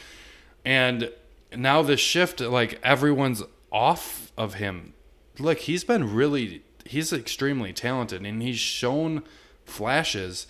And 0.64 1.12
now 1.54 1.82
this 1.82 2.00
shift, 2.00 2.40
like 2.40 2.80
everyone's 2.82 3.42
off 3.70 4.32
of 4.36 4.54
him. 4.54 4.94
Look, 5.38 5.58
he's 5.60 5.84
been 5.84 6.12
really, 6.14 6.62
he's 6.84 7.12
extremely 7.12 7.72
talented 7.72 8.24
and 8.24 8.42
he's 8.42 8.58
shown 8.58 9.22
flashes 9.64 10.46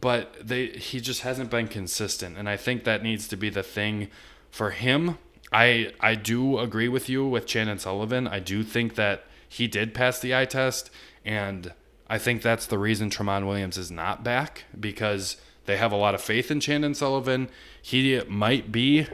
but 0.00 0.34
they 0.40 0.66
he 0.68 1.00
just 1.00 1.22
hasn't 1.22 1.50
been 1.50 1.68
consistent 1.68 2.36
and 2.36 2.48
I 2.48 2.56
think 2.56 2.84
that 2.84 3.02
needs 3.02 3.28
to 3.28 3.36
be 3.36 3.50
the 3.50 3.62
thing 3.62 4.08
for 4.50 4.70
him. 4.70 5.18
I 5.52 5.92
I 6.00 6.14
do 6.14 6.58
agree 6.58 6.88
with 6.88 7.08
you 7.08 7.26
with 7.26 7.46
Chandon 7.46 7.78
Sullivan. 7.78 8.26
I 8.26 8.40
do 8.40 8.62
think 8.62 8.96
that 8.96 9.24
he 9.48 9.68
did 9.68 9.94
pass 9.94 10.18
the 10.18 10.34
eye 10.34 10.46
test, 10.46 10.90
and 11.24 11.72
I 12.08 12.18
think 12.18 12.42
that's 12.42 12.66
the 12.66 12.78
reason 12.78 13.08
Tramon 13.08 13.46
Williams 13.46 13.78
is 13.78 13.90
not 13.90 14.24
back 14.24 14.64
because 14.78 15.36
they 15.66 15.76
have 15.76 15.92
a 15.92 15.96
lot 15.96 16.14
of 16.14 16.20
faith 16.20 16.50
in 16.50 16.60
Chandon 16.60 16.94
Sullivan. 16.94 17.48
He 17.80 18.20
might 18.28 18.72
be 18.72 19.06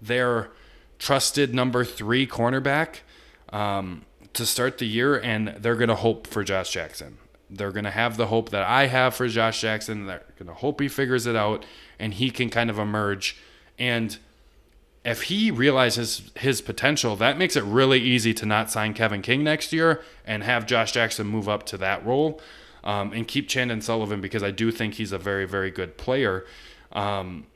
their 0.00 0.50
trusted 0.98 1.54
number 1.54 1.84
three 1.84 2.26
cornerback 2.26 3.00
um, 3.52 4.04
to 4.34 4.46
start 4.46 4.78
the 4.78 4.86
year, 4.86 5.18
and 5.18 5.48
they're 5.58 5.76
going 5.76 5.88
to 5.88 5.96
hope 5.96 6.26
for 6.26 6.44
Josh 6.44 6.70
Jackson. 6.70 7.18
They're 7.48 7.72
going 7.72 7.84
to 7.84 7.90
have 7.90 8.16
the 8.16 8.26
hope 8.26 8.50
that 8.50 8.62
I 8.62 8.86
have 8.86 9.14
for 9.14 9.28
Josh 9.28 9.60
Jackson. 9.60 10.06
They're 10.06 10.24
going 10.38 10.48
to 10.48 10.54
hope 10.54 10.80
he 10.80 10.88
figures 10.88 11.26
it 11.26 11.36
out 11.36 11.64
and 11.98 12.14
he 12.14 12.30
can 12.30 12.50
kind 12.50 12.70
of 12.70 12.78
emerge. 12.78 13.36
And 13.78 14.18
if 15.04 15.22
he 15.22 15.50
realizes 15.52 16.30
his 16.36 16.60
potential, 16.60 17.14
that 17.16 17.38
makes 17.38 17.54
it 17.54 17.62
really 17.62 18.00
easy 18.00 18.34
to 18.34 18.46
not 18.46 18.70
sign 18.70 18.92
Kevin 18.94 19.22
King 19.22 19.44
next 19.44 19.72
year 19.72 20.02
and 20.24 20.42
have 20.42 20.66
Josh 20.66 20.92
Jackson 20.92 21.26
move 21.28 21.48
up 21.48 21.64
to 21.66 21.78
that 21.78 22.04
role 22.04 22.40
um, 22.82 23.12
and 23.12 23.28
keep 23.28 23.48
Chandon 23.48 23.80
Sullivan 23.80 24.20
because 24.20 24.42
I 24.42 24.50
do 24.50 24.72
think 24.72 24.94
he's 24.94 25.12
a 25.12 25.18
very, 25.18 25.46
very 25.46 25.70
good 25.70 25.96
player. 25.96 26.44
Um, 26.90 27.46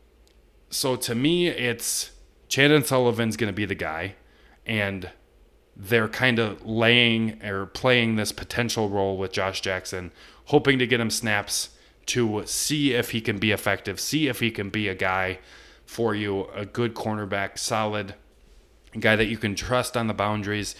so 0.70 0.94
to 0.94 1.14
me, 1.16 1.48
it's 1.48 2.12
Chandon 2.48 2.84
Sullivan's 2.84 3.36
going 3.36 3.52
to 3.52 3.56
be 3.56 3.64
the 3.64 3.74
guy. 3.74 4.14
And 4.64 5.10
they're 5.82 6.08
kind 6.08 6.38
of 6.38 6.64
laying 6.66 7.42
or 7.42 7.64
playing 7.64 8.16
this 8.16 8.32
potential 8.32 8.90
role 8.90 9.16
with 9.16 9.32
Josh 9.32 9.62
Jackson, 9.62 10.12
hoping 10.46 10.78
to 10.78 10.86
get 10.86 11.00
him 11.00 11.10
snaps 11.10 11.70
to 12.06 12.42
see 12.44 12.92
if 12.92 13.12
he 13.12 13.20
can 13.20 13.38
be 13.38 13.50
effective, 13.50 13.98
see 13.98 14.28
if 14.28 14.40
he 14.40 14.50
can 14.50 14.68
be 14.68 14.88
a 14.88 14.94
guy 14.94 15.38
for 15.86 16.14
you, 16.14 16.48
a 16.54 16.66
good 16.66 16.94
cornerback, 16.94 17.58
solid 17.58 18.14
guy 18.98 19.16
that 19.16 19.26
you 19.26 19.38
can 19.38 19.54
trust 19.54 19.96
on 19.96 20.06
the 20.06 20.14
boundaries. 20.14 20.74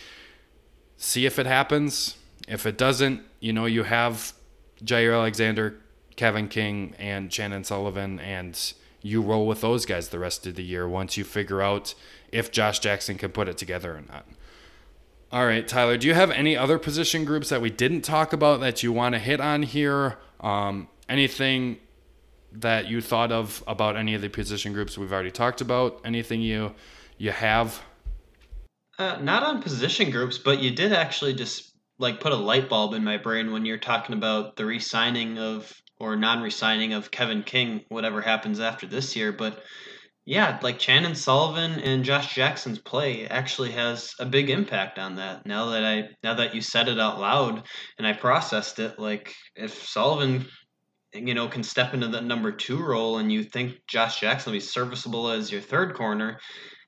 See 0.99 1.25
if 1.25 1.39
it 1.39 1.47
happens. 1.47 2.17
If 2.47 2.67
it 2.67 2.77
doesn't, 2.77 3.23
you 3.39 3.53
know, 3.55 3.65
you 3.65 3.85
have 3.85 4.35
Jaire 4.85 5.15
Alexander, 5.15 5.81
Kevin 6.17 6.49
King, 6.49 6.95
and 6.99 7.31
Chandon 7.31 7.65
Sullivan, 7.65 8.21
and 8.21 8.75
you 9.01 9.23
roll 9.23 9.47
with 9.47 9.63
those 9.63 9.87
guys 9.87 10.09
the 10.09 10.19
rest 10.19 10.47
of 10.47 10.57
the 10.57 10.65
year 10.65 10.87
once 10.87 11.17
you 11.17 11.25
figure 11.25 11.63
out 11.63 11.95
if 12.33 12.51
Josh 12.51 12.81
Jackson 12.81 13.17
can 13.17 13.31
put 13.31 13.49
it 13.49 13.57
together 13.57 13.97
or 13.97 14.03
not. 14.03 14.27
All 15.33 15.47
right, 15.47 15.67
Tyler, 15.67 15.97
do 15.97 16.09
you 16.09 16.15
have 16.15 16.33
any 16.33 16.57
other 16.57 16.77
position 16.77 17.25
groups 17.25 17.51
that 17.51 17.61
we 17.61 17.71
didn't 17.71 18.03
talk 18.03 18.33
about 18.33 18.59
that 18.61 18.83
you 18.83 18.93
want 18.93 19.15
to 19.15 19.21
hit 19.21 19.41
on 19.41 19.63
here? 19.63 20.19
Um, 20.41 20.89
anything 21.09 21.79
that 22.51 22.89
you 22.89 23.01
thought 23.01 23.31
of 23.31 23.63
about 23.69 23.97
any 23.97 24.15
of 24.15 24.23
the 24.23 24.29
position 24.29 24.73
groups 24.73 24.99
we've 24.99 25.13
already 25.13 25.31
talked 25.31 25.61
about? 25.61 26.01
Anything 26.05 26.41
you 26.41 26.75
you 27.17 27.31
have? 27.31 27.81
Uh, 28.99 29.19
not 29.21 29.45
on 29.45 29.63
position 29.63 30.11
groups, 30.11 30.37
but 30.37 30.59
you 30.59 30.73
did 30.73 30.93
actually 30.93 31.35
just 31.35 31.71
like 32.01 32.19
put 32.19 32.33
a 32.33 32.37
light 32.37 32.69
bulb 32.69 32.95
in 32.95 33.05
my 33.05 33.17
brain 33.17 33.53
when 33.53 33.65
you're 33.65 33.79
talking 33.79 34.17
about 34.17 34.57
the 34.57 34.65
re-signing 34.65 35.39
of 35.39 35.73
or 36.01 36.17
non-re-signing 36.17 36.93
of 36.93 37.11
Kevin 37.13 37.45
King, 37.45 37.85
whatever 37.89 38.21
happens 38.21 38.59
after 38.59 38.87
this 38.87 39.15
year. 39.15 39.31
But 39.31 39.63
yeah, 40.31 40.61
like 40.63 40.79
Chandon 40.79 41.17
Sullivan 41.17 41.81
and 41.81 42.05
Josh 42.05 42.37
Jackson's 42.37 42.79
play 42.79 43.27
actually 43.27 43.73
has 43.73 44.15
a 44.21 44.25
big 44.25 44.49
impact 44.49 44.97
on 44.97 45.17
that. 45.17 45.45
Now 45.45 45.71
that 45.71 45.85
I 45.85 46.11
now 46.23 46.35
that 46.35 46.55
you 46.55 46.61
said 46.61 46.87
it 46.87 47.01
out 47.01 47.19
loud 47.19 47.65
and 47.99 48.07
I 48.07 48.13
processed 48.13 48.79
it, 48.79 48.97
like 48.97 49.35
if 49.57 49.89
Sullivan 49.89 50.47
you 51.13 51.35
know 51.35 51.49
can 51.49 51.65
step 51.65 51.95
into 51.95 52.07
the 52.07 52.21
number 52.21 52.53
two 52.53 52.81
role 52.81 53.19
and 53.19 53.33
you 53.33 53.43
think 53.43 53.75
Josh 53.89 54.21
Jackson 54.21 54.53
will 54.53 54.59
be 54.59 54.61
serviceable 54.61 55.31
as 55.31 55.51
your 55.51 55.61
third 55.61 55.95
corner, 55.95 56.39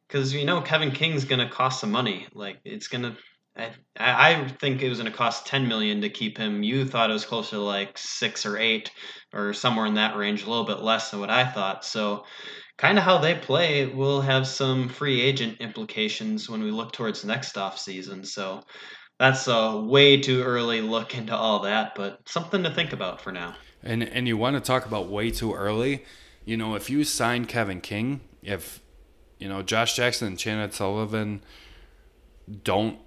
because 0.07 0.33
you 0.33 0.45
know 0.45 0.61
Kevin 0.61 0.93
King's 0.93 1.25
gonna 1.25 1.51
cost 1.51 1.81
some 1.81 1.91
money. 1.91 2.29
Like 2.35 2.61
it's 2.65 2.87
gonna 2.87 3.17
I, 3.57 3.73
I 3.99 4.49
think 4.61 4.83
it 4.83 4.89
was 4.89 4.99
going 4.99 5.11
to 5.11 5.17
cost 5.17 5.47
10 5.47 5.69
million 5.69 6.01
to 6.01 6.09
keep 6.09 6.39
him. 6.39 6.63
You 6.63 6.87
thought 6.87 7.11
it 7.11 7.13
was 7.13 7.27
closer 7.27 7.57
to 7.57 7.63
like 7.63 7.99
six 7.99 8.47
or 8.47 8.57
eight 8.57 8.91
or 9.35 9.53
somewhere 9.53 9.85
in 9.85 9.95
that 9.95 10.17
range, 10.17 10.45
a 10.45 10.49
little 10.49 10.65
bit 10.65 10.81
less 10.81 11.11
than 11.11 11.21
what 11.21 11.29
I 11.29 11.45
thought. 11.45 11.85
So 11.85 12.25
kind 12.83 12.99
of 12.99 13.05
how 13.05 13.17
they 13.17 13.37
play 13.37 13.87
will 13.87 14.21
have 14.21 14.45
some 14.45 14.89
free 14.89 15.21
agent 15.21 15.57
implications 15.61 16.51
when 16.51 16.61
we 16.61 16.73
look 16.73 16.91
towards 16.91 17.25
next 17.25 17.57
off 17.57 17.79
season. 17.79 18.25
So 18.25 18.65
that's 19.21 19.47
a 19.47 19.79
way 19.79 20.21
too 20.21 20.43
early 20.43 20.81
look 20.81 21.17
into 21.17 21.35
all 21.35 21.61
that, 21.61 21.95
but 21.95 22.19
something 22.29 22.65
to 22.65 22.75
think 22.75 22.93
about 22.93 23.21
for 23.21 23.31
now. 23.31 23.55
And 23.85 24.03
and 24.03 24.27
you 24.27 24.37
want 24.37 24.57
to 24.57 24.61
talk 24.61 24.85
about 24.85 25.09
way 25.09 25.31
too 25.31 25.55
early? 25.55 26.05
You 26.45 26.57
know, 26.57 26.75
if 26.75 26.91
you 26.91 27.05
sign 27.05 27.45
Kevin 27.45 27.81
King, 27.81 28.21
if 28.43 28.81
you 29.39 29.49
know 29.49 29.63
Josh 29.63 29.95
Jackson 29.95 30.27
and 30.27 30.39
Chandon 30.39 30.73
Sullivan 30.73 31.41
don't 32.65 32.99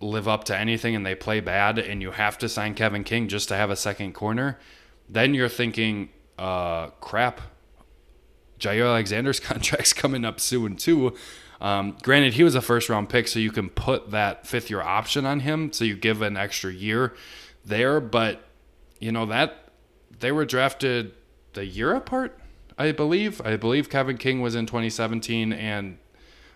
live 0.00 0.28
up 0.28 0.44
to 0.44 0.56
anything 0.56 0.94
and 0.94 1.04
they 1.04 1.16
play 1.16 1.40
bad, 1.40 1.78
and 1.78 2.00
you 2.00 2.12
have 2.12 2.38
to 2.38 2.48
sign 2.48 2.74
Kevin 2.74 3.02
King 3.02 3.26
just 3.26 3.48
to 3.48 3.56
have 3.56 3.70
a 3.70 3.76
second 3.76 4.12
corner, 4.12 4.60
then 5.08 5.34
you're 5.34 5.48
thinking, 5.48 6.10
uh, 6.38 6.88
crap, 7.00 7.40
Jaire 8.58 8.86
Alexander's 8.86 9.40
contract's 9.50 9.92
coming 9.92 10.24
up 10.24 10.40
soon 10.40 10.76
too. 10.76 11.14
Um, 11.60 11.96
granted, 12.02 12.34
he 12.34 12.44
was 12.44 12.54
a 12.54 12.60
first 12.60 12.88
round 12.88 13.08
pick, 13.08 13.28
so 13.28 13.38
you 13.38 13.50
can 13.50 13.70
put 13.70 14.10
that 14.10 14.46
fifth 14.46 14.70
year 14.70 14.82
option 14.82 15.24
on 15.24 15.40
him, 15.40 15.72
so 15.72 15.84
you 15.84 15.96
give 15.96 16.20
an 16.20 16.36
extra 16.36 16.72
year 16.72 17.14
there. 17.64 18.00
But 18.00 18.42
you 19.00 19.12
know 19.12 19.26
that 19.26 19.70
they 20.20 20.32
were 20.32 20.44
drafted 20.44 21.12
the 21.54 21.64
year 21.64 21.94
apart, 21.94 22.38
I 22.78 22.92
believe. 22.92 23.40
I 23.44 23.56
believe 23.56 23.88
Kevin 23.88 24.18
King 24.18 24.40
was 24.40 24.54
in 24.54 24.66
2017 24.66 25.52
and 25.52 25.98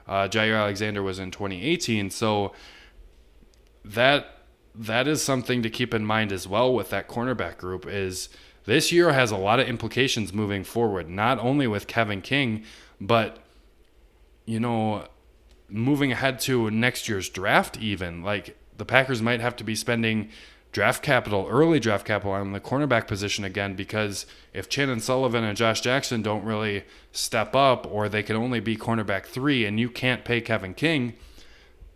uh, 0.07 0.29
Jaire 0.29 0.59
Alexander 0.59 1.03
was 1.03 1.19
in 1.19 1.31
2018. 1.31 2.11
So 2.11 2.53
that 3.85 4.39
that 4.75 5.09
is 5.09 5.23
something 5.23 5.63
to 5.63 5.71
keep 5.71 5.93
in 5.93 6.05
mind 6.05 6.31
as 6.31 6.47
well 6.47 6.73
with 6.73 6.91
that 6.91 7.09
cornerback 7.09 7.59
group 7.59 7.87
is 7.87 8.29
this 8.69 8.93
year 8.93 9.13
has 9.13 9.31
a 9.31 9.37
lot 9.37 9.61
of 9.61 9.67
implications 9.67 10.35
moving 10.35 10.63
forward, 10.63 11.09
not 11.09 11.39
only 11.39 11.67
with 11.67 11.87
Kevin 11.87 12.21
King, 12.21 12.65
but 13.01 13.39
you 14.45 14.61
know, 14.61 15.09
moving 15.71 16.13
ahead 16.13 16.39
to 16.41 16.71
next 16.71 17.09
year's 17.09 17.31
draft 17.31 17.79
even. 17.79 18.23
Like 18.23 18.59
the 18.77 18.85
Packers 18.85 19.23
might 19.23 19.41
have 19.41 19.57
to 19.57 19.65
be 19.65 19.75
spending 19.75 20.29
draft 20.71 21.03
capital, 21.03 21.47
early 21.49 21.81
draft 21.81 22.07
capital 22.07 22.33
on 22.33 22.53
the 22.53 22.61
cornerback 22.61 23.07
position 23.07 23.43
again 23.43 23.75
because 23.75 24.27
if 24.53 24.69
Chandon 24.69 25.01
Sullivan 25.01 25.45
and 25.45 25.57
Josh 25.57 25.81
Jackson 25.81 26.21
don't 26.21 26.45
really 26.45 26.85
step 27.11 27.57
up 27.57 27.91
or 27.91 28.07
they 28.07 28.23
can 28.23 28.37
only 28.37 28.61
be 28.61 28.77
cornerback 28.77 29.25
3 29.25 29.65
and 29.65 29.81
you 29.81 29.89
can't 29.89 30.27
pay 30.27 30.43
Kevin 30.43 30.75
King, 30.75 31.15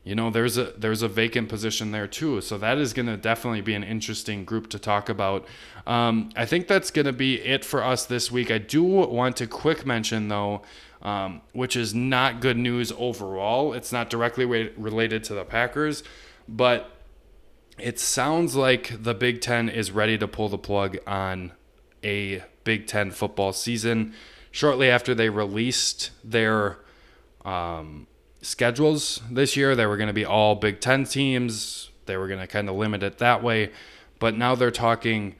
you 0.05 0.15
know 0.15 0.31
there's 0.31 0.59
a 0.59 0.73
there's 0.77 1.03
a 1.03 1.09
vacant 1.09 1.49
position 1.49 1.93
there 1.93 2.09
too 2.09 2.41
so 2.41 2.59
that 2.59 2.79
is 2.79 2.93
going 2.93 3.07
to 3.07 3.17
definitely 3.17 3.61
be 3.61 3.75
an 3.75 3.85
interesting 3.85 4.45
group 4.45 4.69
to 4.71 4.79
talk 4.79 5.09
about. 5.09 5.47
Um, 5.87 6.31
i 6.37 6.45
think 6.45 6.69
that's 6.69 6.91
going 6.91 7.07
to 7.07 7.13
be 7.13 7.41
it 7.41 7.65
for 7.65 7.83
us 7.83 8.07
this 8.07 8.31
week. 8.31 8.51
I 8.51 8.59
do 8.59 8.83
want 8.83 9.37
to 9.39 9.47
quick 9.47 9.87
mention 9.87 10.29
though 10.29 10.63
um, 11.03 11.41
which 11.53 11.75
is 11.75 11.93
not 11.93 12.41
good 12.41 12.57
news 12.57 12.93
overall. 12.97 13.73
It's 13.73 13.91
not 13.93 14.09
directly 14.09 14.45
re- 14.45 14.73
related 14.77 15.25
to 15.25 15.35
the 15.35 15.45
packers 15.45 16.03
but 16.49 16.91
it 17.79 17.99
sounds 17.99 18.55
like 18.55 19.03
the 19.03 19.15
big 19.15 19.41
ten 19.41 19.69
is 19.69 19.91
ready 19.91 20.19
to 20.19 20.29
pull 20.29 20.49
the 20.49 20.59
plug 20.59 20.99
on 21.07 21.53
a 22.05 22.43
big 22.65 22.87
ten 22.87 23.11
football 23.11 23.53
season. 23.53 24.15
Shortly 24.51 24.91
after 24.91 25.15
they 25.15 25.31
released 25.31 26.11
their 26.23 26.79
um, 27.45 28.07
schedules 28.43 29.22
this 29.30 29.57
year. 29.57 29.74
They 29.74 29.86
were 29.86 29.97
going 29.97 30.09
to 30.09 30.12
be 30.12 30.24
all 30.24 30.55
Big 30.55 30.80
Ten 30.80 31.05
teams. 31.05 31.90
They 32.07 32.16
were 32.16 32.28
going 32.28 32.40
to 32.40 32.47
kind 32.47 32.68
of 32.68 32.74
limit 32.74 33.03
it 33.03 33.18
that 33.18 33.43
way. 33.43 33.70
But 34.18 34.36
now 34.36 34.55
they're 34.55 34.70
talking 34.70 35.36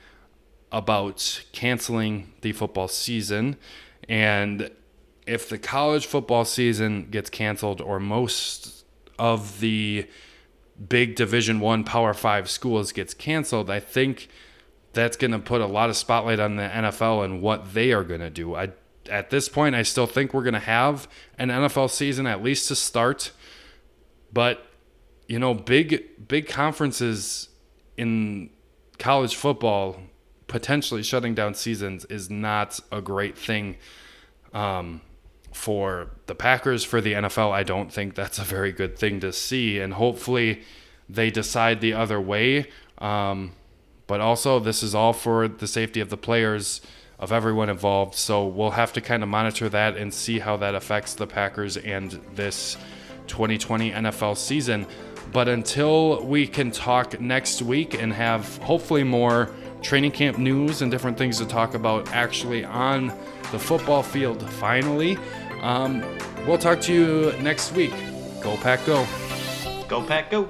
about 0.71 1.45
canceling 1.53 2.33
the 2.41 2.53
football 2.53 2.89
season. 2.89 3.57
And 4.09 4.71
if 5.27 5.49
the 5.49 5.59
college 5.59 6.07
football 6.07 6.45
season 6.45 7.09
gets 7.11 7.29
canceled 7.29 7.81
or 7.81 8.01
most 8.01 8.85
of 9.19 9.61
the 9.61 10.09
big 10.89 11.15
division 11.15 11.61
1 11.61 11.85
power 11.85 12.15
5 12.15 12.49
schools 12.49 12.93
gets 12.93 13.15
canceled, 13.15 13.71
I 13.71 13.81
think 13.81 14.29
that's 14.95 15.17
going 15.17 15.31
to 15.31 15.39
put 15.39 15.61
a 15.61 15.67
lot 15.67 15.91
of 15.91 15.97
spotlight 15.97 16.41
on 16.41 16.57
the 16.57 16.63
NFL 16.63 17.25
and 17.25 17.41
what 17.41 17.75
they 17.75 17.93
are 17.93 18.05
going 18.05 18.21
to 18.21 18.31
do. 18.31 18.55
I 18.55 18.71
at 19.09 19.31
this 19.31 19.49
point, 19.49 19.75
I 19.75 19.83
still 19.83 20.07
think 20.07 20.33
we're 20.33 20.43
going 20.43 20.55
to 20.55 20.61
have 20.61 21.09
an 21.39 21.49
NFL 21.49 21.91
season 21.91 22.27
at 22.27 22.43
least 22.43 22.69
to 22.69 22.75
start. 22.75 23.33
But 24.33 24.67
you 25.27 25.39
know, 25.39 25.55
big 25.55 26.29
big 26.29 26.49
conferences 26.49 27.49
in 27.97 28.51
college 28.99 29.35
football 29.35 29.99
potentially 30.47 31.03
shutting 31.03 31.35
down 31.35 31.55
seasons 31.55 32.05
is 32.07 32.29
not 32.29 32.79
a 32.93 33.01
great 33.01 33.39
thing 33.39 33.77
um, 34.53 35.01
for 35.53 36.11
the 36.27 36.35
Packers. 36.35 36.85
For 36.85 37.01
the 37.01 37.15
NFL, 37.15 37.51
I 37.51 37.63
don't 37.63 37.91
think 37.91 38.15
that's 38.15 38.39
a 38.39 38.43
very 38.45 38.71
good 38.71 38.99
thing 38.99 39.21
to 39.21 39.33
see. 39.33 39.79
And 39.79 39.95
hopefully, 39.95 40.63
they 41.09 41.31
decide 41.31 41.81
the 41.81 41.95
other 41.95 42.21
way. 42.21 42.69
Um, 42.99 43.53
but 44.07 44.21
also, 44.21 44.59
this 44.59 44.83
is 44.83 44.95
all 44.95 45.15
for 45.15 45.49
the 45.49 45.67
safety 45.67 46.01
of 46.01 46.11
the 46.11 46.19
players 46.19 46.83
of 47.23 47.31
everyone 47.31 47.71
involved. 47.71 48.17
So 48.17 48.45
we'll 48.45 48.73
have 48.73 48.93
to 48.95 49.01
kind 49.01 49.23
of 49.23 49.29
monitor 49.29 49.69
that 49.69 49.97
and 49.97 50.13
see 50.13 50.41
how 50.41 50.57
that 50.59 50.75
affects 50.75 51.15
the 51.15 51.27
Packers 51.27 51.77
and 51.77 52.11
this 52.35 52.77
2020 53.29 53.93
NFL 53.93 54.37
season. 54.37 54.87
But 55.33 55.49
until 55.49 56.23
we 56.25 56.49
can 56.49 56.73
talk 56.73 57.19
next 57.21 57.63
week 57.63 57.95
and 57.95 58.13
have 58.13 58.59
hopefully 58.59 59.05
more 59.05 59.55
training 59.83 60.11
camp 60.11 60.37
news 60.37 60.83
and 60.83 60.91
different 60.91 61.17
things 61.17 61.39
to 61.39 61.47
talk 61.47 61.75
about 61.75 62.13
actually 62.13 62.65
on 62.65 63.07
the 63.53 63.59
football 63.59 64.03
field 64.03 64.43
finally, 64.51 65.17
um, 65.61 66.05
we'll 66.45 66.59
talk 66.59 66.81
to 66.83 66.93
you 66.93 67.33
next 67.41 67.73
week. 67.73 67.95
Go 68.43 68.57
Pack 68.57 68.85
Go. 68.85 69.07
Go 69.89 70.03
Pack 70.03 70.33
Go. 70.33 70.49